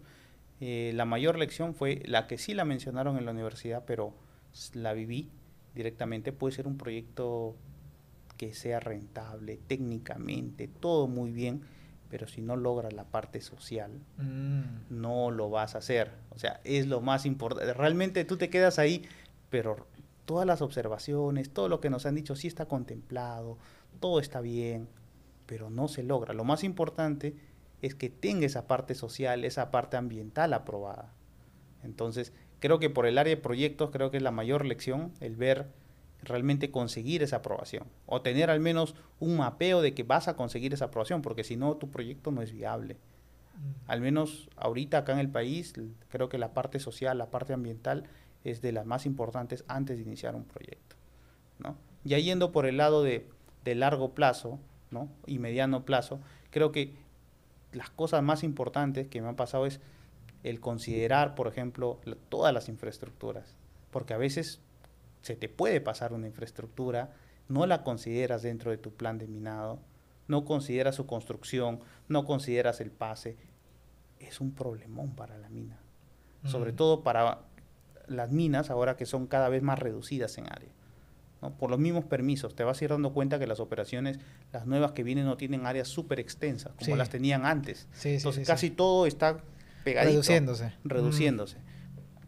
eh, 0.61 0.92
la 0.95 1.05
mayor 1.05 1.38
lección 1.38 1.75
fue 1.75 2.03
la 2.07 2.27
que 2.27 2.38
sí 2.38 2.55
la 2.55 2.64
mencionaron 2.64 3.19
en 3.19 3.25
la 3.25 3.33
universidad, 3.33 3.85
pero 3.87 4.14
la 4.73 4.92
viví 4.92 5.31
directamente, 5.75 6.33
puede 6.33 6.55
ser 6.55 6.66
un 6.66 6.79
proyecto 6.79 7.55
que 8.37 8.55
sea 8.55 8.81
rentable 8.81 9.59
técnicamente, 9.66 10.69
todo 10.69 11.07
muy 11.07 11.31
bien, 11.31 11.62
pero 12.09 12.27
si 12.27 12.40
no 12.40 12.57
logra 12.57 12.90
la 12.90 13.05
parte 13.05 13.40
social, 13.40 14.01
Mm, 14.19 14.62
no 14.90 15.31
lo 15.31 15.51
vas 15.51 15.75
a 15.75 15.79
hacer. 15.79 16.12
O 16.31 16.38
sea, 16.38 16.61
es 16.64 16.87
lo 16.87 17.01
más 17.01 17.27
importante. 17.27 17.73
Realmente 17.75 18.25
tú 18.25 18.37
te 18.37 18.49
quedas 18.49 18.79
ahí, 18.79 19.03
pero 19.51 19.87
todas 20.25 20.47
las 20.47 20.62
observaciones, 20.62 21.51
todo 21.51 21.69
lo 21.69 21.81
que 21.81 21.90
nos 21.90 22.07
han 22.07 22.14
dicho, 22.14 22.37
sí 22.37 22.47
está 22.49 22.66
contemplado, 22.66 23.59
todo 24.01 24.21
está 24.21 24.40
bien, 24.40 24.88
pero 25.47 25.71
no 25.71 25.88
se 25.88 26.03
logra. 26.03 26.35
Lo 26.35 26.45
más 26.45 26.64
importante 26.64 27.35
es 27.87 27.94
que 27.94 28.11
tenga 28.11 28.46
esa 28.46 28.66
parte 28.66 28.94
social, 28.94 29.44
esa 29.44 29.70
parte 29.70 29.96
ambiental 29.96 30.53
aprobada. 30.53 31.12
Entonces, 31.83 32.33
creo 32.61 32.79
que 32.79 32.90
por 32.90 33.07
el 33.07 33.18
área 33.18 33.35
de 33.35 33.40
proyectos, 33.40 33.90
creo 33.90 34.11
que 34.11 34.16
es 34.16 34.22
la 34.22 34.31
mayor 34.31 34.64
lección 34.64 35.12
el 35.20 35.37
ver 35.37 35.68
realmente 36.22 36.70
conseguir 36.70 37.22
esa 37.22 37.37
aprobación 37.37 37.85
o 38.07 38.22
tener 38.22 38.51
al 38.51 38.61
menos 38.61 38.94
un 39.20 39.37
mapeo 39.37 39.83
de 39.83 39.94
que 39.94 40.03
vas 40.03 40.29
a 40.29 40.35
conseguir 40.35 40.75
esa 40.75 40.87
aprobación, 40.87 41.22
porque 41.22 41.44
si 41.44 41.57
no, 41.57 41.77
tu 41.77 41.90
proyecto 41.90 42.33
no 42.33 42.42
es 42.42 42.53
viable 42.53 42.94
mm. 42.94 43.90
al 43.90 44.01
menos 44.01 44.49
ahorita 44.57 44.99
acá 44.99 45.12
en 45.12 45.20
el 45.20 45.31
país, 45.31 45.75
creo 46.09 46.29
que 46.29 46.38
la 46.38 46.53
parte 46.53 46.81
social, 46.81 47.18
la 47.18 47.31
parte 47.31 47.53
ambiental 47.53 48.05
es 48.44 48.62
de 48.62 48.72
las 48.72 48.87
más 48.87 49.07
importantes 49.07 49.64
antes 49.68 49.96
de 49.96 50.03
iniciar 50.03 50.35
un 50.35 50.44
proyecto. 50.44 50.96
¿no? 51.59 51.77
Ya 52.05 52.18
yendo 52.18 52.53
por 52.53 52.66
el 52.66 52.77
lado 52.77 53.03
de, 53.03 53.29
de 53.64 53.75
largo 53.75 54.14
plazo 54.14 54.59
¿no? 54.90 55.09
y 55.27 55.38
mediano 55.38 55.85
plazo, 55.85 56.20
creo 56.51 56.72
que 56.72 56.94
las 57.77 57.91
cosas 57.91 58.23
más 58.23 58.43
importantes 58.43 59.07
que 59.09 59.21
me 59.21 59.29
han 59.29 59.37
pasado 59.37 59.67
es 59.67 59.81
el 60.43 60.61
considerar, 60.61 61.35
por 61.35 61.47
ejemplo, 61.47 62.01
la- 62.05 62.17
todas 62.29 62.53
las 62.55 62.69
infraestructuras, 62.69 63.55
porque 63.91 64.15
a 64.15 64.17
veces 64.17 64.61
se 65.23 65.37
te 65.37 65.49
puede 65.49 65.81
pasar 65.81 66.12
una 66.12 66.27
infraestructura, 66.27 67.12
no 67.49 67.67
la 67.67 67.83
consideras 67.83 68.43
dentro 68.43 68.71
de 68.71 68.79
tu 68.79 68.93
plan 68.93 69.19
de 69.19 69.27
minado, 69.27 69.79
no 70.29 70.45
consideras 70.45 70.95
su 70.95 71.07
construcción, 71.07 71.81
no 72.09 72.25
consideras 72.25 72.81
el 72.81 72.91
pase, 72.91 73.37
es 74.19 74.41
un 74.41 74.53
problemón 74.53 75.15
para 75.15 75.37
la 75.39 75.49
mina. 75.49 75.79
Sobre 76.45 76.73
todo 76.73 77.03
para 77.03 77.41
las 78.07 78.31
minas 78.31 78.71
ahora 78.71 78.97
que 78.97 79.05
son 79.05 79.27
cada 79.27 79.49
vez 79.49 79.62
más 79.62 79.79
reducidas 79.81 80.39
en 80.39 80.47
área. 80.47 80.71
¿No? 81.48 81.56
Por 81.56 81.70
los 81.70 81.78
mismos 81.78 82.04
permisos, 82.04 82.54
te 82.54 82.64
vas 82.64 82.80
a 82.80 82.85
ir 82.85 82.90
dando 82.90 83.12
cuenta 83.12 83.38
que 83.38 83.46
las 83.46 83.61
operaciones, 83.61 84.18
las 84.52 84.66
nuevas 84.66 84.92
que 84.92 85.02
vienen, 85.02 85.24
no 85.26 85.37
tienen 85.37 85.66
áreas 85.66 85.88
súper 85.88 86.20
extensas 86.20 86.72
como 86.74 86.87
Sí. 86.87 86.94
las 86.96 87.09
tenían 87.11 87.46
antes. 87.46 87.88
Sí, 87.92 88.11
sí, 88.11 88.16
Entonces 88.16 88.46
sí, 88.46 88.52
casi 88.52 88.70
todo 88.70 89.06
está 89.06 89.38
pegadito. 89.85 90.12
Reduciéndose. 90.12 90.72
Reduciéndose. 90.85 91.59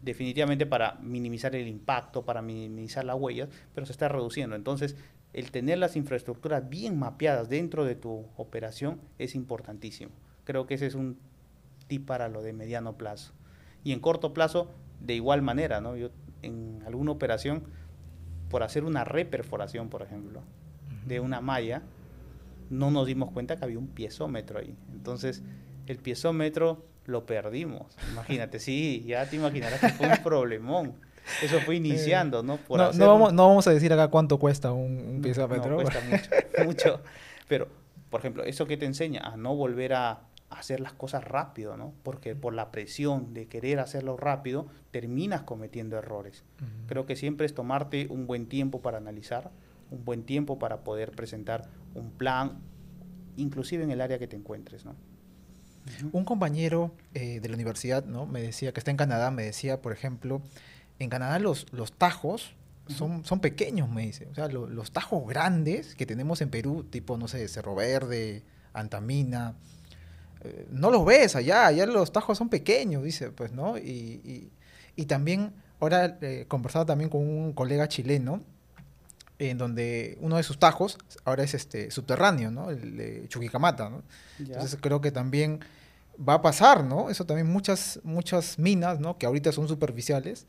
Definitivamente 0.01 0.65
para 0.65 0.95
minimizar 1.01 1.55
el 1.55 1.67
impacto, 1.67 2.23
para 2.23 2.41
minimizar 2.41 3.03
las 3.03 3.17
huellas, 3.17 3.49
pero 3.75 3.85
se 3.85 3.91
está 3.91 4.07
reduciendo. 4.07 4.55
Entonces, 4.55 4.95
el 5.33 5.51
tener 5.51 5.77
las 5.77 5.95
infraestructuras 5.97 6.69
bien 6.69 6.97
mapeadas 6.97 7.49
dentro 7.49 7.83
de 7.85 7.95
tu 7.95 8.25
operación 8.37 9.01
es 9.17 9.35
importantísimo. 9.35 10.11
Creo 10.45 10.65
que 10.65 10.75
ese 10.75 10.87
es 10.87 10.95
un 10.95 11.17
tip 11.87 12.05
para 12.05 12.29
lo 12.29 12.41
de 12.41 12.53
mediano 12.53 12.97
plazo. 12.97 13.33
Y 13.83 13.91
en 13.91 13.99
corto 13.99 14.33
plazo, 14.33 14.71
de 15.01 15.15
igual 15.15 15.41
manera, 15.41 15.81
¿no? 15.81 15.95
Yo 15.97 16.09
en 16.41 16.81
alguna 16.85 17.11
operación, 17.11 17.63
por 18.49 18.63
hacer 18.63 18.83
una 18.83 19.03
reperforación, 19.03 19.89
por 19.89 20.01
ejemplo, 20.01 20.41
de 21.05 21.19
una 21.19 21.41
malla, 21.41 21.81
no 22.69 22.91
nos 22.91 23.07
dimos 23.07 23.31
cuenta 23.31 23.55
que 23.55 23.63
había 23.65 23.79
un 23.79 23.87
piezómetro 23.87 24.59
ahí. 24.59 24.75
Entonces, 24.91 25.43
el 25.87 25.97
piezómetro 25.97 26.85
lo 27.05 27.25
perdimos. 27.25 27.95
Imagínate, 28.11 28.59
sí, 28.59 29.03
ya 29.07 29.25
te 29.25 29.35
imaginarás 29.37 29.79
que 29.79 29.89
fue 29.89 30.07
un 30.07 30.17
problemón. 30.23 30.93
Eso 31.43 31.59
fue 31.61 31.75
iniciando, 31.77 32.43
¿no? 32.43 32.57
Por 32.57 32.77
no, 32.79 32.85
hacer 32.85 32.99
no 32.99 33.05
un- 33.05 33.19
vamos, 33.19 33.33
no 33.33 33.47
vamos 33.47 33.67
a 33.67 33.71
decir 33.71 33.91
acá 33.93 34.07
cuánto 34.09 34.37
cuesta 34.37 34.71
un, 34.71 34.97
un 35.15 35.21
piezómetro. 35.21 35.69
No, 35.71 35.75
cuesta 35.77 35.99
mucho, 36.07 36.29
mucho. 36.65 37.01
Pero, 37.47 37.67
por 38.11 38.19
ejemplo, 38.19 38.43
eso 38.43 38.67
que 38.67 38.77
te 38.77 38.85
enseña 38.85 39.21
a 39.21 39.37
no 39.37 39.55
volver 39.55 39.93
a 39.93 40.21
hacer 40.49 40.79
las 40.79 40.93
cosas 40.93 41.23
rápido, 41.23 41.77
¿no? 41.77 41.93
Porque 42.03 42.35
por 42.35 42.53
la 42.53 42.71
presión 42.71 43.33
de 43.33 43.47
querer 43.47 43.79
hacerlo 43.79 44.17
rápido, 44.17 44.67
terminas 44.91 45.41
cometiendo 45.43 45.97
errores. 45.97 46.43
Creo 46.87 47.05
que 47.05 47.15
siempre 47.15 47.45
es 47.45 47.53
tomarte 47.53 48.07
un 48.09 48.25
buen 48.27 48.47
tiempo 48.47 48.81
para 48.81 48.97
analizar, 48.97 49.51
un 49.91 50.03
buen 50.05 50.23
tiempo 50.23 50.57
para 50.59 50.83
poder 50.83 51.11
presentar 51.11 51.69
un 51.95 52.11
plan, 52.11 52.59
inclusive 53.37 53.83
en 53.83 53.91
el 53.91 54.01
área 54.01 54.17
que 54.19 54.27
te 54.27 54.35
encuentres, 54.35 54.85
¿no? 54.85 54.95
Un 56.11 56.25
compañero 56.25 56.91
eh, 57.13 57.39
de 57.39 57.49
la 57.49 57.55
universidad, 57.55 58.05
¿no? 58.05 58.25
Me 58.25 58.41
decía 58.41 58.71
que 58.73 58.79
está 58.79 58.91
en 58.91 58.97
Canadá, 58.97 59.31
me 59.31 59.43
decía, 59.43 59.81
por 59.81 59.91
ejemplo, 59.91 60.41
en 60.99 61.09
Canadá 61.09 61.39
los, 61.39 61.71
los 61.71 61.93
tajos 61.93 62.53
son, 62.87 63.23
son 63.23 63.39
pequeños, 63.39 63.89
me 63.89 64.03
dice. 64.03 64.27
O 64.31 64.35
sea, 64.35 64.47
lo- 64.49 64.67
los 64.67 64.91
tajos 64.91 65.25
grandes 65.27 65.95
que 65.95 66.05
tenemos 66.05 66.41
en 66.41 66.49
Perú, 66.49 66.83
tipo, 66.89 67.17
no 67.17 67.27
sé, 67.27 67.47
Cerro 67.47 67.75
Verde, 67.75 68.43
Antamina, 68.73 69.55
eh, 70.41 70.67
no 70.71 70.89
los 70.91 71.05
ves 71.05 71.35
allá, 71.35 71.67
allá 71.67 71.85
los 71.85 72.11
tajos 72.11 72.37
son 72.37 72.49
pequeños, 72.49 73.03
dice, 73.03 73.31
pues, 73.31 73.51
¿no? 73.51 73.77
Y, 73.77 74.21
y, 74.23 74.51
y 74.95 75.05
también, 75.05 75.53
ahora 75.79 76.17
eh, 76.21 76.45
conversaba 76.47 76.85
también 76.85 77.09
con 77.09 77.21
un 77.21 77.53
colega 77.53 77.87
chileno, 77.87 78.41
en 79.37 79.57
donde 79.57 80.17
uno 80.21 80.37
de 80.37 80.43
sus 80.43 80.59
tajos 80.59 80.97
ahora 81.23 81.43
es 81.43 81.53
este 81.53 81.91
subterráneo, 81.91 82.51
¿no? 82.51 82.69
El 82.69 82.97
de 82.97 83.27
Chuquicamata, 83.29 83.89
¿no? 83.89 84.03
Ya. 84.37 84.55
Entonces 84.55 84.77
creo 84.81 84.99
que 84.99 85.11
también 85.11 85.61
va 86.27 86.35
a 86.35 86.41
pasar, 86.41 86.83
¿no? 86.83 87.09
Eso 87.09 87.25
también 87.25 87.47
muchas, 87.47 88.01
muchas 88.03 88.59
minas, 88.59 88.99
¿no? 88.99 89.17
Que 89.17 89.25
ahorita 89.25 89.51
son 89.53 89.67
superficiales, 89.67 90.45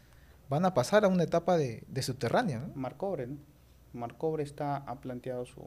van 0.48 0.64
a 0.64 0.74
pasar 0.74 1.04
a 1.04 1.08
una 1.08 1.22
etapa 1.22 1.56
de, 1.56 1.84
de 1.86 2.02
subterránea, 2.02 2.58
¿no? 2.58 2.72
Marcobre, 2.74 3.28
¿no? 3.28 3.36
Marcobre 3.92 4.42
está, 4.42 4.76
ha 4.76 5.00
planteado 5.00 5.46
su, 5.46 5.62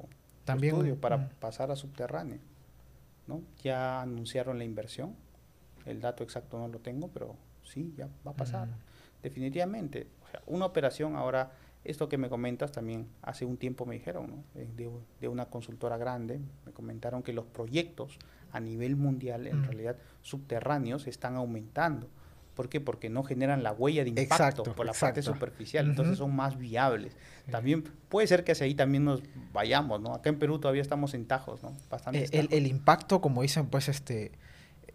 estudio 0.45 0.99
para 0.99 1.17
mm. 1.17 1.29
pasar 1.39 1.71
a 1.71 1.75
subterráneo, 1.75 2.39
¿no? 3.27 3.41
Ya 3.61 4.01
anunciaron 4.01 4.57
la 4.57 4.63
inversión, 4.63 5.15
el 5.85 6.01
dato 6.01 6.23
exacto 6.23 6.57
no 6.57 6.67
lo 6.67 6.79
tengo, 6.79 7.09
pero 7.09 7.35
sí, 7.63 7.93
ya 7.97 8.07
va 8.25 8.31
a 8.31 8.35
pasar, 8.35 8.67
definitivamente. 9.21 10.07
O 10.23 10.27
sea, 10.29 10.41
una 10.47 10.65
operación 10.65 11.15
ahora, 11.15 11.51
esto 11.83 12.07
que 12.07 12.17
me 12.17 12.29
comentas 12.29 12.71
también, 12.71 13.07
hace 13.21 13.45
un 13.45 13.57
tiempo 13.57 13.85
me 13.85 13.95
dijeron, 13.95 14.27
¿no? 14.27 14.43
Eh, 14.59 14.69
de, 14.75 14.89
de 15.19 15.27
una 15.27 15.45
consultora 15.45 15.97
grande, 15.97 16.39
me 16.65 16.71
comentaron 16.71 17.23
que 17.23 17.33
los 17.33 17.45
proyectos 17.45 18.17
a 18.51 18.59
nivel 18.59 18.95
mundial, 18.95 19.47
en 19.47 19.63
realidad, 19.63 19.97
subterráneos, 20.21 21.07
están 21.07 21.35
aumentando. 21.35 22.07
¿Por 22.55 22.69
qué? 22.69 22.79
Porque 22.79 23.09
no 23.09 23.23
generan 23.23 23.63
la 23.63 23.71
huella 23.71 24.03
de 24.03 24.09
impacto 24.09 24.33
Exacto, 24.33 24.63
por 24.63 24.85
la 24.85 24.93
parte 24.93 25.21
superficial, 25.23 25.87
entonces 25.87 26.17
son 26.17 26.35
más 26.35 26.57
viables. 26.57 27.13
Sí. 27.45 27.51
También 27.51 27.83
puede 28.09 28.27
ser 28.27 28.43
que 28.43 28.51
hacia 28.51 28.65
ahí 28.65 28.75
también 28.75 29.05
nos 29.05 29.23
vayamos, 29.51 29.99
¿no? 30.01 30.13
Acá 30.13 30.29
en 30.29 30.37
Perú 30.37 30.59
todavía 30.59 30.81
estamos 30.81 31.13
en 31.15 31.25
tajos, 31.25 31.63
¿no? 31.63 31.73
Bastante. 31.89 32.25
Eh, 32.25 32.29
el, 32.31 32.47
el 32.51 32.67
impacto, 32.67 33.21
como 33.21 33.41
dicen, 33.41 33.67
pues, 33.67 33.89
este, 33.89 34.33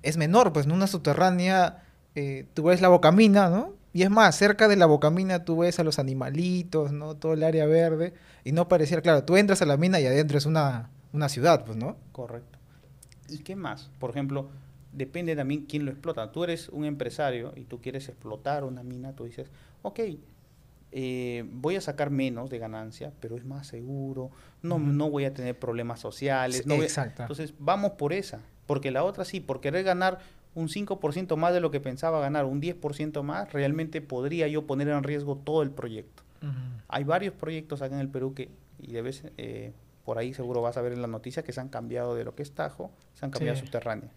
es 0.02 0.16
menor, 0.16 0.52
pues, 0.52 0.66
en 0.66 0.72
una 0.72 0.86
subterránea, 0.86 1.82
eh, 2.14 2.46
tú 2.54 2.64
ves 2.64 2.80
la 2.80 2.88
bocamina, 2.88 3.50
¿no? 3.50 3.74
Y 3.92 4.02
es 4.02 4.10
más, 4.10 4.36
cerca 4.36 4.68
de 4.68 4.76
la 4.76 4.86
bocamina 4.86 5.44
tú 5.44 5.58
ves 5.58 5.80
a 5.80 5.84
los 5.84 5.98
animalitos, 5.98 6.92
¿no? 6.92 7.16
Todo 7.16 7.32
el 7.32 7.42
área 7.42 7.66
verde, 7.66 8.14
y 8.44 8.52
no 8.52 8.68
pareciera, 8.68 9.02
claro, 9.02 9.24
tú 9.24 9.36
entras 9.36 9.62
a 9.62 9.66
la 9.66 9.76
mina 9.76 9.98
y 9.98 10.06
adentro 10.06 10.38
es 10.38 10.46
una, 10.46 10.90
una 11.12 11.28
ciudad, 11.28 11.64
pues, 11.64 11.76
¿no? 11.76 11.96
Correcto. 12.12 12.58
¿Y 13.28 13.38
qué 13.38 13.56
más? 13.56 13.90
Por 13.98 14.10
ejemplo, 14.10 14.48
depende 14.92 15.36
también 15.36 15.66
quién 15.66 15.84
lo 15.84 15.90
explota. 15.90 16.32
Tú 16.32 16.44
eres 16.44 16.68
un 16.70 16.84
empresario 16.84 17.52
y 17.56 17.64
tú 17.64 17.80
quieres 17.80 18.08
explotar 18.08 18.64
una 18.64 18.82
mina, 18.82 19.14
tú 19.14 19.24
dices, 19.24 19.50
ok, 19.82 20.00
eh, 20.90 21.44
voy 21.52 21.76
a 21.76 21.80
sacar 21.80 22.10
menos 22.10 22.48
de 22.50 22.58
ganancia, 22.58 23.12
pero 23.20 23.36
es 23.36 23.44
más 23.44 23.66
seguro, 23.66 24.30
no, 24.62 24.78
no 24.78 25.10
voy 25.10 25.24
a 25.26 25.34
tener 25.34 25.58
problemas 25.58 26.00
sociales. 26.00 26.66
no 26.66 26.74
a-. 26.74 26.78
Entonces, 27.22 27.54
vamos 27.58 27.92
por 27.92 28.12
esa, 28.12 28.40
porque 28.66 28.90
la 28.90 29.04
otra 29.04 29.24
sí, 29.24 29.40
por 29.40 29.60
querer 29.60 29.84
ganar 29.84 30.18
un 30.54 30.68
5% 30.68 31.36
más 31.36 31.52
de 31.52 31.60
lo 31.60 31.70
que 31.70 31.78
pensaba 31.80 32.20
ganar, 32.20 32.46
un 32.46 32.60
10% 32.60 33.22
más, 33.22 33.52
realmente 33.52 34.00
podría 34.00 34.48
yo 34.48 34.66
poner 34.66 34.88
en 34.88 35.02
riesgo 35.02 35.36
todo 35.36 35.62
el 35.62 35.70
proyecto. 35.70 36.22
Hay 36.88 37.04
varios 37.04 37.34
proyectos 37.34 37.82
acá 37.82 37.94
en 37.94 38.00
el 38.00 38.08
Perú 38.08 38.32
que, 38.32 38.48
y 38.78 38.92
debes, 38.92 39.24
eh, 39.36 39.72
por 40.04 40.18
ahí 40.18 40.32
seguro 40.32 40.62
vas 40.62 40.76
a 40.76 40.82
ver 40.82 40.92
en 40.92 41.02
la 41.02 41.08
noticia, 41.08 41.42
que 41.42 41.52
se 41.52 41.60
han 41.60 41.68
cambiado 41.68 42.14
de 42.14 42.24
lo 42.24 42.34
que 42.34 42.42
es 42.42 42.52
Tajo, 42.52 42.90
se 43.14 43.24
han 43.26 43.30
cambiado 43.30 43.56
Sí. 43.56 43.62
a. 43.66 44.10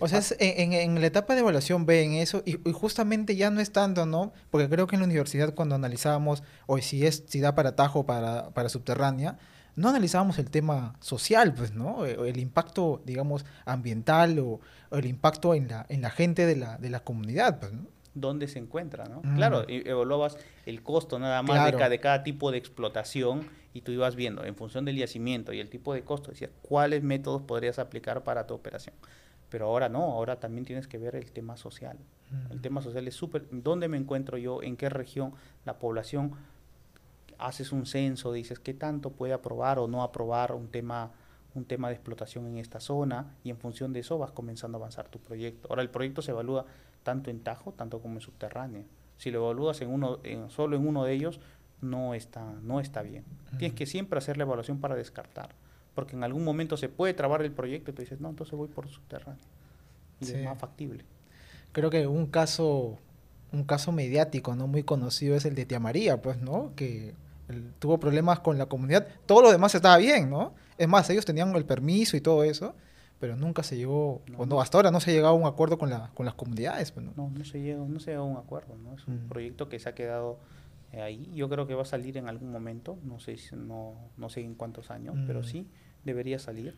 O 0.00 0.08
sea, 0.08 0.18
es- 0.18 0.36
en, 0.38 1.00
la 1.00 1.06
etapa 1.06 1.34
de 1.34 1.40
evaluación 1.40 1.86
ven 1.86 2.12
eso 2.14 2.42
y, 2.44 2.58
y 2.68 2.72
justamente 2.72 3.36
ya 3.36 3.50
no 3.50 3.60
es 3.60 3.72
tanto, 3.72 4.06
¿no? 4.06 4.32
Porque 4.50 4.68
creo 4.68 4.86
que 4.86 4.96
en 4.96 5.00
la 5.00 5.06
universidad 5.06 5.54
cuando 5.54 5.74
analizábamos, 5.74 6.42
o 6.66 6.78
si 6.78 7.06
es 7.06 7.24
si 7.26 7.40
da 7.40 7.54
para 7.54 7.76
tajo 7.76 8.06
para, 8.06 8.50
para 8.50 8.68
subterránea, 8.68 9.38
no 9.76 9.90
analizábamos 9.90 10.38
el 10.38 10.50
tema 10.50 10.96
social, 11.00 11.52
pues, 11.54 11.72
¿no? 11.72 12.06
Eh, 12.06 12.16
El, 12.28 12.38
impacto, 12.38 13.02
digamos, 13.04 13.44
ambiental 13.64 14.38
o, 14.38 14.60
o 14.90 14.96
el 14.96 15.06
impacto 15.06 15.54
en 15.54 15.68
la, 15.68 15.86
en 15.88 16.02
la 16.02 16.10
gente 16.10 16.46
de 16.46 16.56
la, 16.56 16.78
de 16.78 16.90
la 16.90 17.00
comunidad, 17.00 17.60
pues, 17.60 17.72
¿no? 17.72 17.86
dónde 18.16 18.48
se 18.48 18.58
encuentra, 18.58 19.04
¿no? 19.04 19.20
Mm. 19.22 19.36
Claro, 19.36 19.64
evaluabas 19.68 20.38
el 20.64 20.82
costo 20.82 21.18
nada 21.18 21.42
más 21.42 21.66
de, 21.66 21.72
cada, 21.72 21.88
de 21.90 22.00
cada 22.00 22.22
tipo 22.22 22.50
de 22.50 22.56
explotación 22.58 23.48
y 23.74 23.82
tú 23.82 23.92
ibas 23.92 24.16
viendo 24.16 24.42
en 24.44 24.56
función 24.56 24.86
del 24.86 24.96
yacimiento 24.96 25.52
y 25.52 25.60
el 25.60 25.68
tipo 25.68 25.92
de 25.92 26.02
costo, 26.02 26.30
decías 26.30 26.50
cuáles 26.62 27.02
métodos 27.02 27.42
podrías 27.42 27.78
aplicar 27.78 28.24
para 28.24 28.46
tu 28.46 28.54
operación. 28.54 28.94
Pero 29.56 29.68
ahora 29.68 29.88
no, 29.88 30.02
ahora 30.02 30.38
también 30.38 30.66
tienes 30.66 30.86
que 30.86 30.98
ver 30.98 31.16
el 31.16 31.32
tema 31.32 31.56
social. 31.56 31.96
El 32.50 32.60
tema 32.60 32.82
social 32.82 33.08
es 33.08 33.14
súper, 33.14 33.46
¿dónde 33.50 33.88
me 33.88 33.96
encuentro 33.96 34.36
yo? 34.36 34.62
¿En 34.62 34.76
qué 34.76 34.90
región? 34.90 35.32
La 35.64 35.78
población, 35.78 36.32
haces 37.38 37.72
un 37.72 37.86
censo, 37.86 38.34
dices 38.34 38.58
qué 38.58 38.74
tanto 38.74 39.12
puede 39.12 39.32
aprobar 39.32 39.78
o 39.78 39.88
no 39.88 40.02
aprobar 40.02 40.52
un 40.52 40.68
tema, 40.68 41.10
un 41.54 41.64
tema 41.64 41.88
de 41.88 41.94
explotación 41.94 42.44
en 42.48 42.58
esta 42.58 42.80
zona 42.80 43.34
y 43.44 43.48
en 43.48 43.56
función 43.56 43.94
de 43.94 44.00
eso 44.00 44.18
vas 44.18 44.30
comenzando 44.30 44.76
a 44.76 44.80
avanzar 44.80 45.08
tu 45.08 45.20
proyecto. 45.20 45.68
Ahora 45.70 45.80
el 45.80 45.88
proyecto 45.88 46.20
se 46.20 46.32
evalúa 46.32 46.66
tanto 47.02 47.30
en 47.30 47.40
Tajo, 47.40 47.72
tanto 47.72 48.02
como 48.02 48.16
en 48.16 48.20
subterráneo. 48.20 48.84
Si 49.16 49.30
lo 49.30 49.42
evalúas 49.42 49.80
en 49.80 49.88
uno, 49.88 50.18
en, 50.22 50.50
solo 50.50 50.76
en 50.76 50.86
uno 50.86 51.04
de 51.04 51.14
ellos, 51.14 51.40
no 51.80 52.12
está, 52.12 52.44
no 52.60 52.78
está 52.78 53.00
bien. 53.00 53.24
Tienes 53.56 53.74
que 53.74 53.86
siempre 53.86 54.18
hacer 54.18 54.36
la 54.36 54.42
evaluación 54.42 54.80
para 54.80 54.96
descartar, 54.96 55.54
porque 55.96 56.14
en 56.14 56.22
algún 56.22 56.44
momento 56.44 56.76
se 56.76 56.88
puede 56.88 57.14
trabar 57.14 57.42
el 57.42 57.50
proyecto 57.50 57.90
y 57.90 57.94
tú 57.94 58.02
dices, 58.02 58.20
no, 58.20 58.28
entonces 58.28 58.54
voy 58.56 58.68
por 58.68 58.86
subterráneo. 58.88 59.42
Y 60.20 60.26
Sí. 60.26 60.32
es 60.34 60.44
más 60.44 60.58
factible. 60.58 61.04
Creo 61.72 61.90
que 61.90 62.06
un 62.06 62.26
caso, 62.26 62.98
un 63.50 63.64
caso 63.64 63.90
mediático, 63.92 64.54
¿no? 64.54 64.66
Muy 64.68 64.82
conocido 64.82 65.34
es 65.34 65.44
el 65.46 65.54
de 65.54 65.64
Tía 65.64 65.80
María, 65.80 66.20
pues, 66.22 66.38
¿no? 66.40 66.72
Que 66.76 67.14
él 67.48 67.72
tuvo 67.78 67.98
problemas 67.98 68.40
con 68.40 68.58
la 68.58 68.66
comunidad. 68.66 69.06
Todo 69.24 69.42
lo 69.42 69.50
demás 69.50 69.74
estaba 69.74 69.96
bien, 69.96 70.28
¿no? 70.30 70.52
Es 70.78 70.86
más, 70.86 71.08
ellos 71.10 71.24
tenían 71.24 71.54
el 71.56 71.64
permiso 71.64 72.16
y 72.16 72.20
todo 72.20 72.44
eso, 72.44 72.74
pero 73.18 73.34
nunca 73.36 73.62
se 73.62 73.76
llegó, 73.78 74.20
No, 74.28 74.38
o 74.40 74.46
no, 74.46 74.60
hasta 74.60 74.76
ahora 74.76 74.90
no 74.90 75.00
se 75.00 75.10
ha 75.10 75.14
llegado 75.14 75.32
a 75.34 75.36
un 75.38 75.46
acuerdo 75.46 75.78
con, 75.78 75.88
la, 75.88 76.10
con 76.14 76.26
las 76.26 76.34
comunidades, 76.34 76.92
pues, 76.92 77.06
¿no? 77.06 77.12
No, 77.16 77.30
no 77.30 77.44
se 77.44 77.60
llega, 77.62 77.78
no 77.82 77.98
se 78.00 78.10
llega 78.10 78.20
a 78.20 78.24
un 78.24 78.36
acuerdo, 78.36 78.76
¿no? 78.76 78.94
Es 78.94 79.06
un 79.08 79.24
Mm. 79.24 79.28
proyecto 79.28 79.68
que 79.70 79.78
se 79.78 79.88
ha 79.88 79.94
quedado 79.94 80.38
eh, 80.92 81.00
ahí. 81.02 81.30
Yo 81.34 81.48
creo 81.48 81.66
que 81.66 81.74
va 81.74 81.82
a 81.82 81.86
salir 81.86 82.16
en 82.16 82.28
algún 82.28 82.52
momento, 82.52 82.96
no 83.02 83.18
sé 83.18 83.36
no, 83.56 83.94
no 84.16 84.28
sé 84.30 84.40
en 84.42 84.54
cuántos 84.54 84.90
años, 84.92 85.16
pero 85.26 85.40
Mm. 85.40 85.44
sí 85.44 85.66
debería 86.06 86.38
salir. 86.38 86.74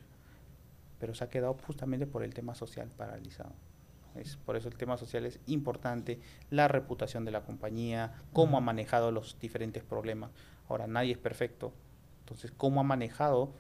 Pero 0.99 1.15
se 1.15 1.23
ha 1.23 1.29
quedado 1.29 1.55
justamente 1.55 2.07
por 2.07 2.25
el 2.25 2.35
tema 2.35 2.57
social 2.57 2.91
paralizado. 2.97 3.53
Es, 4.17 4.37
por 4.37 4.57
eso 4.57 4.69
el 4.69 4.77
tema 4.77 4.97
social 4.97 5.27
es 5.27 5.39
importante, 5.47 6.19
la 6.51 6.67
reputación 6.67 7.25
de 7.25 7.31
la 7.31 7.43
compañía, 7.43 8.15
cómo 8.33 8.57
ha 8.57 8.61
manejado 8.61 9.13
los 9.13 9.39
diferentes 9.39 9.85
problemas. 9.85 10.31
Ahora, 10.69 10.89
nadie 10.89 11.13
es 11.13 11.19
perfecto, 11.19 11.73
entonces 12.21 12.53
cómo 12.57 12.81
ha 12.81 12.85
manejado 12.85 13.53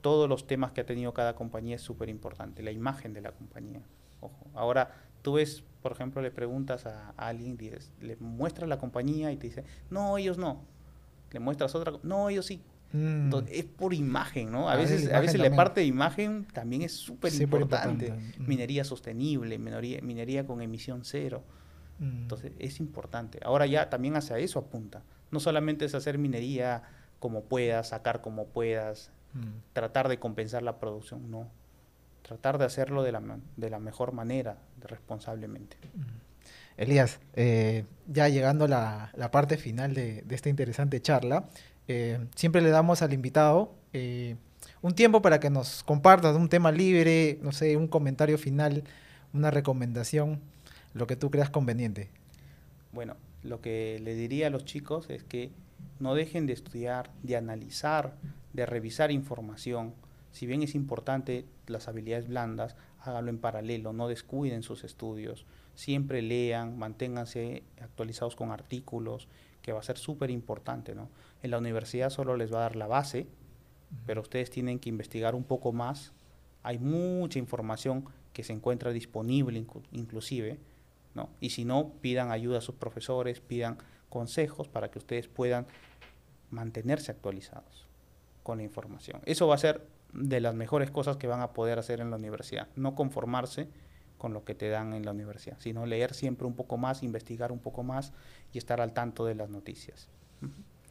todos 0.00 0.28
los 0.28 0.46
temas 0.46 0.72
que 0.72 0.80
ha 0.80 0.86
tenido 0.86 1.12
cada 1.12 1.34
compañía 1.34 1.76
es 1.76 1.82
súper 1.82 2.08
importante, 2.08 2.62
la 2.62 2.72
imagen 2.72 3.12
de 3.12 3.20
la 3.20 3.32
compañía. 3.32 3.82
Ojo. 4.20 4.46
Ahora, 4.54 4.94
tú 5.20 5.34
ves, 5.34 5.62
por 5.82 5.92
ejemplo, 5.92 6.22
le 6.22 6.30
preguntas 6.30 6.86
a, 6.86 7.10
a 7.10 7.28
alguien, 7.28 7.56
dices, 7.56 7.92
le 8.00 8.16
muestras 8.16 8.68
la 8.68 8.78
compañía 8.78 9.30
y 9.30 9.36
te 9.36 9.48
dice, 9.48 9.64
no, 9.90 10.16
ellos 10.16 10.38
no. 10.38 10.62
Le 11.30 11.40
muestras 11.40 11.74
otra, 11.74 11.92
no, 12.02 12.28
ellos 12.28 12.46
sí. 12.46 12.62
Mm. 12.92 13.24
Entonces, 13.24 13.58
es 13.58 13.64
por 13.64 13.94
imagen, 13.94 14.50
¿no? 14.52 14.68
A 14.68 14.72
Ah, 14.74 14.80
es 14.82 14.90
veces, 14.90 15.08
la 15.10 15.18
a 15.18 15.20
veces 15.20 15.40
la 15.40 15.54
parte 15.56 15.80
de 15.80 15.86
imagen 15.86 16.46
también 16.52 16.82
es 16.82 16.92
súper 16.92 17.32
importante. 17.34 18.12
Mm. 18.12 18.46
Minería 18.46 18.84
sostenible, 18.84 19.58
minería, 19.58 20.00
minería 20.02 20.46
con 20.46 20.60
emisión 20.62 21.04
cero. 21.04 21.42
Mm. 21.98 22.22
Entonces, 22.22 22.52
es 22.58 22.80
importante. 22.80 23.38
Ahora 23.44 23.66
ya 23.66 23.88
también 23.90 24.16
hacia 24.16 24.38
eso 24.38 24.58
apunta. 24.58 25.02
No 25.30 25.40
solamente 25.40 25.84
es 25.86 25.94
hacer 25.94 26.18
minería 26.18 26.82
como 27.18 27.44
puedas, 27.44 27.88
sacar 27.88 28.20
como 28.20 28.46
puedas, 28.46 29.10
Mm. 29.34 29.62
tratar 29.72 30.08
de 30.10 30.18
compensar 30.18 30.62
la 30.62 30.78
producción, 30.78 31.30
no. 31.30 31.48
Tratar 32.20 32.58
de 32.58 32.66
hacerlo 32.66 33.02
de 33.02 33.12
la, 33.12 33.22
de 33.56 33.70
la 33.70 33.78
mejor 33.78 34.12
manera, 34.12 34.58
responsablemente. 34.82 35.78
Elías, 36.76 37.18
eh, 37.34 37.84
ya 38.06 38.28
llegando 38.28 38.64
a 38.66 38.68
la, 38.68 39.10
la 39.14 39.30
parte 39.30 39.56
final 39.56 39.94
de, 39.94 40.22
de 40.22 40.34
esta 40.34 40.48
interesante 40.48 41.00
charla, 41.00 41.48
eh, 41.88 42.18
siempre 42.34 42.62
le 42.62 42.70
damos 42.70 43.02
al 43.02 43.12
invitado 43.12 43.74
eh, 43.92 44.36
un 44.80 44.94
tiempo 44.94 45.22
para 45.22 45.40
que 45.40 45.50
nos 45.50 45.82
compartas 45.82 46.36
un 46.36 46.48
tema 46.48 46.72
libre, 46.72 47.38
no 47.42 47.52
sé, 47.52 47.76
un 47.76 47.88
comentario 47.88 48.38
final, 48.38 48.84
una 49.32 49.50
recomendación, 49.50 50.40
lo 50.94 51.06
que 51.06 51.16
tú 51.16 51.30
creas 51.30 51.50
conveniente. 51.50 52.08
Bueno, 52.92 53.16
lo 53.42 53.60
que 53.60 54.00
le 54.02 54.14
diría 54.14 54.48
a 54.48 54.50
los 54.50 54.64
chicos 54.64 55.08
es 55.08 55.24
que 55.24 55.50
no 56.00 56.14
dejen 56.14 56.46
de 56.46 56.52
estudiar, 56.52 57.10
de 57.22 57.36
analizar, 57.36 58.14
de 58.52 58.66
revisar 58.66 59.10
información. 59.10 59.94
Si 60.32 60.46
bien 60.46 60.62
es 60.62 60.74
importante 60.74 61.44
las 61.66 61.88
habilidades 61.88 62.28
blandas, 62.28 62.76
háganlo 63.00 63.30
en 63.30 63.38
paralelo, 63.38 63.92
no 63.92 64.08
descuiden 64.08 64.62
sus 64.62 64.84
estudios. 64.84 65.46
Siempre 65.74 66.22
lean, 66.22 66.78
manténganse 66.78 67.62
actualizados 67.80 68.36
con 68.36 68.50
artículos, 68.50 69.28
que 69.62 69.72
va 69.72 69.80
a 69.80 69.84
ser 69.84 69.96
súper 69.96 70.30
importante, 70.30 70.94
¿no? 70.94 71.08
En 71.42 71.50
la 71.50 71.58
universidad 71.58 72.10
solo 72.10 72.36
les 72.36 72.52
va 72.52 72.58
a 72.58 72.62
dar 72.62 72.76
la 72.76 72.86
base, 72.86 73.26
pero 74.06 74.20
ustedes 74.20 74.50
tienen 74.50 74.78
que 74.78 74.88
investigar 74.88 75.34
un 75.34 75.44
poco 75.44 75.72
más. 75.72 76.12
Hay 76.62 76.78
mucha 76.78 77.38
información 77.38 78.04
que 78.32 78.44
se 78.44 78.52
encuentra 78.52 78.92
disponible 78.92 79.60
inclu- 79.60 79.86
inclusive, 79.92 80.58
¿no? 81.14 81.28
Y 81.40 81.50
si 81.50 81.64
no, 81.64 81.92
pidan 82.00 82.30
ayuda 82.30 82.58
a 82.58 82.62
sus 82.62 82.76
profesores, 82.76 83.40
pidan 83.40 83.78
consejos 84.08 84.68
para 84.68 84.90
que 84.90 84.98
ustedes 84.98 85.28
puedan 85.28 85.66
mantenerse 86.50 87.10
actualizados 87.10 87.86
con 88.42 88.58
la 88.58 88.64
información. 88.64 89.20
Eso 89.24 89.46
va 89.46 89.56
a 89.56 89.58
ser 89.58 89.86
de 90.12 90.40
las 90.40 90.54
mejores 90.54 90.90
cosas 90.90 91.16
que 91.16 91.26
van 91.26 91.40
a 91.40 91.52
poder 91.52 91.78
hacer 91.78 92.00
en 92.00 92.10
la 92.10 92.16
universidad, 92.16 92.68
no 92.76 92.94
conformarse 92.94 93.68
con 94.18 94.32
lo 94.32 94.44
que 94.44 94.54
te 94.54 94.68
dan 94.68 94.92
en 94.92 95.04
la 95.04 95.10
universidad, 95.10 95.56
sino 95.58 95.84
leer 95.86 96.14
siempre 96.14 96.46
un 96.46 96.54
poco 96.54 96.76
más, 96.76 97.02
investigar 97.02 97.50
un 97.50 97.58
poco 97.58 97.82
más 97.82 98.12
y 98.52 98.58
estar 98.58 98.80
al 98.80 98.92
tanto 98.92 99.24
de 99.24 99.34
las 99.34 99.50
noticias. 99.50 100.08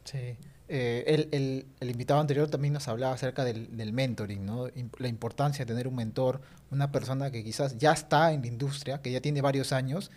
Sí. 0.04 0.36
Eh, 0.68 1.04
el, 1.06 1.28
el- 1.32 1.66
el 1.80 1.90
invitado 1.90 2.20
anterior 2.20 2.48
también 2.48 2.72
nos 2.74 2.88
hablaba 2.88 3.14
acerca 3.14 3.44
del, 3.44 3.76
del 3.76 3.92
mentoring, 3.92 4.44
¿no? 4.46 4.68
La 4.98 5.08
importancia 5.08 5.64
de 5.64 5.68
tener 5.72 5.86
un 5.88 5.96
mentor, 5.96 6.40
una 6.70 6.90
persona 6.92 7.30
que 7.30 7.44
quizás 7.44 7.76
ya 7.78 7.92
está 7.92 8.32
en 8.32 8.40
la 8.42 8.46
industria, 8.46 9.02
que 9.02 9.10
ya 9.12 9.20
tiene 9.20 9.42
varios 9.42 9.72
años 9.72 10.10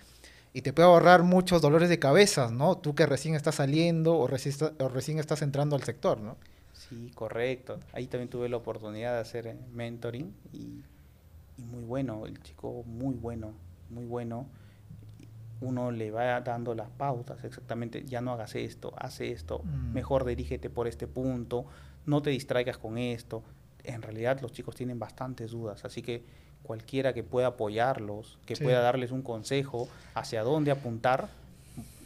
y 0.54 0.62
te 0.62 0.74
puede 0.74 0.88
ahorrar 0.90 1.24
muchos 1.24 1.62
dolores 1.62 1.90
de 1.90 2.00
cabeza, 2.00 2.52
¿no? 2.52 2.78
Tú 2.78 2.96
que 2.96 3.06
recién 3.08 3.36
estás 3.36 3.56
saliendo 3.56 4.16
o 4.16 4.24
o 4.26 4.90
recién 4.90 5.20
estás 5.20 5.42
entrando 5.44 5.76
al 5.76 5.84
sector, 5.84 6.20
¿no? 6.22 6.38
Sí, 6.74 7.12
correcto. 7.16 7.80
Ahí 7.94 8.08
también 8.08 8.30
tuve 8.30 8.50
la 8.50 8.58
oportunidad 8.58 9.14
de 9.16 9.20
hacer 9.22 9.48
eh, 9.48 9.58
mentoring 9.72 10.36
y, 10.52 10.84
y 11.58 11.66
muy 11.66 11.84
bueno, 11.84 12.26
el 12.26 12.42
chico 12.42 12.84
muy 12.86 13.16
bueno, 13.16 13.54
muy 13.90 14.06
bueno. 14.06 14.50
Uno 15.62 15.92
le 15.92 16.12
va 16.12 16.42
dando 16.42 16.76
las 16.76 16.90
pautas 16.90 17.44
exactamente, 17.44 18.04
ya 18.06 18.22
no 18.22 18.34
hagas 18.34 18.56
esto, 18.56 18.94
haz 18.98 19.22
esto, 19.22 19.62
Mm. 19.64 19.94
mejor 19.94 20.26
dirígete 20.26 20.70
por 20.70 20.88
este 20.88 21.08
punto, 21.08 21.66
no 22.06 22.22
te 22.22 22.30
distraigas 22.30 22.78
con 22.78 22.98
esto. 22.98 23.42
En 23.84 24.02
realidad 24.02 24.40
los 24.42 24.52
chicos 24.52 24.76
tienen 24.76 25.00
bastantes 25.00 25.52
dudas, 25.52 25.86
así 25.86 26.02
que 26.02 26.24
cualquiera 26.64 27.14
que 27.14 27.24
pueda 27.24 27.48
apoyarlos, 27.48 28.38
que 28.46 28.56
Sí. 28.56 28.64
pueda 28.64 28.80
darles 28.82 29.12
un 29.12 29.22
consejo 29.22 29.88
hacia 30.14 30.44
dónde 30.44 30.72
apuntar, 30.72 31.30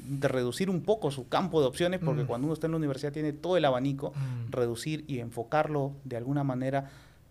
de 0.02 0.28
reducir 0.28 0.70
un 0.70 0.82
poco 0.82 1.12
su 1.12 1.28
campo 1.30 1.62
de 1.62 1.68
opciones, 1.68 2.00
porque 2.04 2.24
Mm. 2.24 2.28
cuando 2.28 2.46
uno 2.46 2.54
está 2.54 2.68
en 2.68 2.72
la 2.72 2.78
universidad 2.78 3.12
tiene 3.14 3.32
todo 3.34 3.58
el 3.58 3.66
abanico, 3.66 4.12
Mm. 4.16 4.52
reducir 4.52 5.06
y 5.08 5.20
enfocarlo 5.20 5.94
de 6.04 6.18
alguna 6.18 6.44
manera 6.44 6.90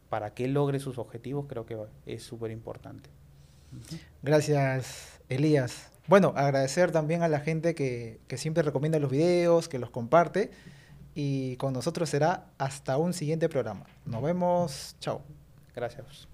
para 0.08 0.30
que 0.34 0.48
logre 0.48 0.80
sus 0.80 0.96
objetivos, 0.98 1.46
creo 1.48 1.66
que 1.66 1.76
es 2.06 2.22
súper 2.22 2.50
importante. 2.50 3.10
Gracias, 4.22 5.20
Elías. 5.28 5.90
Bueno, 6.08 6.32
agradecer 6.36 6.90
también 6.90 7.22
a 7.22 7.28
la 7.28 7.38
gente 7.38 7.74
que, 7.74 8.18
siempre 8.36 8.62
recomienda 8.62 8.98
los 8.98 9.10
videos, 9.10 9.68
que 9.68 9.78
los 9.78 9.90
comparte. 9.90 10.50
Y 11.14 11.56
con 11.56 11.72
nosotros 11.72 12.08
será 12.08 12.46
hasta 12.58 12.96
un 12.96 13.12
siguiente 13.12 13.48
programa. 13.48 13.84
Nos 14.06 14.22
vemos. 14.22 14.96
Chao. 15.00 15.20
Gracias. 15.74 16.28